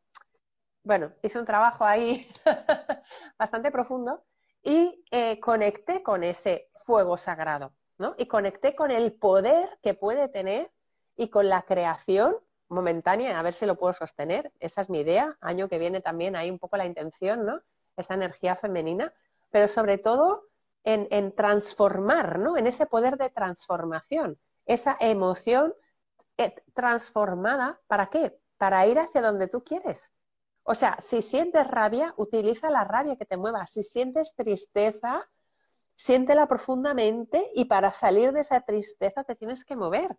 bueno, 0.83 1.11
hice 1.21 1.37
un 1.37 1.43
trabajo 1.43 1.83
ahí 1.83 2.25
bastante 3.37 3.71
profundo 3.71 4.23
y 4.63 5.03
eh, 5.11 5.37
conecté 5.41 6.01
con 6.01 6.23
ese 6.23 6.71
fuego 6.85 7.17
sagrado, 7.17 7.73
¿no? 7.97 8.15
Y 8.17 8.27
conecté 8.27 8.73
con 8.73 8.89
el 8.89 9.11
poder 9.11 9.77
que 9.83 9.95
puede 9.95 10.29
tener 10.29 10.71
y 11.17 11.27
con 11.27 11.49
la 11.49 11.63
creación 11.63 12.37
momentánea, 12.69 13.37
a 13.37 13.43
ver 13.43 13.51
si 13.51 13.65
lo 13.65 13.75
puedo 13.75 13.91
sostener. 13.93 14.53
Esa 14.61 14.79
es 14.79 14.89
mi 14.89 15.01
idea. 15.01 15.37
Año 15.41 15.67
que 15.67 15.77
viene 15.77 15.99
también 15.99 16.37
hay 16.37 16.49
un 16.49 16.57
poco 16.57 16.77
la 16.77 16.85
intención, 16.85 17.45
¿no? 17.45 17.59
Esa 17.97 18.13
energía 18.13 18.55
femenina, 18.55 19.13
pero 19.51 19.67
sobre 19.67 19.97
todo 19.97 20.45
en, 20.83 21.07
en 21.11 21.33
transformar, 21.33 22.39
¿no? 22.39 22.57
En 22.57 22.67
ese 22.67 22.85
poder 22.85 23.17
de 23.17 23.29
transformación 23.29 24.39
esa 24.69 24.95
emoción 24.99 25.73
eh, 26.37 26.53
transformada, 26.73 27.81
¿para 27.87 28.07
qué? 28.09 28.39
Para 28.57 28.85
ir 28.85 28.99
hacia 28.99 29.21
donde 29.21 29.47
tú 29.47 29.63
quieres. 29.63 30.13
O 30.63 30.75
sea, 30.75 30.95
si 31.01 31.23
sientes 31.23 31.67
rabia, 31.67 32.13
utiliza 32.17 32.69
la 32.69 32.83
rabia 32.83 33.15
que 33.15 33.25
te 33.25 33.35
mueva. 33.35 33.65
Si 33.65 33.81
sientes 33.81 34.35
tristeza, 34.35 35.27
siéntela 35.95 36.47
profundamente 36.47 37.49
y 37.55 37.65
para 37.65 37.91
salir 37.91 38.31
de 38.31 38.41
esa 38.41 38.61
tristeza 38.61 39.23
te 39.23 39.35
tienes 39.35 39.65
que 39.65 39.75
mover. 39.75 40.15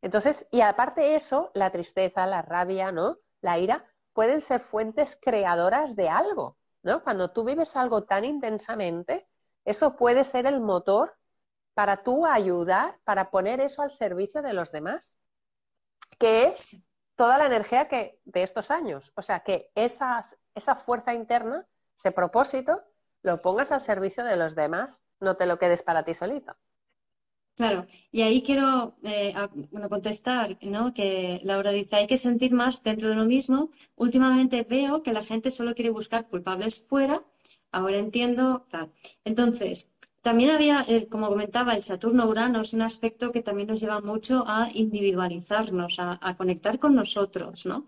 Entonces, 0.00 0.48
y 0.50 0.62
aparte 0.62 1.14
eso, 1.14 1.50
la 1.52 1.70
tristeza, 1.70 2.26
la 2.26 2.40
rabia, 2.40 2.92
¿no? 2.92 3.18
La 3.42 3.58
ira 3.58 3.84
pueden 4.14 4.40
ser 4.40 4.60
fuentes 4.60 5.18
creadoras 5.20 5.96
de 5.96 6.08
algo, 6.08 6.56
¿no? 6.82 7.02
Cuando 7.02 7.30
tú 7.32 7.44
vives 7.44 7.76
algo 7.76 8.04
tan 8.04 8.24
intensamente, 8.24 9.26
eso 9.64 9.96
puede 9.96 10.24
ser 10.24 10.46
el 10.46 10.60
motor 10.60 11.16
para 11.74 12.02
tú 12.02 12.26
ayudar, 12.26 12.98
para 13.04 13.30
poner 13.30 13.60
eso 13.60 13.82
al 13.82 13.90
servicio 13.90 14.42
de 14.42 14.52
los 14.52 14.72
demás, 14.72 15.16
que 16.18 16.46
es 16.46 16.82
toda 17.16 17.38
la 17.38 17.46
energía 17.46 17.88
que, 17.88 18.20
de 18.24 18.42
estos 18.42 18.70
años. 18.70 19.12
O 19.16 19.22
sea, 19.22 19.40
que 19.40 19.70
esa 19.74 20.22
fuerza 20.76 21.14
interna, 21.14 21.66
ese 21.96 22.12
propósito, 22.12 22.82
lo 23.22 23.40
pongas 23.40 23.72
al 23.72 23.80
servicio 23.80 24.24
de 24.24 24.36
los 24.36 24.54
demás, 24.54 25.02
no 25.20 25.36
te 25.36 25.46
lo 25.46 25.58
quedes 25.58 25.82
para 25.82 26.04
ti 26.04 26.14
solito. 26.14 26.56
Claro, 27.54 27.86
y 28.10 28.22
ahí 28.22 28.42
quiero 28.42 28.94
eh, 29.02 29.34
contestar, 29.90 30.56
¿no? 30.62 30.94
Que 30.94 31.40
Laura 31.44 31.70
dice, 31.70 31.96
hay 31.96 32.06
que 32.06 32.16
sentir 32.16 32.52
más 32.52 32.82
dentro 32.82 33.08
de 33.08 33.14
uno 33.14 33.26
mismo. 33.26 33.70
Últimamente 33.94 34.66
veo 34.68 35.02
que 35.02 35.12
la 35.12 35.22
gente 35.22 35.50
solo 35.50 35.74
quiere 35.74 35.90
buscar 35.90 36.26
culpables 36.26 36.82
fuera. 36.82 37.22
Ahora 37.70 37.98
entiendo. 37.98 38.66
Entonces, 39.24 39.94
también 40.22 40.50
había, 40.50 40.84
eh, 40.88 41.08
como 41.08 41.28
comentaba, 41.28 41.74
el 41.74 41.82
Saturno-Urano 41.82 42.60
es 42.60 42.72
un 42.74 42.82
aspecto 42.82 43.32
que 43.32 43.42
también 43.42 43.68
nos 43.68 43.80
lleva 43.80 44.00
mucho 44.00 44.44
a 44.46 44.68
individualizarnos, 44.72 45.96
a, 45.98 46.36
conectar 46.36 46.78
con 46.78 46.94
nosotros, 46.94 47.66
¿no? 47.66 47.86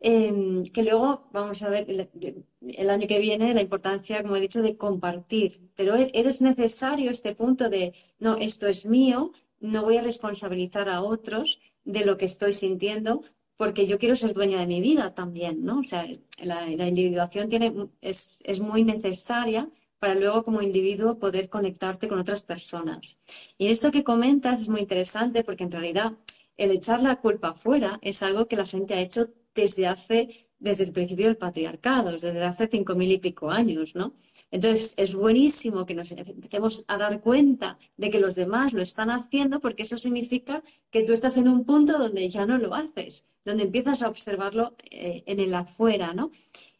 Em, 0.00 0.64
que 0.64 0.82
luego 0.82 1.28
vamos 1.32 1.62
a 1.62 1.70
ver 1.70 1.86
el, 1.88 2.90
año 2.90 3.06
que 3.06 3.18
viene 3.18 3.54
la 3.54 3.62
importancia, 3.62 4.22
como 4.22 4.36
he 4.36 4.40
dicho, 4.40 4.60
de 4.62 4.76
compartir. 4.76 5.70
Pero 5.76 5.96
e, 5.96 6.10
eres 6.12 6.42
necesario 6.42 7.10
este 7.10 7.34
punto 7.34 7.70
de, 7.70 7.94
no, 8.18 8.36
esto 8.36 8.66
es 8.66 8.84
mío, 8.86 9.32
no 9.60 9.82
voy 9.82 9.96
a 9.96 10.02
responsabilizar 10.02 10.88
a 10.88 11.00
otros 11.02 11.60
de 11.84 12.04
lo 12.04 12.18
que 12.18 12.26
estoy 12.26 12.52
sintiendo, 12.52 13.22
porque 13.56 13.86
yo 13.86 13.98
quiero 13.98 14.16
ser 14.16 14.34
dueña 14.34 14.60
de 14.60 14.66
mi 14.66 14.80
vida 14.80 15.14
también, 15.14 15.64
¿no? 15.64 15.80
O 15.80 15.84
sea, 15.84 16.06
la, 16.42 16.68
individuación 16.68 17.48
tiene, 17.48 17.72
es, 18.00 18.42
es 18.44 18.60
muy 18.60 18.84
necesaria 18.84 19.70
para 19.98 20.14
luego 20.14 20.44
como 20.44 20.60
individuo 20.60 21.18
poder 21.18 21.48
conectarte 21.48 22.08
con 22.08 22.18
otras 22.18 22.42
personas. 22.42 23.20
Y 23.56 23.68
esto 23.68 23.90
que 23.90 24.04
comentas 24.04 24.60
es 24.60 24.68
muy 24.68 24.80
interesante 24.80 25.44
porque 25.44 25.64
en 25.64 25.70
realidad 25.70 26.12
el 26.58 26.72
echar 26.72 27.02
la 27.02 27.16
culpa 27.16 27.54
fuera 27.54 27.98
es 28.02 28.22
algo 28.22 28.46
que 28.46 28.56
la 28.56 28.66
gente 28.66 28.94
ha 28.94 29.00
hecho 29.00 29.30
desde 29.54 29.86
hace, 29.86 30.48
desde 30.58 30.84
el 30.84 30.92
principio 30.92 31.26
del 31.26 31.36
patriarcado, 31.36 32.12
desde 32.12 32.42
hace 32.42 32.68
cinco 32.68 32.94
mil 32.94 33.12
y 33.12 33.18
pico 33.18 33.50
años, 33.50 33.94
¿no? 33.94 34.14
Entonces 34.50 34.94
es 34.96 35.14
buenísimo 35.14 35.86
que 35.86 35.94
nos 35.94 36.12
empecemos 36.12 36.84
a 36.88 36.98
dar 36.98 37.20
cuenta 37.20 37.78
de 37.96 38.10
que 38.10 38.20
los 38.20 38.34
demás 38.34 38.72
lo 38.72 38.82
están 38.82 39.10
haciendo 39.10 39.60
porque 39.60 39.82
eso 39.84 39.98
significa 39.98 40.62
que 40.90 41.02
tú 41.04 41.12
estás 41.12 41.36
en 41.36 41.48
un 41.48 41.64
punto 41.64 41.98
donde 41.98 42.28
ya 42.28 42.46
no 42.46 42.58
lo 42.58 42.74
haces, 42.74 43.26
donde 43.44 43.64
empiezas 43.64 44.02
a 44.02 44.08
observarlo 44.08 44.74
eh, 44.90 45.22
en 45.26 45.40
el 45.40 45.54
afuera, 45.54 46.14
¿no? 46.14 46.30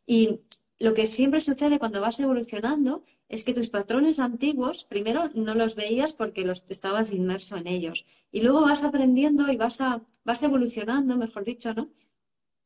Y 0.06 0.40
lo 0.78 0.94
que 0.94 1.06
siempre 1.06 1.40
sucede 1.40 1.78
cuando 1.78 2.00
vas 2.00 2.20
evolucionando 2.20 3.04
es 3.28 3.44
que 3.44 3.54
tus 3.54 3.70
patrones 3.70 4.20
antiguos, 4.20 4.84
primero 4.84 5.30
no 5.34 5.54
los 5.54 5.76
veías 5.76 6.12
porque 6.12 6.44
los 6.44 6.64
estabas 6.68 7.12
inmerso 7.12 7.56
en 7.56 7.66
ellos. 7.66 8.04
Y 8.30 8.42
luego 8.42 8.62
vas 8.62 8.84
aprendiendo 8.84 9.50
y 9.50 9.56
vas, 9.56 9.80
a, 9.80 10.02
vas 10.24 10.42
evolucionando, 10.42 11.16
mejor 11.16 11.44
dicho, 11.44 11.74
¿no? 11.74 11.88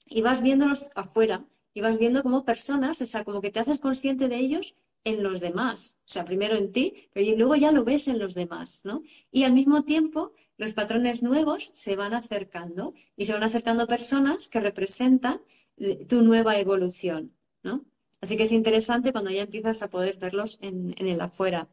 Y 0.08 0.22
vas 0.22 0.42
viéndolos 0.42 0.90
afuera 0.94 1.44
y 1.74 1.80
vas 1.80 1.98
viendo 1.98 2.22
como 2.22 2.44
personas, 2.44 3.00
o 3.00 3.06
sea, 3.06 3.24
como 3.24 3.40
que 3.40 3.50
te 3.50 3.60
haces 3.60 3.78
consciente 3.78 4.28
de 4.28 4.36
ellos 4.36 4.76
en 5.04 5.22
los 5.22 5.40
demás. 5.40 5.98
O 6.00 6.08
sea, 6.08 6.24
primero 6.24 6.56
en 6.56 6.72
ti, 6.72 7.08
pero 7.12 7.36
luego 7.36 7.56
ya 7.56 7.72
lo 7.72 7.84
ves 7.84 8.08
en 8.08 8.18
los 8.18 8.34
demás, 8.34 8.82
¿no? 8.84 9.02
Y 9.30 9.44
al 9.44 9.52
mismo 9.52 9.84
tiempo, 9.84 10.32
los 10.56 10.74
patrones 10.74 11.22
nuevos 11.22 11.70
se 11.72 11.96
van 11.96 12.14
acercando 12.14 12.94
y 13.16 13.26
se 13.26 13.32
van 13.32 13.44
acercando 13.44 13.86
personas 13.86 14.48
que 14.48 14.60
representan 14.60 15.40
eh, 15.76 16.04
tu 16.06 16.22
nueva 16.22 16.58
evolución, 16.58 17.32
¿no? 17.62 17.84
Así 18.20 18.36
que 18.36 18.42
es 18.42 18.52
interesante 18.52 19.12
cuando 19.12 19.30
ya 19.30 19.42
empiezas 19.42 19.82
a 19.82 19.88
poder 19.88 20.18
verlos 20.18 20.58
en, 20.60 20.94
el 20.98 21.20
afuera. 21.20 21.68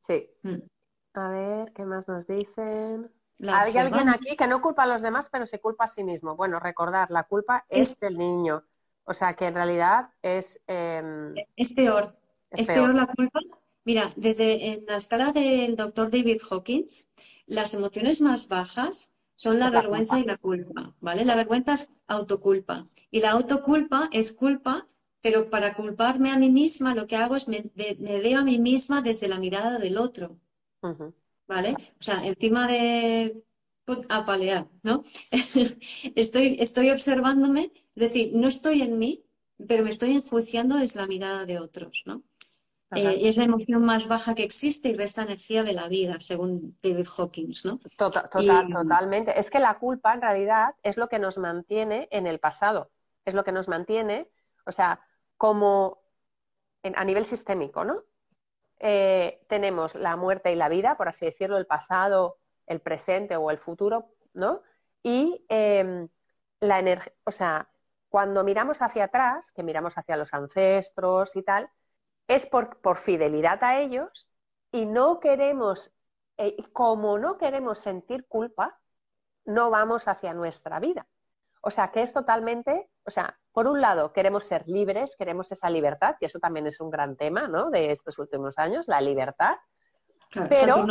Sí. 0.00 0.30
Mm. 0.42 0.62
A 1.14 1.30
ver, 1.30 1.72
¿qué 1.72 1.84
más 1.84 2.08
nos 2.08 2.26
dicen? 2.26 3.10
Hay 3.40 3.76
alguien 3.76 4.08
aquí 4.08 4.36
que 4.36 4.46
no 4.46 4.62
culpa 4.62 4.84
a 4.84 4.86
los 4.86 5.02
demás, 5.02 5.28
pero 5.30 5.46
se 5.46 5.60
culpa 5.60 5.84
a 5.84 5.88
sí 5.88 6.04
mismo. 6.04 6.36
Bueno, 6.36 6.58
recordar, 6.58 7.10
la 7.10 7.24
culpa 7.24 7.64
es, 7.68 7.98
del 8.00 8.16
niño. 8.16 8.64
O 9.04 9.14
sea, 9.14 9.34
que 9.34 9.46
en 9.46 9.54
realidad 9.54 10.10
es... 10.22 10.60
Em, 10.66 11.34
es 11.54 11.74
peor. 11.74 12.16
Es, 12.50 12.66
peor. 12.66 12.94
la 12.94 13.06
culpa. 13.06 13.40
Mira, 13.84 14.10
desde 14.16 14.72
en 14.72 14.86
la 14.86 14.96
escala 14.96 15.32
del 15.32 15.76
doctor 15.76 16.10
David 16.10 16.40
Hawkins, 16.50 17.08
las 17.46 17.74
emociones 17.74 18.20
más 18.20 18.48
bajas 18.48 19.14
son 19.36 19.58
la, 19.58 19.70
vergüenza 19.70 20.18
y 20.18 20.24
la 20.24 20.38
culpa, 20.38 20.94
¿vale? 21.00 21.24
La 21.24 21.36
vergüenza 21.36 21.74
es 21.74 21.90
autoculpa 22.08 22.88
y 23.10 23.20
la 23.20 23.32
autoculpa 23.32 24.08
es 24.10 24.32
culpa, 24.32 24.86
pero 25.20 25.50
para 25.50 25.74
culparme 25.74 26.32
a 26.32 26.38
mí 26.38 26.50
misma 26.50 26.94
lo 26.94 27.06
que 27.06 27.16
hago 27.16 27.36
es 27.36 27.46
me, 27.48 27.70
veo 27.76 28.40
a 28.40 28.44
mí 28.44 28.58
misma 28.58 29.02
desde 29.02 29.28
la 29.28 29.38
mirada 29.38 29.78
del 29.78 29.98
otro, 29.98 30.38
¿vale? 31.46 31.76
O 31.98 32.02
sea, 32.02 32.24
encima 32.26 32.66
de 32.66 33.42
apalear, 34.08 34.68
¿no? 34.82 35.04
estoy, 36.14 36.56
estoy 36.60 36.90
observándome, 36.90 37.72
es 37.94 38.02
decir, 38.02 38.30
no 38.34 38.48
estoy 38.48 38.82
en 38.82 38.98
mí, 38.98 39.24
pero 39.66 39.84
me 39.84 39.90
estoy 39.90 40.16
enjuiciando 40.16 40.76
desde 40.76 41.00
la 41.00 41.06
mirada 41.06 41.46
de 41.46 41.58
otros, 41.58 42.02
¿no? 42.06 42.22
Eh, 42.92 43.16
y 43.18 43.26
es 43.26 43.36
la 43.36 43.44
emoción 43.44 43.84
más 43.84 44.06
baja 44.06 44.34
que 44.36 44.44
existe 44.44 44.88
y 44.88 44.94
resta 44.94 45.22
energía 45.22 45.64
de 45.64 45.72
la 45.72 45.88
vida, 45.88 46.20
según 46.20 46.78
David 46.80 47.06
Hawkins, 47.16 47.64
¿no? 47.64 47.80
Total, 47.96 48.28
Totalmente. 48.70 49.38
Es 49.38 49.50
que 49.50 49.58
la 49.58 49.78
culpa 49.78 50.14
en 50.14 50.22
realidad 50.22 50.74
es 50.84 50.96
lo 50.96 51.08
que 51.08 51.18
nos 51.18 51.36
mantiene 51.36 52.06
en 52.12 52.28
el 52.28 52.38
pasado, 52.38 52.92
es 53.24 53.34
lo 53.34 53.42
que 53.42 53.50
nos 53.50 53.66
mantiene, 53.66 54.30
o 54.64 54.72
sea, 54.72 55.00
como 55.36 55.98
a 56.94 57.04
nivel 57.04 57.26
sistémico, 57.26 57.84
¿no? 57.84 58.04
Eh, 58.78 59.40
tenemos 59.48 59.94
la 59.94 60.16
muerte 60.16 60.52
y 60.52 60.56
la 60.56 60.68
vida, 60.68 60.96
por 60.96 61.08
así 61.08 61.26
decirlo, 61.26 61.56
el 61.56 61.66
pasado, 61.66 62.38
el 62.66 62.80
presente 62.80 63.36
o 63.36 63.50
el 63.50 63.58
futuro, 63.58 64.10
¿no? 64.34 64.62
Y 65.02 65.44
em, 65.48 66.08
la 66.60 66.78
energía, 66.78 67.12
o 67.24 67.30
sea, 67.30 67.68
cuando 68.08 68.44
miramos 68.44 68.82
hacia 68.82 69.04
atrás, 69.04 69.52
que 69.52 69.62
miramos 69.62 69.96
hacia 69.98 70.16
los 70.16 70.32
ancestros 70.34 71.36
y 71.36 71.42
tal, 71.42 71.70
es 72.28 72.46
por, 72.46 72.96
fidelidad 72.96 73.62
a 73.62 73.80
ellos 73.80 74.28
y 74.72 74.86
no 74.86 75.20
queremos, 75.20 75.92
eh, 76.38 76.56
como 76.72 77.18
no 77.18 77.38
queremos 77.38 77.78
sentir 77.78 78.26
culpa, 78.26 78.78
no 79.44 79.70
vamos 79.70 80.08
hacia 80.08 80.34
nuestra 80.34 80.80
vida. 80.80 81.06
O 81.62 81.70
sea, 81.70 81.90
que 81.92 82.02
es 82.02 82.12
totalmente, 82.12 82.90
o 83.04 83.10
sea, 83.10 83.38
por 83.56 83.68
un 83.68 83.80
lado 83.80 84.12
queremos 84.12 84.44
ser 84.44 84.68
libres, 84.68 85.16
queremos 85.16 85.50
esa 85.50 85.70
libertad, 85.70 86.16
que 86.20 86.26
eso 86.26 86.38
también 86.38 86.66
es 86.66 86.78
un 86.78 86.90
gran 86.90 87.16
tema, 87.16 87.48
¿no? 87.48 87.70
De 87.70 87.90
estos 87.90 88.18
últimos 88.18 88.58
años, 88.58 88.86
la 88.86 89.00
libertad. 89.00 89.54
Claro, 90.28 90.48
pero, 90.50 90.84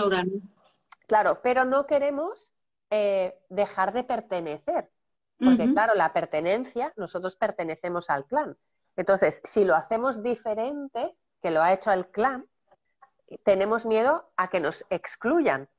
claro, 1.05 1.39
pero 1.43 1.63
no 1.63 1.85
queremos 1.85 2.51
eh, 2.89 3.37
dejar 3.49 3.93
de 3.93 4.03
pertenecer. 4.03 4.89
Porque, 5.37 5.71
claro, 5.73 5.93
la 5.93 6.11
pertenencia, 6.11 6.91
nosotros 6.95 7.35
pertenecemos 7.35 8.09
al 8.09 8.25
clan. 8.25 8.57
Entonces, 8.95 9.41
si 9.43 9.63
lo 9.63 9.75
hacemos 9.75 10.23
diferente, 10.23 11.15
que 11.43 11.51
lo 11.51 11.61
ha 11.61 11.71
hecho 11.71 11.91
el 11.91 12.07
clan, 12.07 12.47
tenemos 13.43 13.85
miedo 13.85 14.31
a 14.37 14.49
que 14.49 14.59
nos 14.59 14.87
excluyan. 14.89 15.69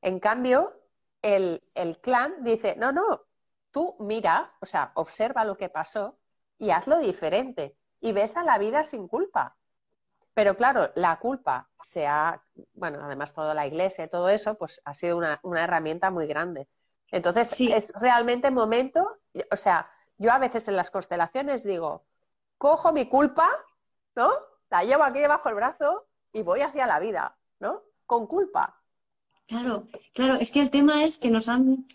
En 0.00 0.20
cambio, 0.20 0.74
el, 1.22 1.60
clan 2.02 2.44
dice, 2.44 2.76
no, 2.76 2.92
no, 2.92 3.22
tú 3.74 3.96
mira, 3.98 4.52
o 4.60 4.66
sea, 4.66 4.92
observa 4.94 5.44
lo 5.44 5.56
que 5.56 5.68
pasó 5.68 6.16
y 6.58 6.70
hazlo 6.70 7.00
diferente 7.00 7.76
y 8.00 8.12
ves 8.12 8.36
a 8.36 8.44
la 8.44 8.56
vida 8.56 8.84
sin 8.84 9.08
culpa. 9.08 9.56
Pero 10.32 10.56
claro, 10.56 10.92
la 10.94 11.18
culpa 11.18 11.68
se 11.80 12.06
ha, 12.06 12.40
bueno, 12.74 13.00
además 13.02 13.34
toda 13.34 13.52
la 13.52 13.66
iglesia 13.66 14.04
y 14.04 14.08
todo 14.08 14.28
eso, 14.28 14.54
pues 14.54 14.80
ha 14.84 14.94
sido 14.94 15.16
una, 15.16 15.40
herramienta 15.56 16.10
muy 16.10 16.26
grande. 16.28 16.68
Entonces, 17.10 17.50
sí. 17.50 17.72
es 17.72 17.92
realmente 18.00 18.50
momento, 18.52 19.18
o 19.50 19.56
sea, 19.56 19.90
yo 20.18 20.32
a 20.32 20.38
veces 20.38 20.68
en 20.68 20.76
las 20.76 20.92
constelaciones 20.92 21.64
digo, 21.64 22.04
cojo 22.58 22.92
mi 22.92 23.08
culpa, 23.08 23.50
¿no? 24.14 24.32
la 24.70 24.84
llevo 24.84 25.04
aquí 25.04 25.20
debajo 25.20 25.48
del 25.48 25.56
brazo 25.56 26.06
y 26.32 26.42
voy 26.42 26.60
hacia 26.60 26.86
la 26.86 26.98
vida, 26.98 27.36
¿no? 27.60 27.82
Con 28.06 28.26
culpa. 28.26 28.80
Claro, 29.46 29.86
claro, 30.12 30.34
es 30.34 30.50
que 30.50 30.60
el 30.60 30.70
tema 30.70 31.04
es 31.04 31.18
que 31.18 31.30
nos 31.30 31.48
han, 31.48 31.86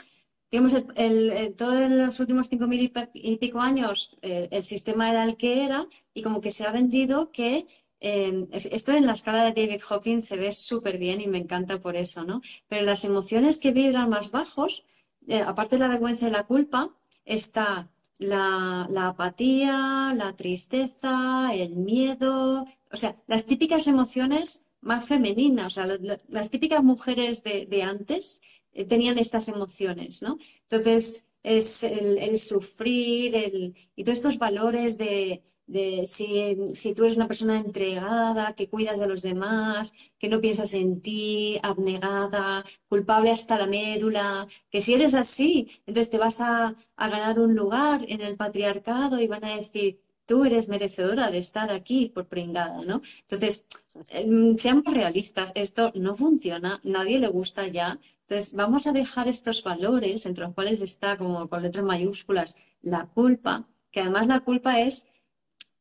digamos, 0.51 0.75
el, 0.95 1.53
todos 1.55 1.89
los 1.89 2.19
últimos 2.19 2.47
cinco 2.49 2.67
mil 2.67 2.91
y 3.13 3.37
pico 3.37 3.59
años 3.59 4.17
eh, 4.21 4.47
el 4.51 4.63
sistema 4.63 5.09
era 5.09 5.23
el 5.23 5.37
que 5.37 5.63
era 5.63 5.87
y 6.13 6.21
como 6.21 6.41
que 6.41 6.51
se 6.51 6.65
ha 6.65 6.71
vendido 6.71 7.31
que 7.31 7.67
eh, 8.01 8.47
esto 8.53 8.93
en 8.93 9.05
la 9.05 9.13
escala 9.13 9.43
de 9.43 9.61
David 9.61 9.81
Hawkins 9.89 10.25
se 10.25 10.37
ve 10.37 10.51
súper 10.51 10.97
bien 10.97 11.19
y 11.21 11.27
me 11.27 11.37
encanta 11.37 11.79
por 11.79 11.95
eso, 11.95 12.23
¿no? 12.23 12.41
Pero 12.67 12.85
las 12.85 13.03
emociones 13.03 13.59
que 13.59 13.71
vibran 13.71 14.09
más 14.09 14.31
bajos, 14.31 14.85
eh, 15.27 15.41
aparte 15.41 15.75
de 15.75 15.81
la 15.81 15.89
vergüenza 15.89 16.27
y 16.27 16.31
la 16.31 16.45
culpa, 16.45 16.95
está 17.25 17.89
la, 18.19 18.87
apatía, 19.07 20.13
la 20.15 20.35
tristeza, 20.35 21.53
el 21.53 21.75
miedo, 21.75 22.65
o 22.91 22.97
sea, 22.97 23.15
las 23.27 23.45
típicas 23.45 23.87
emociones 23.87 24.65
más 24.81 25.05
femeninas, 25.05 25.67
o 25.67 25.69
sea, 25.69 25.87
las 26.29 26.49
típicas 26.49 26.83
mujeres 26.83 27.43
de, 27.43 27.83
antes 27.83 28.41
eh, 28.73 28.85
tenían 28.85 29.17
estas 29.17 29.47
emociones, 29.47 30.21
¿no? 30.21 30.37
Entonces, 30.69 31.29
es 31.43 31.83
el, 31.83 32.37
sufrir 32.37 33.35
el, 33.35 33.75
y 33.95 34.03
todos 34.03 34.17
estos 34.17 34.37
valores 34.37 34.97
de, 34.97 35.41
de 35.67 36.05
si, 36.05 36.57
si, 36.75 36.93
tú 36.93 37.05
eres 37.05 37.15
una 37.17 37.27
persona 37.27 37.57
entregada, 37.59 38.55
que 38.55 38.69
cuidas 38.69 38.99
de 38.99 39.07
los 39.07 39.21
demás, 39.21 39.93
que 40.17 40.29
no 40.29 40.41
piensas 40.41 40.73
en 40.73 41.01
ti, 41.01 41.59
abnegada, 41.63 42.65
culpable 42.87 43.31
hasta 43.31 43.57
la 43.57 43.67
médula, 43.67 44.47
que 44.69 44.81
si 44.81 44.95
eres 44.95 45.13
así, 45.13 45.69
entonces 45.85 46.09
te 46.09 46.17
vas 46.17 46.41
a, 46.41 46.75
ganar 46.97 47.39
un 47.39 47.55
lugar 47.55 48.03
en 48.07 48.21
el 48.21 48.35
patriarcado 48.35 49.19
y 49.21 49.27
van 49.27 49.45
a 49.45 49.55
decir, 49.55 50.01
tú 50.29 50.45
eres 50.45 50.67
merecedora 50.67 51.31
de 51.31 51.39
estar 51.39 51.71
aquí 51.71 52.11
por 52.13 52.27
pringada, 52.27 52.85
¿no? 52.85 53.01
Entonces, 53.21 53.65
em, 54.09 54.55
seamos 54.59 54.93
realistas, 54.93 55.51
esto 55.55 55.91
no 55.95 56.13
funciona, 56.13 56.79
nadie 56.83 57.17
le 57.17 57.29
gusta 57.29 57.67
ya. 57.67 57.99
Entonces, 58.21 58.53
vamos 58.53 58.85
a 58.85 58.91
dejar 58.91 59.27
estos 59.27 59.63
valores, 59.63 60.27
entre 60.27 60.43
los 60.45 60.53
cuales 60.53 60.81
está, 60.81 61.17
como 61.17 61.49
con 61.49 61.63
letras 61.63 61.83
mayúsculas, 61.83 62.57
la 62.83 63.07
culpa, 63.07 63.67
que 63.89 64.01
además 64.01 64.27
la 64.27 64.41
culpa 64.41 64.79
es 64.79 65.07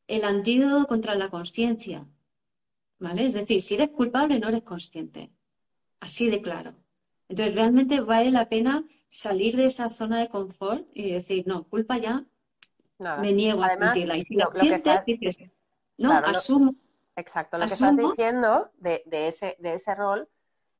el 0.07 0.23
antídoto 0.23 0.87
contra 0.87 1.13
la 1.13 1.29
conciencia. 1.29 2.07
¿Vale? 2.97 3.27
Es 3.27 3.35
decir, 3.35 3.61
si 3.61 3.75
eres 3.75 3.91
culpable, 3.91 4.39
no 4.39 4.49
eres 4.49 4.63
consciente. 4.63 5.29
Así 5.99 6.27
de 6.31 6.41
claro. 6.41 6.73
Entonces, 7.29 7.53
realmente 7.53 7.99
vale 8.01 8.31
la 8.31 8.49
pena 8.49 8.83
salir 9.09 9.55
de 9.55 9.65
esa 9.67 9.91
zona 9.91 10.17
de 10.19 10.27
confort 10.27 10.87
y 10.95 11.11
decir, 11.11 11.43
no, 11.45 11.65
culpa 11.65 11.99
ya, 11.99 12.25
me 12.99 13.33
niego 13.33 13.63
a 13.63 13.77
sentirla. 13.77 14.17
Y 14.17 14.21
si 14.21 14.35
lo, 14.35 14.51
no, 15.97 16.13
asumo. 16.13 16.75
exacto, 17.15 17.57
lo 17.57 17.65
que 17.65 17.73
estás 17.73 17.95
diciendo 17.95 18.71
de, 18.75 19.03
ese, 19.09 19.57
de 19.59 19.73
ese 19.73 19.95
rol, 19.95 20.29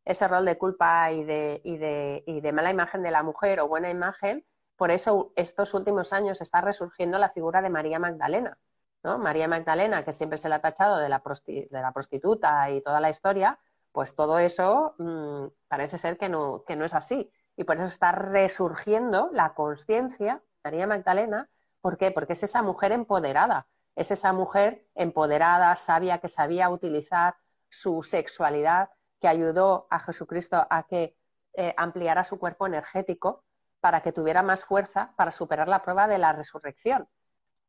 ese 0.06 0.28
rol 0.28 0.46
de 0.46 0.58
culpa 0.58 1.12
y 1.12 1.24
de, 1.24 1.62
y, 1.64 1.78
de, 1.78 2.24
y 2.26 2.42
de 2.42 2.52
mala 2.52 2.72
imagen 2.72 3.04
de 3.04 3.12
la 3.12 3.24
mujer 3.24 3.60
o 3.60 3.68
buena 3.68 3.90
imagen, 3.90 4.46
por 4.76 4.92
eso 4.92 5.34
estos 5.36 5.74
últimos 5.74 6.14
años 6.14 6.40
está 6.42 6.62
resurgiendo 6.62 7.18
la 7.20 7.30
figura 7.30 7.62
de 7.62 7.70
María 7.70 8.00
Magdalena 8.00 8.58
María 9.04 9.48
Magdalena, 9.48 10.04
que 10.04 10.14
siempre 10.14 10.38
se 10.38 10.50
le 10.50 10.56
ha 10.56 10.62
tachado 10.62 10.98
de 10.98 11.10
la, 11.10 11.22
prostituta 11.22 12.70
y 12.70 12.82
toda 12.82 13.00
la 13.00 13.10
historia, 13.10 13.58
pues 13.92 14.14
todo 14.14 14.40
eso 14.40 14.96
mm, 14.98 15.48
parece 15.68 15.98
ser 15.98 16.18
que 16.18 16.30
no, 16.30 16.64
que 16.68 16.76
no 16.76 16.86
es 16.86 16.94
así. 16.94 17.32
Y 17.56 17.64
por 17.64 17.78
eso 17.78 17.86
está 17.86 18.12
resurgiendo 18.12 19.30
la 19.34 19.54
conciencia, 19.54 20.42
María 20.64 20.88
Magdalena, 20.88 21.50
¿por 21.82 21.98
qué? 21.98 22.12
Porque 22.12 22.34
es 22.34 22.44
esa 22.44 22.62
mujer 22.62 22.92
empoderada, 22.92 23.68
es 23.96 24.12
esa 24.12 24.34
mujer 24.34 24.86
empoderada, 24.96 25.76
sabia, 25.76 26.20
que 26.20 26.28
sabía 26.28 26.70
utilizar 26.70 27.36
su 27.70 28.04
sexualidad, 28.04 28.90
que 29.20 29.28
ayudó 29.28 29.88
a 29.90 30.00
Jesucristo 30.00 30.66
a 30.70 30.84
que 30.84 31.16
eh, 31.54 31.74
ampliara 31.78 32.24
su 32.24 32.40
cuerpo 32.40 32.68
energético 32.68 33.44
para 33.80 34.02
que 34.02 34.12
tuviera 34.12 34.44
más 34.44 34.66
fuerza 34.66 35.14
para 35.18 35.32
superar 35.32 35.68
la 35.68 35.82
prueba 35.82 36.08
de 36.08 36.18
la 36.18 36.34
resurrección, 36.34 37.08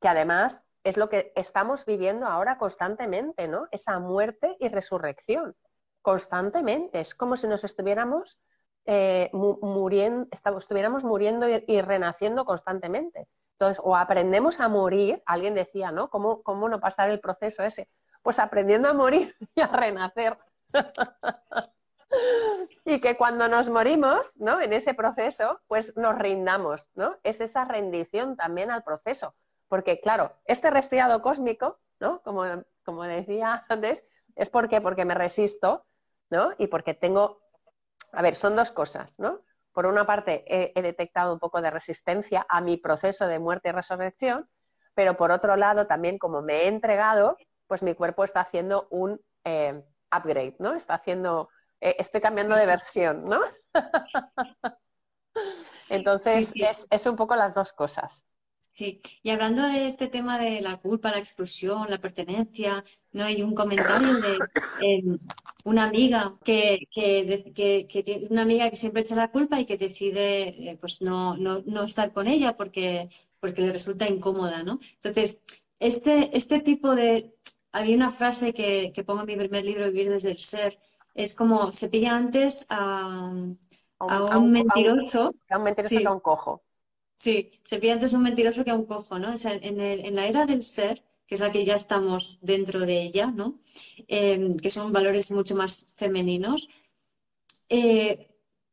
que 0.00 0.08
además 0.08 0.64
es 0.84 0.96
lo 0.96 1.08
que 1.08 1.32
estamos 1.36 1.84
viviendo 1.84 2.26
ahora 2.26 2.58
constantemente, 2.58 3.48
¿no? 3.48 3.68
Esa 3.70 3.98
muerte 3.98 4.56
y 4.60 4.68
resurrección, 4.68 5.54
constantemente. 6.02 7.00
Es 7.00 7.14
como 7.14 7.36
si 7.36 7.46
nos 7.46 7.64
estuviéramos 7.64 8.40
eh, 8.86 9.30
muriendo, 9.32 10.26
estuviéramos 10.58 11.04
muriendo 11.04 11.46
y, 11.48 11.80
renaciendo 11.82 12.44
constantemente. 12.44 13.28
Entonces, 13.60 13.82
o 13.84 13.94
aprendemos 13.94 14.58
a 14.58 14.68
morir, 14.68 15.22
alguien 15.26 15.54
decía, 15.54 15.92
¿no? 15.92 16.08
¿Cómo, 16.08 16.42
¿Cómo 16.42 16.70
no 16.70 16.80
pasar 16.80 17.10
el 17.10 17.20
proceso 17.20 17.62
ese? 17.62 17.90
Pues 18.22 18.38
aprendiendo 18.38 18.88
a 18.88 18.94
morir 18.94 19.36
y 19.54 19.60
a 19.60 19.66
renacer. 19.66 20.38
y 22.86 23.02
que 23.02 23.18
cuando 23.18 23.48
nos 23.48 23.68
morimos, 23.68 24.32
¿no? 24.36 24.62
En 24.62 24.72
ese 24.72 24.94
proceso, 24.94 25.60
pues 25.68 25.94
nos 25.98 26.18
rindamos, 26.18 26.88
¿no? 26.94 27.18
Es 27.22 27.42
esa 27.42 27.66
rendición 27.66 28.34
también 28.34 28.70
al 28.70 28.82
proceso. 28.82 29.34
Porque, 29.68 30.00
claro, 30.00 30.32
este 30.46 30.70
resfriado 30.70 31.20
cósmico, 31.20 31.78
¿no? 31.98 32.22
Como, 32.22 32.44
como 32.82 33.02
decía 33.02 33.66
antes, 33.68 34.06
es 34.36 34.48
porque, 34.48 34.80
porque 34.80 35.04
me 35.04 35.14
resisto, 35.14 35.84
¿no? 36.30 36.54
Y 36.56 36.68
porque 36.68 36.94
tengo. 36.94 37.42
A 38.12 38.22
ver, 38.22 38.36
son 38.36 38.56
dos 38.56 38.72
cosas, 38.72 39.18
¿no? 39.18 39.42
Por 39.80 39.86
una 39.86 40.04
parte, 40.04 40.44
he, 40.46 40.82
detectado 40.82 41.32
un 41.32 41.38
poco 41.38 41.62
de 41.62 41.70
resistencia 41.70 42.44
a 42.50 42.60
mi 42.60 42.76
proceso 42.76 43.26
de 43.26 43.38
muerte 43.38 43.70
y 43.70 43.72
resurrección, 43.72 44.46
pero 44.92 45.16
por 45.16 45.30
otro 45.30 45.56
lado, 45.56 45.86
también 45.86 46.18
como 46.18 46.42
me 46.42 46.64
he 46.64 46.68
entregado, 46.68 47.38
pues 47.66 47.82
mi 47.82 47.94
cuerpo 47.94 48.24
está 48.24 48.42
haciendo 48.42 48.88
un 48.90 49.18
eh, 49.42 49.82
upgrade, 50.14 50.56
¿no? 50.58 50.74
Está 50.74 50.96
haciendo 50.96 51.48
eh, 51.80 51.96
estoy 51.98 52.20
cambiando 52.20 52.56
de 52.56 52.66
versión, 52.66 53.24
¿no? 53.24 53.40
Entonces, 55.88 56.52
Es, 56.90 57.06
un 57.06 57.16
poco 57.16 57.34
las 57.34 57.54
dos 57.54 57.72
cosas. 57.72 58.22
Sí, 58.80 58.98
y 59.22 59.28
hablando 59.28 59.62
de 59.64 59.86
este 59.86 60.06
tema 60.06 60.38
de 60.38 60.62
la 60.62 60.78
culpa, 60.78 61.10
la 61.10 61.18
exclusión, 61.18 61.90
la 61.90 61.98
pertenencia, 61.98 62.82
¿no? 63.12 63.24
Hay 63.24 63.42
un 63.42 63.54
comentario 63.54 64.14
de 64.14 64.38
em, 64.80 65.18
una 65.66 65.84
amiga 65.84 66.38
que, 66.42 66.88
que, 66.90 67.86
tiene 68.02 68.28
una 68.30 68.40
amiga 68.40 68.70
que 68.70 68.76
siempre 68.76 69.02
echa 69.02 69.14
la 69.14 69.30
culpa 69.30 69.60
y 69.60 69.66
que 69.66 69.76
decide 69.76 70.70
eh, 70.70 70.78
pues 70.80 71.02
no, 71.02 71.36
no, 71.36 71.62
no, 71.66 71.82
estar 71.82 72.10
con 72.10 72.26
ella 72.26 72.56
porque, 72.56 73.10
porque 73.38 73.60
le 73.60 73.70
resulta 73.70 74.08
incómoda, 74.08 74.62
¿no? 74.62 74.80
Entonces, 74.94 75.42
este, 75.78 76.34
este 76.34 76.60
tipo 76.60 76.94
de... 76.94 77.34
Había 77.72 77.96
una 77.96 78.10
frase 78.10 78.54
que, 78.54 78.92
que 78.94 79.04
pongo 79.04 79.20
en 79.20 79.26
mi 79.26 79.36
primer 79.36 79.62
libro, 79.62 79.92
Vivir 79.92 80.08
desde 80.08 80.30
el 80.30 80.38
Ser, 80.38 80.78
es 81.14 81.34
como 81.34 81.70
se 81.70 81.90
pilla 81.90 82.16
antes 82.16 82.66
a, 82.70 83.28
un, 83.28 83.58
mentiroso. 84.50 85.34
A 85.50 85.58
un, 85.58 85.64
mentiroso 85.64 85.98
que 85.98 86.06
a 86.06 86.12
un 86.12 86.20
cojo. 86.20 86.62
Sí, 87.24 87.50
se 87.64 87.78
pilla 87.78 87.94
antes 87.94 88.14
un 88.14 88.22
mentiroso 88.22 88.64
que 88.64 88.70
a 88.70 88.74
un 88.74 88.86
cojo, 88.86 89.18
¿no? 89.18 89.34
O 89.34 89.38
sea, 89.38 89.52
en, 89.54 89.78
el, 89.80 90.00
en 90.06 90.14
la 90.16 90.26
era 90.26 90.46
del 90.46 90.62
ser, 90.62 91.04
que 91.26 91.34
es 91.34 91.40
la 91.40 91.52
que 91.52 91.64
ya 91.64 91.74
estamos 91.74 92.38
dentro 92.40 92.80
de 92.80 93.02
ella, 93.02 93.26
¿no? 93.40 93.60
Em, 94.08 94.56
que 94.56 94.70
son 94.70 94.92
valores 94.92 95.30
mucho 95.30 95.54
más 95.54 95.94
femeninos. 95.96 96.68
Eh, 97.68 98.28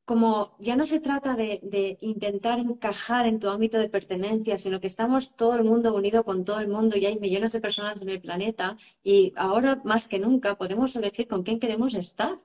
como 0.06 0.56
ya 0.60 0.76
no 0.78 0.86
se 0.86 1.00
trata 1.02 1.36
de, 1.36 1.98
intentar 2.02 2.60
encajar 2.60 3.28
en 3.28 3.40
tu 3.42 3.50
ámbito 3.50 3.78
de 3.80 3.90
pertenencia, 3.90 4.58
sino 4.58 4.80
que 4.80 4.88
estamos 4.88 5.36
todo 5.36 5.56
el 5.56 5.64
mundo 5.66 5.94
unido 5.94 6.24
con 6.24 6.46
todo 6.46 6.60
el 6.62 6.70
mundo 6.70 6.98
y 6.98 7.06
hay 7.06 7.20
millones 7.20 7.52
de 7.52 7.62
personas 7.62 8.02
en 8.02 8.10
el 8.10 8.22
planeta 8.22 8.78
y 9.04 9.34
ahora 9.36 9.82
más 9.84 10.08
que 10.08 10.20
nunca 10.20 10.58
podemos 10.58 10.96
elegir 10.96 11.28
con 11.28 11.44
quién 11.44 11.60
queremos 11.60 11.94
estar. 11.96 12.40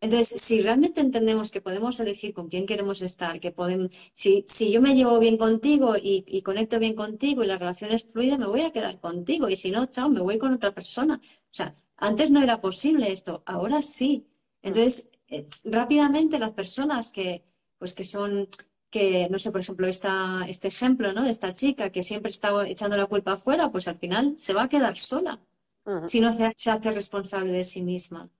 Entonces, 0.00 0.40
si 0.40 0.62
realmente 0.62 1.00
entendemos 1.00 1.50
que 1.50 1.60
podemos 1.60 2.00
elegir 2.00 2.32
con 2.32 2.48
quién 2.48 2.66
queremos 2.66 3.02
estar, 3.02 3.40
que 3.40 3.50
podemos, 3.50 3.92
si, 4.14 4.44
si 4.48 4.72
yo 4.72 4.80
me 4.80 4.94
llevo 4.94 5.18
bien 5.18 5.36
contigo 5.36 5.96
y, 5.96 6.24
y, 6.26 6.42
conecto 6.42 6.78
bien 6.78 6.94
contigo 6.94 7.44
y 7.44 7.46
la 7.46 7.58
relación 7.58 7.92
es 7.92 8.04
fluida, 8.04 8.38
me 8.38 8.46
voy 8.46 8.62
a 8.62 8.72
quedar 8.72 8.98
contigo 9.00 9.50
y 9.50 9.56
si 9.56 9.70
no, 9.70 9.86
chao, 9.86 10.08
me 10.08 10.20
voy 10.20 10.38
con 10.38 10.54
otra 10.54 10.72
persona. 10.72 11.20
O 11.24 11.54
sea, 11.54 11.74
antes 11.96 12.30
no 12.30 12.42
era 12.42 12.60
posible 12.62 13.12
esto, 13.12 13.42
ahora 13.44 13.82
sí. 13.82 14.26
Entonces, 14.62 15.10
eh, 15.28 15.46
rápidamente 15.64 16.38
las 16.38 16.52
personas 16.52 17.10
que, 17.12 17.44
pues 17.78 17.94
que 17.94 18.04
son, 18.04 18.48
que, 18.90 19.28
no 19.30 19.38
sé, 19.38 19.50
por 19.52 19.60
ejemplo, 19.60 19.86
esta, 19.86 20.46
este 20.48 20.68
ejemplo, 20.68 21.12
¿no? 21.12 21.22
De 21.24 21.30
esta 21.30 21.52
chica 21.52 21.90
que 21.90 22.02
siempre 22.02 22.30
está 22.30 22.66
echando 22.66 22.96
la 22.96 23.06
culpa 23.06 23.32
afuera, 23.32 23.70
pues 23.70 23.88
al 23.88 23.98
final 23.98 24.34
se 24.38 24.54
va 24.54 24.64
a 24.64 24.68
quedar 24.68 24.96
sola 24.96 25.40
si 26.06 26.20
no 26.20 26.32
se, 26.32 26.44
hace 26.70 26.90
responsable 26.92 27.52
de 27.52 27.64
sí 27.64 27.82
misma. 27.82 28.30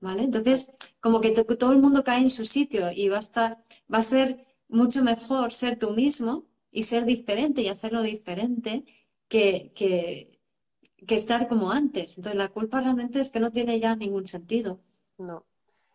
¿Vale? 0.00 0.24
Entonces, 0.24 0.72
como 1.00 1.20
que 1.20 1.30
todo 1.32 1.72
el 1.72 1.78
mundo 1.78 2.04
cae 2.04 2.20
en 2.20 2.30
su 2.30 2.44
sitio 2.44 2.90
y 2.92 3.08
va 3.08 3.16
a 3.16 3.20
estar, 3.20 3.58
va 3.92 3.98
a 3.98 4.02
ser 4.02 4.46
mucho 4.68 5.02
mejor 5.02 5.52
ser 5.52 5.78
tú 5.78 5.92
mismo 5.92 6.44
y 6.70 6.82
ser 6.82 7.04
diferente 7.04 7.62
y 7.62 7.68
hacerlo 7.68 8.02
diferente 8.02 8.84
que, 9.28 9.72
que, 9.74 10.38
estar 11.14 11.48
como 11.48 11.70
antes. 11.70 12.18
Entonces, 12.18 12.38
la 12.38 12.48
culpa 12.48 12.80
realmente 12.80 13.20
es 13.20 13.30
que 13.30 13.40
no 13.40 13.50
tiene 13.50 13.80
ya 13.80 13.96
ningún 13.96 14.26
sentido. 14.26 14.80
No. 15.18 15.46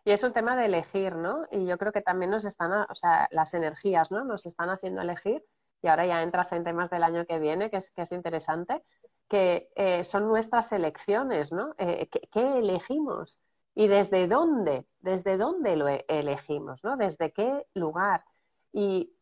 Y 0.04 0.10
es 0.10 0.24
un 0.24 0.32
tema 0.32 0.56
de 0.56 0.66
elegir, 0.66 1.14
¿no? 1.14 1.46
Y 1.52 1.66
yo 1.66 1.78
creo 1.78 1.92
que 1.92 2.02
también 2.02 2.30
nos 2.30 2.44
están, 2.44 2.72
o 2.72 2.94
sea, 2.94 3.28
las 3.30 3.54
energías, 3.54 4.10
¿no? 4.10 4.24
Nos 4.24 4.46
están 4.46 4.70
haciendo 4.70 5.00
elegir, 5.00 5.44
y 5.82 5.88
ahora 5.88 6.06
ya 6.06 6.22
entras 6.22 6.52
en 6.52 6.64
temas 6.64 6.90
del 6.90 7.02
año 7.02 7.26
que 7.26 7.38
viene, 7.38 7.70
que 7.70 7.76
es, 7.76 7.90
que 7.90 8.02
es 8.02 8.12
interesante, 8.12 8.82
que 9.28 9.70
eh, 9.76 10.04
son 10.04 10.28
nuestras 10.28 10.72
elecciones, 10.72 11.52
¿no? 11.52 11.74
Eh, 11.78 12.08
¿qué, 12.08 12.58
elegimos? 12.58 13.40
¿Y 13.74 13.88
desde 13.88 14.28
dónde? 14.28 14.86
¿Desde 15.00 15.36
dónde 15.36 15.76
lo 15.76 15.88
e-, 15.88 16.04
elegimos, 16.08 16.84
¿no? 16.84 16.96
¿Desde 16.96 17.32
qué 17.32 17.66
lugar? 17.74 18.24
Y 18.72 19.14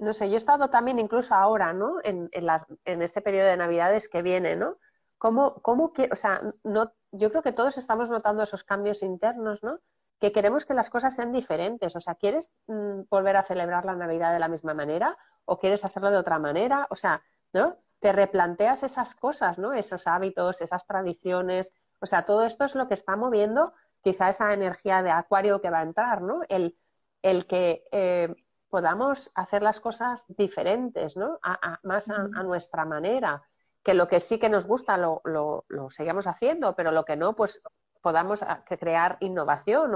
no 0.00 0.12
sé, 0.12 0.28
yo 0.28 0.34
he 0.34 0.38
estado 0.38 0.70
también 0.70 0.98
incluso 0.98 1.34
ahora, 1.34 1.72
¿no? 1.72 1.96
En, 2.04 2.28
en, 2.32 2.46
las, 2.46 2.66
en 2.84 3.02
este 3.02 3.20
periodo 3.20 3.48
de 3.48 3.56
Navidades 3.56 4.08
que 4.08 4.22
viene, 4.22 4.56
¿no? 4.56 4.76
¿Cómo, 5.18 5.60
cómo 5.62 5.92
o 6.10 6.16
sea, 6.16 6.40
no, 6.62 6.92
yo 7.10 7.30
creo 7.30 7.42
que 7.42 7.52
todos 7.52 7.76
estamos 7.76 8.08
notando 8.08 8.42
esos 8.44 8.62
cambios 8.62 9.02
internos, 9.02 9.62
¿no? 9.62 9.80
que 10.20 10.32
queremos 10.32 10.66
que 10.66 10.74
las 10.74 10.90
cosas 10.90 11.14
sean 11.14 11.32
diferentes. 11.32 11.94
O 11.96 12.00
sea, 12.00 12.14
¿quieres 12.14 12.52
mm, 12.66 13.02
volver 13.08 13.36
a 13.36 13.44
celebrar 13.44 13.84
la 13.84 13.94
Navidad 13.94 14.32
de 14.32 14.38
la 14.38 14.48
misma 14.48 14.74
manera 14.74 15.16
o 15.44 15.58
quieres 15.58 15.84
hacerlo 15.84 16.10
de 16.10 16.18
otra 16.18 16.38
manera? 16.38 16.86
O 16.90 16.96
sea, 16.96 17.22
¿no? 17.52 17.76
Te 18.00 18.12
replanteas 18.12 18.82
esas 18.82 19.14
cosas, 19.14 19.58
¿no? 19.58 19.72
Esos 19.72 20.06
hábitos, 20.06 20.60
esas 20.60 20.86
tradiciones. 20.86 21.72
O 22.00 22.06
sea, 22.06 22.24
todo 22.24 22.44
esto 22.44 22.64
es 22.64 22.74
lo 22.74 22.88
que 22.88 22.94
está 22.94 23.16
moviendo 23.16 23.72
quizá 24.08 24.30
esa 24.30 24.54
energía 24.54 25.02
de 25.02 25.10
acuario 25.10 25.60
que 25.60 25.68
va 25.68 25.80
a 25.80 25.82
entrar, 25.82 26.22
¿no? 26.22 26.40
El, 26.48 26.78
el 27.20 27.46
que 27.46 27.84
eh, 27.92 28.34
podamos 28.70 29.30
hacer 29.34 29.62
las 29.62 29.80
cosas 29.80 30.24
diferentes, 30.28 31.14
¿no? 31.14 31.38
más 31.82 32.08
a, 32.08 32.42
nuestra 32.42 32.86
manera. 32.86 33.42
Que 33.82 33.92
lo 33.92 34.08
que 34.08 34.20
sí 34.20 34.38
que 34.38 34.48
nos 34.48 34.66
gusta 34.66 34.96
lo, 34.96 35.20
lo, 35.24 35.66
lo 35.68 35.90
seguimos 35.90 36.26
haciendo, 36.26 36.74
pero 36.74 36.90
lo 36.90 37.04
que 37.04 37.16
no, 37.16 37.34
pues 37.34 37.62
podamos 38.00 38.42
ah, 38.42 38.64
crear 38.66 39.18
innovación 39.20 39.92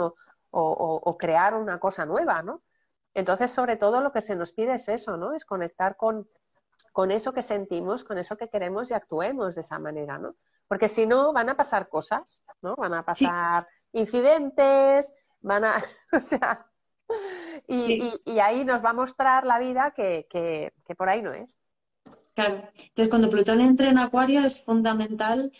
o, 0.51 1.17
crear 1.19 1.55
una 1.55 1.81
cosa 1.81 2.05
nueva, 2.05 2.43
¿no? 2.43 2.63
Entonces, 3.15 3.51
sobre 3.51 3.77
todo 3.77 4.03
lo 4.03 4.13
que 4.13 4.21
se 4.21 4.37
nos 4.37 4.53
pide 4.53 4.75
es 4.75 4.89
eso, 4.89 5.17
¿no? 5.17 5.33
Es 5.33 5.47
conectar 5.47 5.97
con, 5.97 6.29
con 6.93 7.11
eso 7.11 7.33
que 7.33 7.43
sentimos, 7.43 8.05
con 8.05 8.19
eso 8.19 8.37
que 8.37 8.51
queremos 8.51 8.91
y 8.91 8.95
actuemos 8.95 9.55
de 9.55 9.63
esa 9.63 9.79
manera, 9.79 10.19
¿no? 10.19 10.35
Porque 10.69 10.89
si 10.89 11.07
no, 11.07 11.33
van 11.33 11.49
a 11.51 11.57
pasar 11.57 11.89
cosas, 11.89 12.45
¿no? 12.61 12.75
Van 12.77 12.95
a 12.95 13.05
pasar 13.05 13.67
incidentes, 13.93 15.14
van 15.40 15.64
a, 15.64 15.84
o 16.12 16.20
sea, 16.20 16.66
y, 17.66 18.38
ahí 18.38 18.64
nos 18.64 18.84
va 18.84 18.90
a 18.90 18.95
mostrar 18.95 19.47
la 19.47 19.59
vida 19.59 19.93
que, 19.95 20.26
que, 20.30 20.72
que 20.86 20.95
por 20.95 21.09
ahí 21.09 21.22
no 21.22 21.32
es. 21.32 21.59
Claro. 22.34 22.68
Entonces, 22.74 23.09
cuando 23.09 23.30
Plutón 23.30 23.61
entre 23.61 23.88
en 23.88 23.99
Acuario 23.99 24.40
es 24.45 24.64
fundamental 24.64 25.53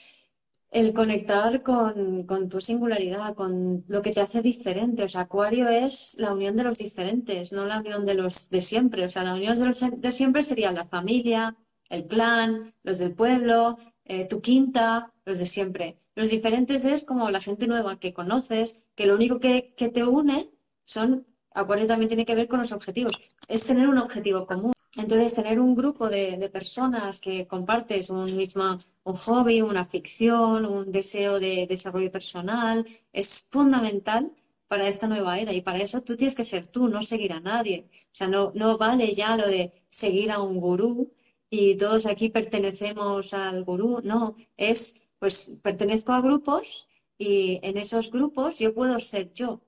el 0.73 0.95
conectar 0.95 1.63
con, 1.63 2.27
tu 2.49 2.61
singularidad, 2.61 3.35
con 3.35 3.85
lo 3.89 4.01
que 4.01 4.13
te 4.13 4.23
hace 4.23 4.41
diferente. 4.41 5.05
O 5.05 5.09
sea, 5.09 5.23
Acuario 5.23 5.69
es 5.69 6.17
la 6.19 6.33
unión 6.33 6.57
de 6.57 6.65
los 6.65 6.79
diferentes, 6.79 7.53
no 7.53 7.67
la 7.67 7.79
unión 7.79 8.07
de 8.07 8.15
los 8.15 8.49
de 8.49 8.63
siempre. 8.63 9.05
O 9.05 9.09
sea, 9.09 9.23
la 9.23 9.35
unión 9.35 9.59
de 9.59 9.67
los 9.67 9.81
de 9.81 10.13
siempre 10.13 10.43
sería 10.43 10.73
la 10.73 10.87
familia, 10.87 11.57
el 11.91 12.07
clan, 12.07 12.75
los 12.83 12.99
del 12.99 13.15
pueblo, 13.15 13.79
eh, 14.05 14.27
tu 14.27 14.41
quinta, 14.41 15.13
los 15.27 15.39
de 15.39 15.45
siempre. 15.45 15.99
Los 16.15 16.31
diferentes 16.31 16.85
es 16.85 17.05
como 17.05 17.31
la 17.31 17.41
gente 17.41 17.67
nueva 17.67 17.99
que 17.99 18.13
conoces, 18.13 18.81
que 18.95 19.07
lo 19.07 19.15
único 19.15 19.41
que, 19.41 19.75
que 19.77 19.89
te 19.89 20.05
une 20.05 20.51
son, 20.85 21.27
Acuario 21.55 21.87
también 21.87 22.09
tiene 22.09 22.27
que 22.27 22.35
ver 22.35 22.49
con 22.49 22.59
los 22.61 22.73
objetivos, 22.73 23.13
es 23.49 23.65
tener 23.65 23.89
un 23.89 23.99
objetivo 23.99 24.47
común. 24.47 24.73
Entonces, 24.97 25.35
tener 25.35 25.59
un 25.59 25.75
grupo 25.75 26.11
de, 26.11 26.51
personas 26.53 27.19
que 27.21 27.47
compartes 27.47 28.11
un 28.11 28.37
mismo 28.37 28.77
un 29.05 29.15
hobby, 29.15 29.63
una 29.63 29.85
ficción, 29.85 30.67
un 30.67 30.93
deseo 30.93 31.41
de 31.41 31.67
desarrollo 31.67 32.13
personal, 32.13 32.87
es 33.13 33.49
fundamental 33.51 34.33
para 34.69 34.89
esta 34.89 35.07
nueva 35.07 35.39
era. 35.39 35.53
Y 35.53 35.63
para 35.63 35.79
eso 35.79 36.03
tú 36.03 36.17
tienes 36.17 36.35
que 36.35 36.45
ser 36.45 36.67
tú, 36.67 36.89
no 36.89 37.03
seguir 37.03 37.33
a 37.33 37.41
nadie. 37.41 37.87
O 38.13 38.15
sea, 38.15 38.29
no, 38.29 38.53
no 38.55 38.77
vale 38.79 39.15
ya 39.15 39.37
lo 39.37 39.49
de 39.49 39.73
seguir 39.89 40.31
a 40.31 40.43
un 40.43 40.61
gurú 40.61 41.11
y 41.51 41.77
todos 41.77 42.07
aquí 42.07 42.29
pertenecemos 42.29 43.35
al 43.35 43.65
gurú. 43.65 44.01
No, 44.05 44.37
es, 44.57 45.02
pues 45.23 45.57
pertenezco 45.63 46.13
a 46.13 46.21
grupos 46.21 46.89
y 47.17 47.61
en 47.63 47.77
esos 47.77 48.11
grupos 48.11 48.59
yo 48.59 48.75
puedo 48.75 48.99
ser 48.99 49.33
yo. 49.33 49.61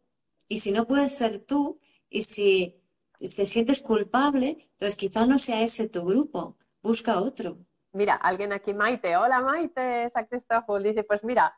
Y 0.49 0.59
si 0.59 0.73
no 0.73 0.85
puedes 0.85 1.17
ser 1.17 1.39
tú, 1.39 1.79
y 2.11 2.23
si 2.23 2.83
te 3.21 3.47
sientes 3.47 3.81
culpable, 3.81 4.69
entonces 4.73 4.97
quizá 4.97 5.27
no 5.27 5.39
sea 5.39 5.63
ese 5.63 5.89
tu 5.89 6.05
grupo, 6.05 6.57
busca 6.83 7.21
otro. 7.21 7.57
Mira, 7.93 8.17
alguien 8.17 8.53
aquí, 8.53 8.75
Maite, 8.75 9.17
hola 9.17 9.41
Maite, 9.43 10.11
San 10.11 10.27
Cristóbal, 10.27 10.83
dice, 10.83 11.05
pues 11.05 11.23
mira, 11.23 11.57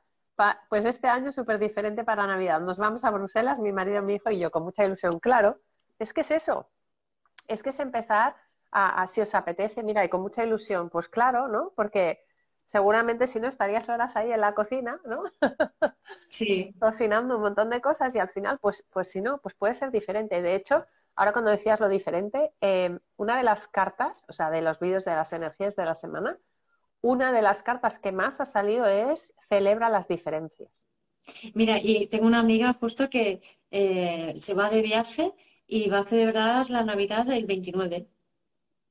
pues 0.69 0.85
este 0.85 1.09
año 1.09 1.31
es 1.31 1.35
súper 1.35 1.59
diferente 1.59 2.05
para 2.05 2.27
Navidad. 2.27 2.61
Nos 2.61 2.77
vamos 2.77 3.03
a 3.03 3.11
Bruselas, 3.11 3.61
mi 3.61 3.73
marido, 3.73 4.03
mi 4.03 4.17
hijo 4.17 4.31
y 4.31 4.41
yo, 4.41 4.51
con 4.51 4.63
mucha 4.63 4.85
ilusión. 4.85 5.19
Claro, 5.21 5.59
es 5.99 6.13
que 6.13 6.21
es 6.21 6.31
eso, 6.33 6.69
es 7.49 7.63
que 7.63 7.71
es 7.71 7.81
empezar 7.81 8.37
a, 8.71 9.07
si 9.07 9.23
os 9.23 9.35
apetece, 9.35 9.83
mira, 9.83 10.05
y 10.05 10.11
con 10.11 10.21
mucha 10.21 10.45
ilusión, 10.45 10.91
pues 10.91 11.09
claro, 11.09 11.49
¿no? 11.49 11.73
Porque 11.75 12.26
seguramente 12.67 13.27
si 13.29 13.41
no 13.41 13.49
estarías 13.49 13.89
horas 13.89 14.17
ahí 14.17 14.31
en 14.31 14.41
la 14.41 14.55
cocina, 14.55 15.01
¿no? 15.07 15.23
Sí. 16.29 16.75
Cocinando 16.81 17.37
un 17.37 17.43
montón 17.43 17.71
de 17.71 17.81
cosas 17.81 18.15
y 18.15 18.19
al 18.19 18.29
final, 18.29 18.59
pues, 18.61 18.85
pues 18.91 19.09
si 19.09 19.23
no, 19.23 19.39
pues 19.39 19.55
puede 19.55 19.75
ser 19.75 19.91
diferente. 19.91 20.43
De 20.43 20.55
hecho, 20.55 20.85
ahora 21.15 21.33
cuando 21.33 21.51
decías 21.51 21.81
lo 21.81 21.89
diferente, 21.89 22.53
eh, 22.61 22.99
una 23.17 23.39
de 23.39 23.45
las 23.45 23.69
cartas, 23.69 24.25
o 24.29 24.33
sea, 24.33 24.51
de 24.51 24.61
los 24.61 24.79
vídeos 24.81 25.05
de 25.05 25.15
las 25.15 25.33
energías 25.33 25.77
de 25.77 25.85
la 25.87 25.95
semana, 25.95 26.39
una 27.01 27.33
de 27.33 27.41
las 27.41 27.63
cartas 27.63 27.99
que 28.01 28.13
más 28.13 28.41
ha 28.41 28.47
salido 28.47 28.87
es 28.87 29.33
celebra 29.49 29.89
las 29.89 30.09
diferencias. 30.09 30.85
Mira, 31.55 31.79
y 31.81 32.07
tengo 32.09 32.27
una 32.27 32.41
amiga 32.41 32.73
justo 32.73 33.09
que 33.09 33.41
eh, 33.71 34.35
se 34.37 34.55
va 34.55 34.71
de 34.71 34.83
viaje 34.83 35.35
y 35.67 35.89
va 35.89 36.01
a 36.01 36.05
celebrar 36.05 36.71
la 36.71 36.85
Navidad 36.85 37.29
el 37.31 37.47
29. 37.47 38.09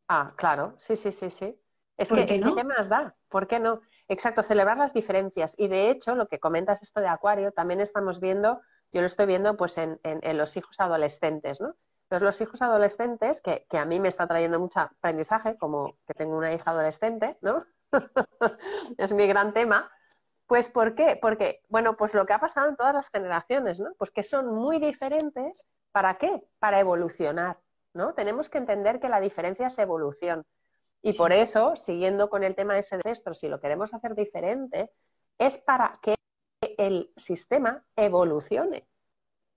Ah, 0.07 0.33
claro, 0.37 0.75
sí, 0.79 0.95
sí, 0.95 1.11
sí, 1.11 1.31
sí. 1.31 1.57
Es 1.97 2.09
¿Por 2.09 2.17
que, 2.19 2.25
qué 2.25 2.35
es 2.35 2.41
que 2.41 2.45
no? 2.45 2.55
¿qué 2.55 2.63
más 2.63 2.89
da? 2.89 3.15
¿Por 3.29 3.47
qué 3.47 3.59
no? 3.59 3.81
Exacto, 4.07 4.43
celebrar 4.43 4.77
las 4.77 4.93
diferencias. 4.93 5.55
Y 5.57 5.67
de 5.67 5.89
hecho, 5.89 6.15
lo 6.15 6.27
que 6.27 6.39
comentas 6.39 6.81
esto 6.81 6.99
de 6.99 7.07
Acuario, 7.07 7.51
también 7.51 7.79
estamos 7.81 8.19
viendo, 8.19 8.61
yo 8.91 9.01
lo 9.01 9.07
estoy 9.07 9.25
viendo 9.25 9.55
pues 9.57 9.77
en, 9.77 9.99
en- 10.03 10.19
en 10.21 10.37
los 10.37 10.55
hijos 10.57 10.79
adolescentes, 10.79 11.61
¿no? 11.61 11.75
Entonces, 12.03 12.21
los 12.25 12.41
hijos 12.41 12.61
adolescentes, 12.61 13.41
que, 13.41 13.65
que 13.69 13.77
a 13.79 13.85
mí 13.85 13.99
me 13.99 14.09
está 14.09 14.27
trayendo 14.27 14.59
mucho 14.59 14.79
aprendizaje, 14.81 15.57
como 15.57 15.97
que 16.05 16.13
tengo 16.13 16.37
una 16.37 16.53
hija 16.53 16.69
adolescente, 16.71 17.37
¿no? 17.41 17.65
Es 18.97 19.13
mi 19.13 19.25
gran 19.27 19.53
tema. 19.53 19.89
Pues, 20.47 20.69
¿por 20.69 20.93
qué? 20.93 21.17
Porque, 21.19 21.61
bueno, 21.69 21.97
pues 21.97 22.13
lo 22.13 22.25
que 22.25 22.33
ha 22.33 22.39
pasado 22.39 22.69
en 22.69 22.75
todas 22.75 22.93
las 22.93 23.09
generaciones, 23.09 23.79
¿no? 23.79 23.93
Pues 23.97 24.11
que 24.11 24.21
son 24.21 24.53
muy 24.53 24.77
diferentes. 24.77 25.65
¿Para 25.91 26.17
qué? 26.17 26.43
Para 26.59 26.79
evolucionar, 26.79 27.57
¿no? 27.93 28.13
Tenemos 28.13 28.49
que 28.49 28.59
entender 28.59 28.99
que 28.99 29.09
la 29.09 29.19
diferencia 29.19 29.67
es 29.67 29.79
evolución. 29.79 30.45
Y 31.05 31.13
Sí. 31.13 31.19
por 31.19 31.31
eso, 31.31 31.75
siguiendo 31.75 32.29
con 32.31 32.43
el 32.43 32.55
tema 32.55 32.73
de 32.73 32.79
ese 32.79 32.95
ancestro, 32.95 33.35
si 33.35 33.47
lo 33.47 33.59
queremos 33.59 33.93
hacer 33.93 34.15
diferente, 34.15 34.91
es 35.37 35.59
para 35.59 35.99
que 36.01 36.15
el 36.79 37.11
sistema 37.15 37.85
evolucione 37.95 38.87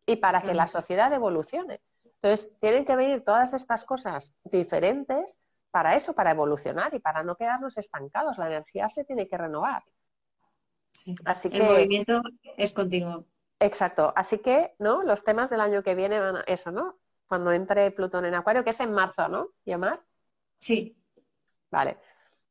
y 0.05 0.17
para 0.17 0.43
que 0.43 0.53
la 0.53 0.67
sociedad 0.67 1.11
evolucione. 1.13 1.81
Entonces, 2.05 2.53
tienen 2.61 2.85
que 2.85 2.97
venir 2.97 3.25
todas 3.25 3.55
estas 3.55 3.85
cosas 3.85 4.35
diferentes 4.45 5.41
para 5.71 5.97
eso, 5.97 6.13
para 6.13 6.33
evolucionar 6.33 6.93
y 6.93 6.99
para 6.99 7.23
no 7.23 7.37
quedarnos 7.37 7.79
estancados. 7.79 8.37
La 8.37 8.47
energía 8.49 8.91
se 8.91 9.05
tiene 9.05 9.27
que 9.27 9.39
renovar. 9.39 9.85
Sí. 10.93 11.15
Así 11.25 11.49
El 11.49 11.61
que, 11.61 11.63
movimiento 11.63 12.21
es 12.59 12.75
continuo. 12.75 13.25
exacto. 13.59 14.13
Así 14.17 14.39
que, 14.39 14.75
¿no? 14.79 15.03
Los 15.03 15.25
temas 15.25 15.49
del 15.49 15.61
año 15.63 15.83
que 15.83 15.95
viene 15.95 16.21
van 16.21 16.37
a 16.37 16.41
eso, 16.47 16.71
¿no? 16.73 16.99
Cuando 17.27 17.53
entre 17.53 17.91
Plutón 17.91 18.27
en 18.27 18.35
Acuario, 18.35 18.65
que 18.65 18.71
es 18.71 18.81
en 18.81 18.93
marzo, 18.93 19.29
¿no? 19.29 19.49
¿Yomar? 19.65 20.03
Sí, 20.59 20.98
Vale. 21.71 21.97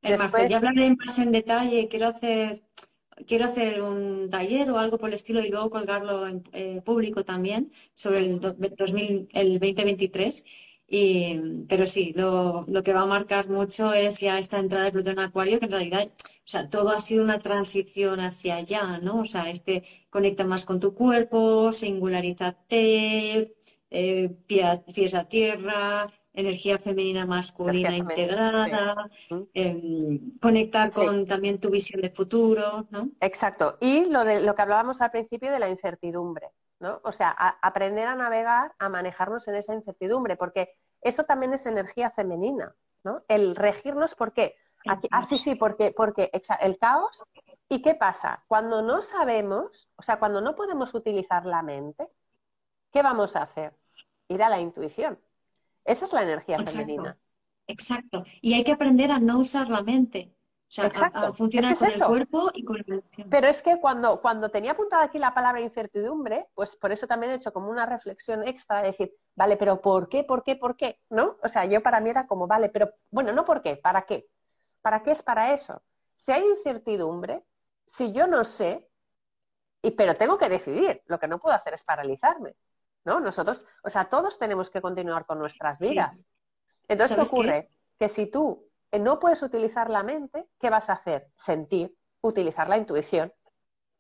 en 0.02 0.18
marzo. 0.18 0.24
Después, 0.38 0.50
Ya 0.50 0.58
hablaré 0.58 0.96
más 0.96 1.20
en 1.20 1.32
detalle. 1.32 1.88
Quiero 1.88 2.08
hacer, 2.08 2.62
quiero 3.28 3.46
hacer 3.46 3.82
un 3.82 4.30
taller 4.30 4.70
o 4.72 4.80
algo 4.80 4.98
por 4.98 5.10
el 5.10 5.16
estilo 5.16 5.42
y 5.42 5.50
luego 5.50 5.70
colgarlo 5.70 6.28
en 6.28 6.44
eh, 6.54 6.82
público 6.86 7.26
también 7.26 7.72
sobre 7.94 8.20
el, 8.20 8.40
do- 8.40 8.56
2000 8.78 9.28
el 9.34 9.60
2023. 9.60 10.46
Y, 10.90 11.66
pero 11.68 11.86
sí, 11.88 12.14
lo, 12.16 12.64
lo 12.68 12.82
que 12.84 12.94
va 12.94 13.02
a 13.02 13.06
marcar 13.06 13.50
mucho 13.50 13.94
es 13.94 14.22
ya 14.22 14.40
esta 14.40 14.60
entrada 14.60 14.86
de 14.86 14.92
Plutón 14.94 15.14
en 15.14 15.20
Acuario, 15.20 15.60
que 15.60 15.66
en 15.66 15.72
realidad, 15.72 16.08
o 16.08 16.42
sea, 16.46 16.70
todo 16.70 16.92
ha 16.92 17.02
sido 17.02 17.24
una 17.26 17.40
transición 17.40 18.22
hacia 18.22 18.56
allá, 18.58 18.98
¿no? 19.00 19.20
O 19.22 19.26
sea, 19.26 19.50
este 19.50 19.84
conecta 20.10 20.46
más 20.46 20.64
con 20.66 20.80
tu 20.80 20.94
cuerpo, 20.96 21.74
singularízate, 21.74 23.54
eh, 23.90 24.30
pie- 24.48 24.84
pies 24.96 25.14
a 25.16 25.28
tierra, 25.28 26.08
energía 26.38 26.78
femenina 26.80 27.26
masculina 27.26 27.90
energía 27.90 28.16
femenina, 28.16 28.48
integrada, 28.68 29.10
sí. 29.28 29.50
Eh, 29.54 30.20
conectar 30.42 30.94
Sí. 30.94 31.02
con 31.06 31.26
también 31.26 31.60
tu 31.60 31.70
visión 31.70 32.00
de 32.02 32.10
futuro, 32.12 32.88
¿no? 32.92 33.10
Exacto. 33.20 33.78
Y 33.82 34.06
lo 34.06 34.24
de 34.24 34.42
lo 34.42 34.56
que 34.56 34.62
hablábamos 34.62 35.02
al 35.02 35.12
principio 35.12 35.52
de 35.52 35.60
la 35.60 35.70
incertidumbre, 35.70 36.50
¿no? 36.80 37.02
O 37.04 37.12
sea, 37.12 37.36
a- 37.38 37.58
aprender 37.62 38.08
a 38.08 38.16
navegar, 38.16 38.74
a 38.80 38.88
manejarnos 38.88 39.48
en 39.48 39.56
esa 39.56 39.74
incertidumbre, 39.74 40.38
porque 40.38 40.76
eso 41.02 41.24
también 41.26 41.54
es 41.54 41.66
energía 41.66 42.12
femenina, 42.12 42.74
¿no? 43.04 43.24
El 43.28 43.56
regirnos, 43.56 44.16
¿por 44.16 44.32
qué? 44.34 44.56
Aquí- 44.88 45.08
ah, 45.12 45.24
sí, 45.24 45.38
sí, 45.38 45.56
porque, 45.56 45.92
porque 45.92 46.30
el 46.62 46.78
caos. 46.78 47.26
¿Y 47.70 47.82
qué 47.82 47.96
pasa? 47.96 48.44
Cuando 48.48 48.82
no 48.82 49.02
sabemos, 49.02 49.90
o 49.98 50.02
sea, 50.02 50.20
cuando 50.20 50.40
no 50.40 50.56
podemos 50.56 50.94
utilizar 50.94 51.46
la 51.46 51.62
mente, 51.62 52.08
¿qué 52.94 53.02
vamos 53.02 53.36
a 53.36 53.42
hacer? 53.42 53.74
Ir 54.30 54.42
a 54.42 54.48
la 54.50 54.60
intuición. 54.62 55.20
Esa 55.88 56.06
es 56.06 56.14
la 56.14 56.22
energía 56.24 56.58
Exacto. 56.58 56.72
femenina. 56.80 57.18
Exacto. 57.66 58.24
Y 58.42 58.54
hay 58.54 58.64
que 58.64 58.74
aprender 58.74 59.10
a 59.12 59.20
no 59.20 59.40
usar 59.40 59.70
la 59.70 59.82
mente. 59.82 60.34
O 60.34 60.70
sea, 60.70 60.92
a- 61.14 61.28
Es 61.30 61.38
funcionar 61.38 61.78
que 61.78 61.86
es 61.86 61.94
con 61.94 62.02
el 62.02 62.08
cuerpo 62.08 62.52
y 62.54 62.64
con 62.66 62.76
la 62.76 62.84
emoción. 62.86 63.30
Pero 63.30 63.48
es 63.48 63.62
que 63.62 63.80
cuando, 63.80 64.20
cuando 64.22 64.50
tenía 64.52 64.72
apuntada 64.74 65.04
aquí 65.06 65.18
la 65.18 65.34
palabra 65.34 65.62
incertidumbre, 65.62 66.48
pues 66.54 66.76
por 66.76 66.92
eso 66.92 67.08
también 67.08 67.32
he 67.32 67.36
hecho 67.36 67.54
como 67.54 67.70
una 67.70 67.86
reflexión 67.86 68.46
extra 68.46 68.82
de 68.82 68.88
decir, 68.88 69.14
vale, 69.34 69.56
pero 69.56 69.82
¿por 69.82 70.10
qué, 70.10 70.26
por 70.26 70.44
qué, 70.44 70.58
por 70.58 70.76
qué? 70.76 71.00
¿No? 71.10 71.38
O 71.42 71.48
sea, 71.48 71.64
yo 71.66 71.82
para 71.82 72.02
mí 72.02 72.10
era 72.10 72.28
como, 72.28 72.48
vale, 72.48 72.68
pero 72.68 72.92
bueno, 73.10 73.32
no 73.32 73.46
por 73.46 73.62
qué, 73.62 73.78
¿para 73.78 74.02
qué? 74.06 74.28
¿Para 74.82 75.02
qué 75.04 75.12
es 75.12 75.24
para 75.24 75.54
eso? 75.54 75.82
Si 76.18 76.34
hay 76.34 76.44
incertidumbre, 76.46 77.44
si 77.86 78.12
yo 78.12 78.28
no 78.28 78.44
sé, 78.44 78.90
y, 79.82 79.92
pero 79.92 80.16
tengo 80.16 80.38
que 80.38 80.50
decidir, 80.50 81.02
lo 81.06 81.18
que 81.18 81.30
no 81.30 81.40
puedo 81.40 81.56
hacer 81.56 81.74
es 81.76 81.84
paralizarme, 81.84 82.56
¿no? 83.08 83.20
Nosotros, 83.20 83.66
o 83.84 83.90
sea, 83.90 84.10
todos 84.10 84.38
tenemos 84.38 84.70
que 84.70 84.82
continuar 84.82 85.26
con 85.26 85.40
nuestras 85.40 85.80
Sí. 85.80 85.90
vidas. 85.90 86.24
Entonces, 86.88 87.16
¿qué 87.18 87.24
ocurre? 87.24 87.70
Que 87.98 88.10
si 88.10 88.28
tú 88.28 88.68
eh, 88.92 89.00
no 89.00 89.18
puedes 89.20 89.42
utilizar 89.42 89.90
la 89.90 90.04
mente, 90.04 90.46
¿qué 90.60 90.70
vas 90.70 90.90
a 90.90 90.94
hacer? 90.94 91.28
Sentir, 91.36 91.96
utilizar 92.22 92.70
la 92.70 92.78
intuición. 92.78 93.34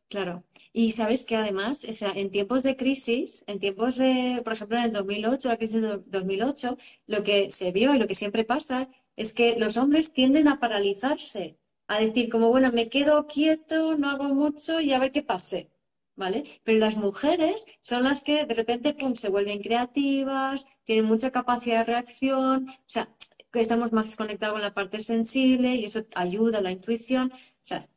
Claro. 0.09 0.43
Y 0.71 0.91
sabes 0.91 1.25
que 1.25 1.35
además, 1.35 1.85
o 1.89 1.91
sea, 1.93 2.11
en 2.11 2.31
tiempos 2.31 2.63
de 2.63 2.77
crisis, 2.77 3.43
en 3.47 3.59
tiempos 3.59 3.97
de, 3.97 4.41
por 4.43 4.53
ejemplo, 4.53 4.77
en 4.77 4.83
el 4.85 4.93
2008, 4.93 5.49
la 5.49 5.57
crisis 5.57 5.81
de 5.81 5.97
2008, 6.05 6.77
lo 7.07 7.23
que 7.23 7.51
se 7.51 7.71
vio 7.73 7.93
y 7.93 7.99
lo 7.99 8.07
que 8.07 8.15
siempre 8.15 8.45
pasa 8.45 8.87
es 9.17 9.33
que 9.33 9.57
los 9.57 9.75
hombres 9.75 10.13
tienden 10.13 10.47
a 10.47 10.59
paralizarse, 10.59 11.57
a 11.87 11.99
decir 11.99 12.29
como, 12.29 12.47
bueno, 12.49 12.71
me 12.71 12.87
quedo 12.87 13.27
quieto, 13.27 13.97
no 13.97 14.09
hago 14.09 14.25
mucho 14.25 14.79
y 14.79 14.93
a 14.93 14.99
ver 14.99 15.11
qué 15.11 15.23
pase, 15.23 15.69
¿vale? 16.17 16.43
Pero 16.65 16.79
las 16.79 16.97
mujeres 16.97 17.65
son 17.81 18.03
las 18.03 18.23
que 18.23 18.45
de 18.45 18.53
repente, 18.55 18.93
pum, 18.93 19.15
se 19.15 19.29
vuelven 19.29 19.61
creativas, 19.61 20.67
tienen 20.83 21.05
mucha 21.05 21.31
capacidad 21.31 21.79
de 21.79 21.93
reacción, 21.93 22.67
o 22.69 22.73
sea, 22.89 23.07
que 23.51 23.61
estamos 23.61 23.93
más 23.93 24.15
conectados 24.17 24.53
con 24.55 24.61
la 24.61 24.73
parte 24.73 25.01
sensible 25.03 25.75
y 25.75 25.85
eso 25.85 26.01
ayuda 26.15 26.57
a 26.59 26.61
la 26.61 26.71
intuición, 26.71 27.31
o 27.33 27.37
sea, 27.61 27.87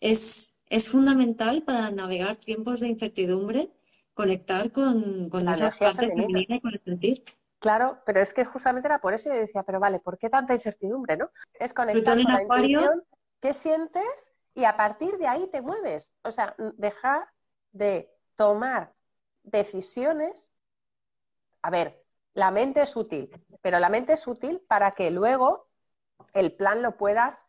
es, 0.00 0.58
es 0.68 0.88
fundamental 0.88 1.62
para 1.62 1.90
navegar 1.90 2.36
tiempos 2.36 2.80
de 2.80 2.88
incertidumbre, 2.88 3.70
conectar 4.14 4.70
con, 4.72 5.28
con 5.30 5.44
La 5.44 5.52
esa 5.52 5.70
parte 5.78 6.08
femenina. 6.08 6.56
y 6.56 6.60
con 6.60 6.72
el 6.74 6.80
sentir. 6.84 7.24
Claro, 7.58 7.98
pero 8.06 8.20
es 8.20 8.32
que 8.32 8.44
justamente 8.46 8.88
era 8.88 9.00
por 9.00 9.12
eso 9.12 9.28
yo 9.28 9.38
decía, 9.38 9.62
pero 9.64 9.80
vale, 9.80 10.00
¿por 10.00 10.16
qué 10.18 10.30
tanta 10.30 10.54
incertidumbre, 10.54 11.16
no? 11.18 11.30
Es 11.58 11.74
conectar 11.74 12.16
con 12.16 12.32
la 12.32 12.38
Acuario. 12.38 12.80
intuición, 12.80 13.04
qué 13.40 13.52
sientes 13.52 14.32
y 14.54 14.64
a 14.64 14.76
partir 14.76 15.18
de 15.18 15.26
ahí 15.26 15.46
te 15.48 15.60
mueves. 15.60 16.12
O 16.22 16.30
sea, 16.30 16.54
dejar 16.78 17.28
de 17.72 18.10
tomar 18.36 18.92
decisiones. 19.42 20.50
A 21.62 21.70
ver, 21.70 22.02
la 22.34 22.50
mente 22.50 22.82
es 22.82 22.96
útil, 22.96 23.30
pero 23.62 23.78
la 23.78 23.88
mente 23.88 24.12
es 24.14 24.26
útil 24.26 24.60
para 24.68 24.92
que 24.92 25.10
luego 25.10 25.68
el 26.32 26.52
plan 26.52 26.82
lo 26.82 26.96
puedas 26.96 27.44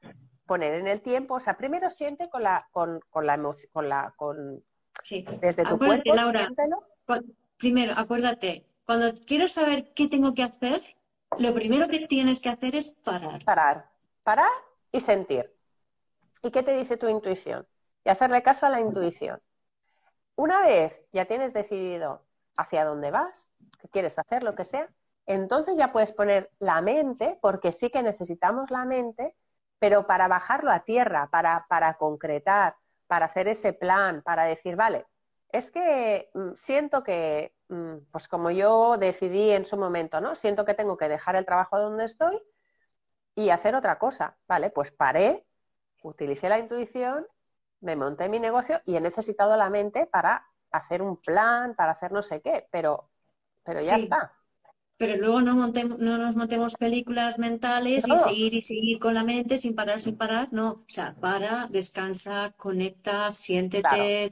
poner 0.45 0.73
en 0.75 0.87
el 0.87 1.01
tiempo. 1.01 1.35
O 1.35 1.39
sea, 1.39 1.57
primero 1.57 1.89
siente 1.89 2.29
con 2.29 2.43
la, 2.43 2.67
con, 2.71 2.99
con 3.09 3.25
la 3.25 3.35
emoción, 3.35 3.69
con 3.73 3.89
la, 3.89 4.13
con, 4.17 4.63
Sí. 5.03 5.25
desde 5.39 5.63
tu 5.63 5.75
Acuérdate, 5.75 6.03
cuerpo, 6.03 6.15
Laura, 6.15 6.39
siéntelo. 6.45 6.83
primero, 7.57 7.93
acuérdate, 7.95 8.65
cuando 8.85 9.13
quieres 9.25 9.53
saber 9.53 9.93
qué 9.93 10.07
tengo 10.07 10.33
que 10.33 10.43
hacer, 10.43 10.81
lo 11.39 11.53
primero 11.53 11.87
que 11.87 12.07
tienes 12.07 12.41
que 12.41 12.49
hacer 12.49 12.75
es 12.75 12.93
parar. 13.03 13.43
parar, 13.45 13.89
parar 14.23 14.51
y 14.91 14.99
sentir. 14.99 15.51
¿Y 16.43 16.51
qué 16.51 16.61
te 16.63 16.73
dice 16.73 16.97
tu 16.97 17.07
intuición? 17.07 17.65
Y 18.03 18.09
hacerle 18.09 18.43
caso 18.43 18.65
a 18.65 18.69
la 18.69 18.81
intuición. 18.81 19.39
Una 20.35 20.61
vez 20.61 20.93
ya 21.11 21.25
tienes 21.25 21.53
decidido 21.53 22.23
hacia 22.57 22.85
dónde 22.85 23.11
vas, 23.11 23.51
qué 23.79 23.87
quieres 23.89 24.17
hacer, 24.19 24.43
lo 24.43 24.55
que 24.55 24.63
sea, 24.63 24.89
entonces 25.25 25.77
ya 25.77 25.91
puedes 25.91 26.11
poner 26.11 26.51
la 26.59 26.81
mente, 26.81 27.37
porque 27.41 27.71
sí 27.71 27.89
que 27.89 28.03
necesitamos 28.03 28.71
la 28.71 28.85
mente, 28.85 29.35
pero 29.79 30.07
para 30.07 30.27
bajarlo 30.27 30.71
a 30.71 30.83
tierra, 30.83 31.29
para, 31.31 31.65
para 31.69 31.95
concretar, 31.97 32.75
para 33.07 33.25
hacer 33.25 33.47
ese 33.47 33.73
plan, 33.73 34.21
para 34.23 34.45
decir, 34.45 34.75
vale, 34.75 35.05
es 35.51 35.71
que 35.71 36.29
mm, 36.33 36.51
siento 36.55 37.03
que, 37.03 37.53
mm, 37.69 37.97
pues 38.11 38.27
como 38.27 38.51
yo 38.51 38.97
decidí 38.97 39.51
en 39.51 39.65
su 39.65 39.77
momento, 39.77 40.21
¿no? 40.21 40.35
Siento 40.35 40.65
que 40.65 40.73
tengo 40.73 40.97
que 40.97 41.09
dejar 41.09 41.35
el 41.35 41.45
trabajo 41.45 41.79
donde 41.79 42.05
estoy 42.05 42.41
y 43.35 43.49
hacer 43.49 43.75
otra 43.75 43.97
cosa. 43.99 44.37
Vale, 44.47 44.69
pues 44.69 44.91
paré, 44.91 45.45
utilicé 46.03 46.49
la 46.49 46.59
intuición, 46.59 47.27
me 47.81 47.95
monté 47.95 48.29
mi 48.29 48.39
negocio 48.39 48.81
y 48.85 48.95
he 48.95 49.01
necesitado 49.01 49.55
la 49.57 49.69
mente 49.69 50.07
para 50.07 50.47
hacer 50.71 51.01
un 51.01 51.17
plan, 51.17 51.75
para 51.75 51.91
hacer 51.93 52.11
no 52.11 52.21
sé 52.21 52.41
qué, 52.41 52.67
pero, 52.71 53.09
pero 53.63 53.81
ya 53.81 53.95
Sí. 53.95 54.03
está. 54.03 54.33
pero 54.97 55.17
luego 55.17 55.41
no, 55.41 55.55
montemos, 55.55 55.97
no 55.99 56.17
nos 56.19 56.35
montemos 56.35 56.75
películas 56.75 57.39
mentales 57.39 58.07
y 58.07 58.15
seguir 58.17 58.53
y 58.53 58.61
seguir 58.61 58.99
con 58.99 59.15
la 59.15 59.23
mente 59.23 59.57
sin 59.57 59.73
parar, 59.75 59.99
sin 59.99 60.15
parar. 60.15 60.49
No, 60.53 60.71
o 60.71 60.85
sea, 60.87 61.15
para, 61.19 61.67
descansa, 61.71 62.53
conecta, 62.55 63.31
siéntete, 63.31 64.29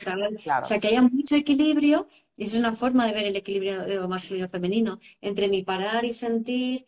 O 0.62 0.66
sea, 0.66 0.80
que 0.80 0.89
haya 0.89 1.02
mucho 1.02 1.36
equilibrio 1.36 2.08
y 2.36 2.43
eso 2.43 2.56
es 2.58 2.60
una 2.60 2.76
forma 2.76 3.08
de 3.08 3.14
ver 3.14 3.26
el 3.26 3.36
equilibrio 3.36 3.82
de 3.84 3.95
lo 3.95 4.08
masculino 4.08 4.45
y 4.45 4.50
femenino. 4.50 5.00
Entre 5.22 5.47
mi 5.47 5.64
parar 5.64 6.06
y 6.06 6.14
sentir, 6.14 6.86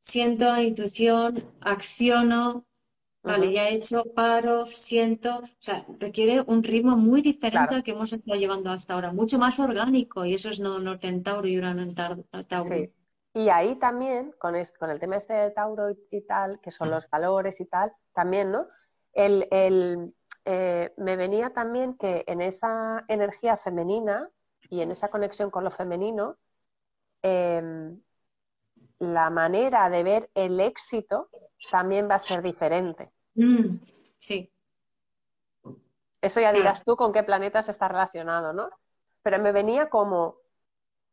siento 0.00 0.56
intuición, 0.60 1.34
acciono, 1.60 2.66
Vale, 3.22 3.52
ya 3.52 3.68
he 3.68 3.74
hecho, 3.74 4.04
paro, 4.14 4.64
siento, 4.64 5.38
o 5.38 5.48
sea, 5.58 5.84
requiere 5.98 6.42
un 6.46 6.62
ritmo 6.62 6.96
muy 6.96 7.20
diferente 7.20 7.74
al 7.74 7.82
que 7.82 7.90
hemos 7.90 8.12
estado 8.12 8.38
llevando 8.38 8.70
hasta 8.70 8.94
ahora, 8.94 9.12
mucho 9.12 9.38
más 9.38 9.58
orgánico, 9.58 10.24
y 10.24 10.34
eso 10.34 10.48
es 10.48 10.58
no 10.58 10.78
norte 10.78 11.08
en 11.08 11.22
Tauro 11.22 11.46
y 11.46 11.58
Urano 11.58 11.82
en 11.82 11.94
Tauro. 11.94 12.24
Sí. 12.64 12.90
Y 13.34 13.48
ahí 13.50 13.76
también, 13.76 14.34
con, 14.38 14.54
con 14.78 14.90
el 14.90 14.98
tema 14.98 15.16
este 15.16 15.34
de 15.34 15.50
Tauro 15.50 15.90
y, 16.10 16.20
tal, 16.22 16.60
que 16.60 16.70
son 16.70 16.90
los 16.90 17.08
valores 17.10 17.60
y 17.60 17.66
tal, 17.66 17.92
también, 18.12 18.50
¿no? 18.50 18.66
El, 19.12 19.46
el 19.50 20.14
eh, 20.44 20.92
me 20.96 21.16
venía 21.16 21.50
también 21.50 21.96
que 21.96 22.24
en 22.26 22.40
esa 22.40 23.04
energía 23.08 23.56
femenina 23.56 24.28
y 24.68 24.80
en 24.80 24.90
esa 24.90 25.08
conexión 25.08 25.50
con 25.50 25.64
lo 25.64 25.70
femenino, 25.70 26.38
em, 27.22 28.00
la 29.00 29.28
manera 29.30 29.90
de 29.90 30.02
ver 30.02 30.30
el 30.34 30.60
éxito 30.60 31.28
también 31.70 32.08
va 32.08 32.14
a 32.14 32.20
ser 32.20 32.42
diferente. 32.42 33.10
Mm, 33.34 33.78
sí. 34.18 34.52
Eso 36.20 36.40
ya 36.40 36.52
dirás 36.52 36.84
tú 36.84 36.96
con 36.96 37.12
qué 37.12 37.22
planetas 37.22 37.68
está 37.68 37.88
relacionado, 37.88 38.52
¿no? 38.52 38.70
Pero 39.22 39.38
me 39.38 39.52
venía 39.52 39.88
como, 39.88 40.36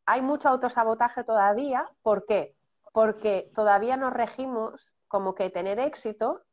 hay 0.05 0.21
mucho 0.21 0.49
autosabotaje 0.49 1.23
todavía. 1.23 1.89
¿Por 2.01 2.25
qué? 2.25 2.55
Porque 2.93 3.51
todavía 3.55 3.97
nos 3.97 4.13
regimos 4.13 4.93
como 5.07 5.33
que 5.33 5.49
tener 5.49 5.79
éxito 5.79 6.43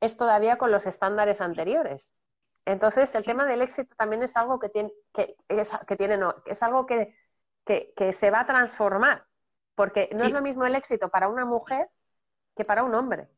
es 0.00 0.16
todavía 0.16 0.58
con 0.58 0.70
los 0.70 0.86
estándares 0.86 1.40
anteriores. 1.40 2.14
Entonces, 2.64 3.14
el 3.14 3.24
tema 3.24 3.46
del 3.46 3.62
éxito 3.62 3.94
también 3.96 4.22
es 4.22 4.36
algo 4.36 4.58
que 4.58 4.68
tiene, 4.68 4.92
que, 5.12 5.36
es, 5.48 5.70
que 5.86 5.96
tiene, 5.96 6.18
no, 6.18 6.34
es 6.46 6.62
algo 6.62 6.86
que, 6.86 7.16
que, 7.64 8.12
se 8.12 8.30
va 8.30 8.40
a 8.40 8.46
transformar. 8.46 9.24
Porque 9.78 10.10
no 10.12 10.24
es 10.24 10.32
lo 10.32 10.42
mismo 10.42 10.64
el 10.64 10.74
éxito 10.74 11.08
para 11.08 11.28
una 11.28 11.44
mujer 11.44 11.88
que 12.56 12.64
para 12.64 12.82
un 12.82 12.96
hombre. 12.96 13.28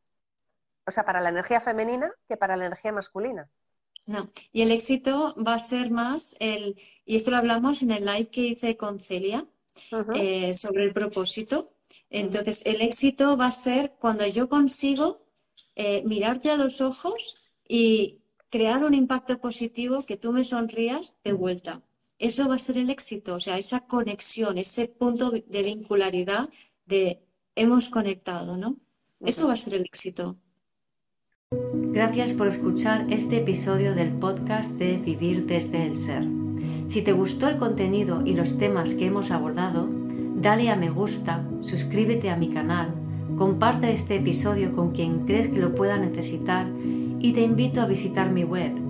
O 0.86 0.90
sea, 0.90 1.04
para 1.04 1.20
la 1.20 1.28
energía 1.28 1.60
femenina 1.60 2.10
que 2.26 2.38
para 2.38 2.56
la 2.56 2.64
energía 2.64 2.92
masculina. 2.92 3.50
No, 4.06 4.30
y 4.50 4.62
el 4.62 4.70
éxito 4.70 5.34
va 5.36 5.52
a 5.52 5.58
ser 5.58 5.90
más 5.90 6.38
el, 6.40 6.80
y 7.04 7.16
esto 7.16 7.30
lo 7.30 7.36
hablamos 7.36 7.82
en 7.82 7.90
el 7.90 8.06
live 8.06 8.30
que 8.30 8.40
hice 8.40 8.78
con 8.78 9.00
Celia, 9.00 9.44
eh, 10.14 10.54
sobre 10.54 10.84
el 10.84 10.94
propósito. 10.94 11.74
Entonces, 12.08 12.62
el 12.64 12.80
éxito 12.80 13.36
va 13.36 13.48
a 13.48 13.50
ser 13.50 13.92
cuando 14.00 14.26
yo 14.26 14.48
consigo 14.48 15.26
eh, 15.76 16.02
mirarte 16.06 16.50
a 16.50 16.56
los 16.56 16.80
ojos 16.80 17.36
y 17.68 18.22
crear 18.48 18.82
un 18.82 18.94
impacto 18.94 19.38
positivo 19.38 20.06
que 20.06 20.16
tú 20.16 20.32
me 20.32 20.44
sonrías 20.44 21.18
de 21.22 21.34
vuelta. 21.34 21.82
Eso 22.20 22.50
va 22.50 22.56
a 22.56 22.58
ser 22.58 22.76
el 22.76 22.90
éxito, 22.90 23.34
o 23.34 23.40
sea, 23.40 23.56
esa 23.56 23.80
conexión, 23.80 24.58
ese 24.58 24.88
punto 24.88 25.30
de 25.30 25.62
vincularidad 25.62 26.50
de 26.84 27.22
hemos 27.54 27.88
conectado, 27.88 28.58
¿no? 28.58 28.76
Eso 29.20 29.46
va 29.46 29.54
a 29.54 29.56
ser 29.56 29.72
el 29.72 29.86
éxito. 29.86 30.36
Gracias 31.50 32.34
por 32.34 32.46
escuchar 32.46 33.06
este 33.08 33.38
episodio 33.38 33.94
del 33.94 34.12
podcast 34.12 34.74
de 34.74 34.98
Vivir 34.98 35.46
desde 35.46 35.86
el 35.86 35.96
Ser. 35.96 36.26
Si 36.84 37.00
te 37.00 37.12
gustó 37.12 37.48
el 37.48 37.56
contenido 37.56 38.22
y 38.26 38.34
los 38.34 38.58
temas 38.58 38.92
que 38.92 39.06
hemos 39.06 39.30
abordado, 39.30 39.88
dale 40.36 40.68
a 40.68 40.76
me 40.76 40.90
gusta, 40.90 41.42
suscríbete 41.62 42.28
a 42.28 42.36
mi 42.36 42.50
canal, 42.50 42.94
comparte 43.38 43.92
este 43.92 44.16
episodio 44.16 44.76
con 44.76 44.90
quien 44.92 45.24
crees 45.24 45.48
que 45.48 45.58
lo 45.58 45.74
pueda 45.74 45.96
necesitar 45.96 46.70
y 47.18 47.32
te 47.32 47.40
invito 47.40 47.80
a 47.80 47.86
visitar 47.86 48.30
mi 48.30 48.44
web 48.44 48.89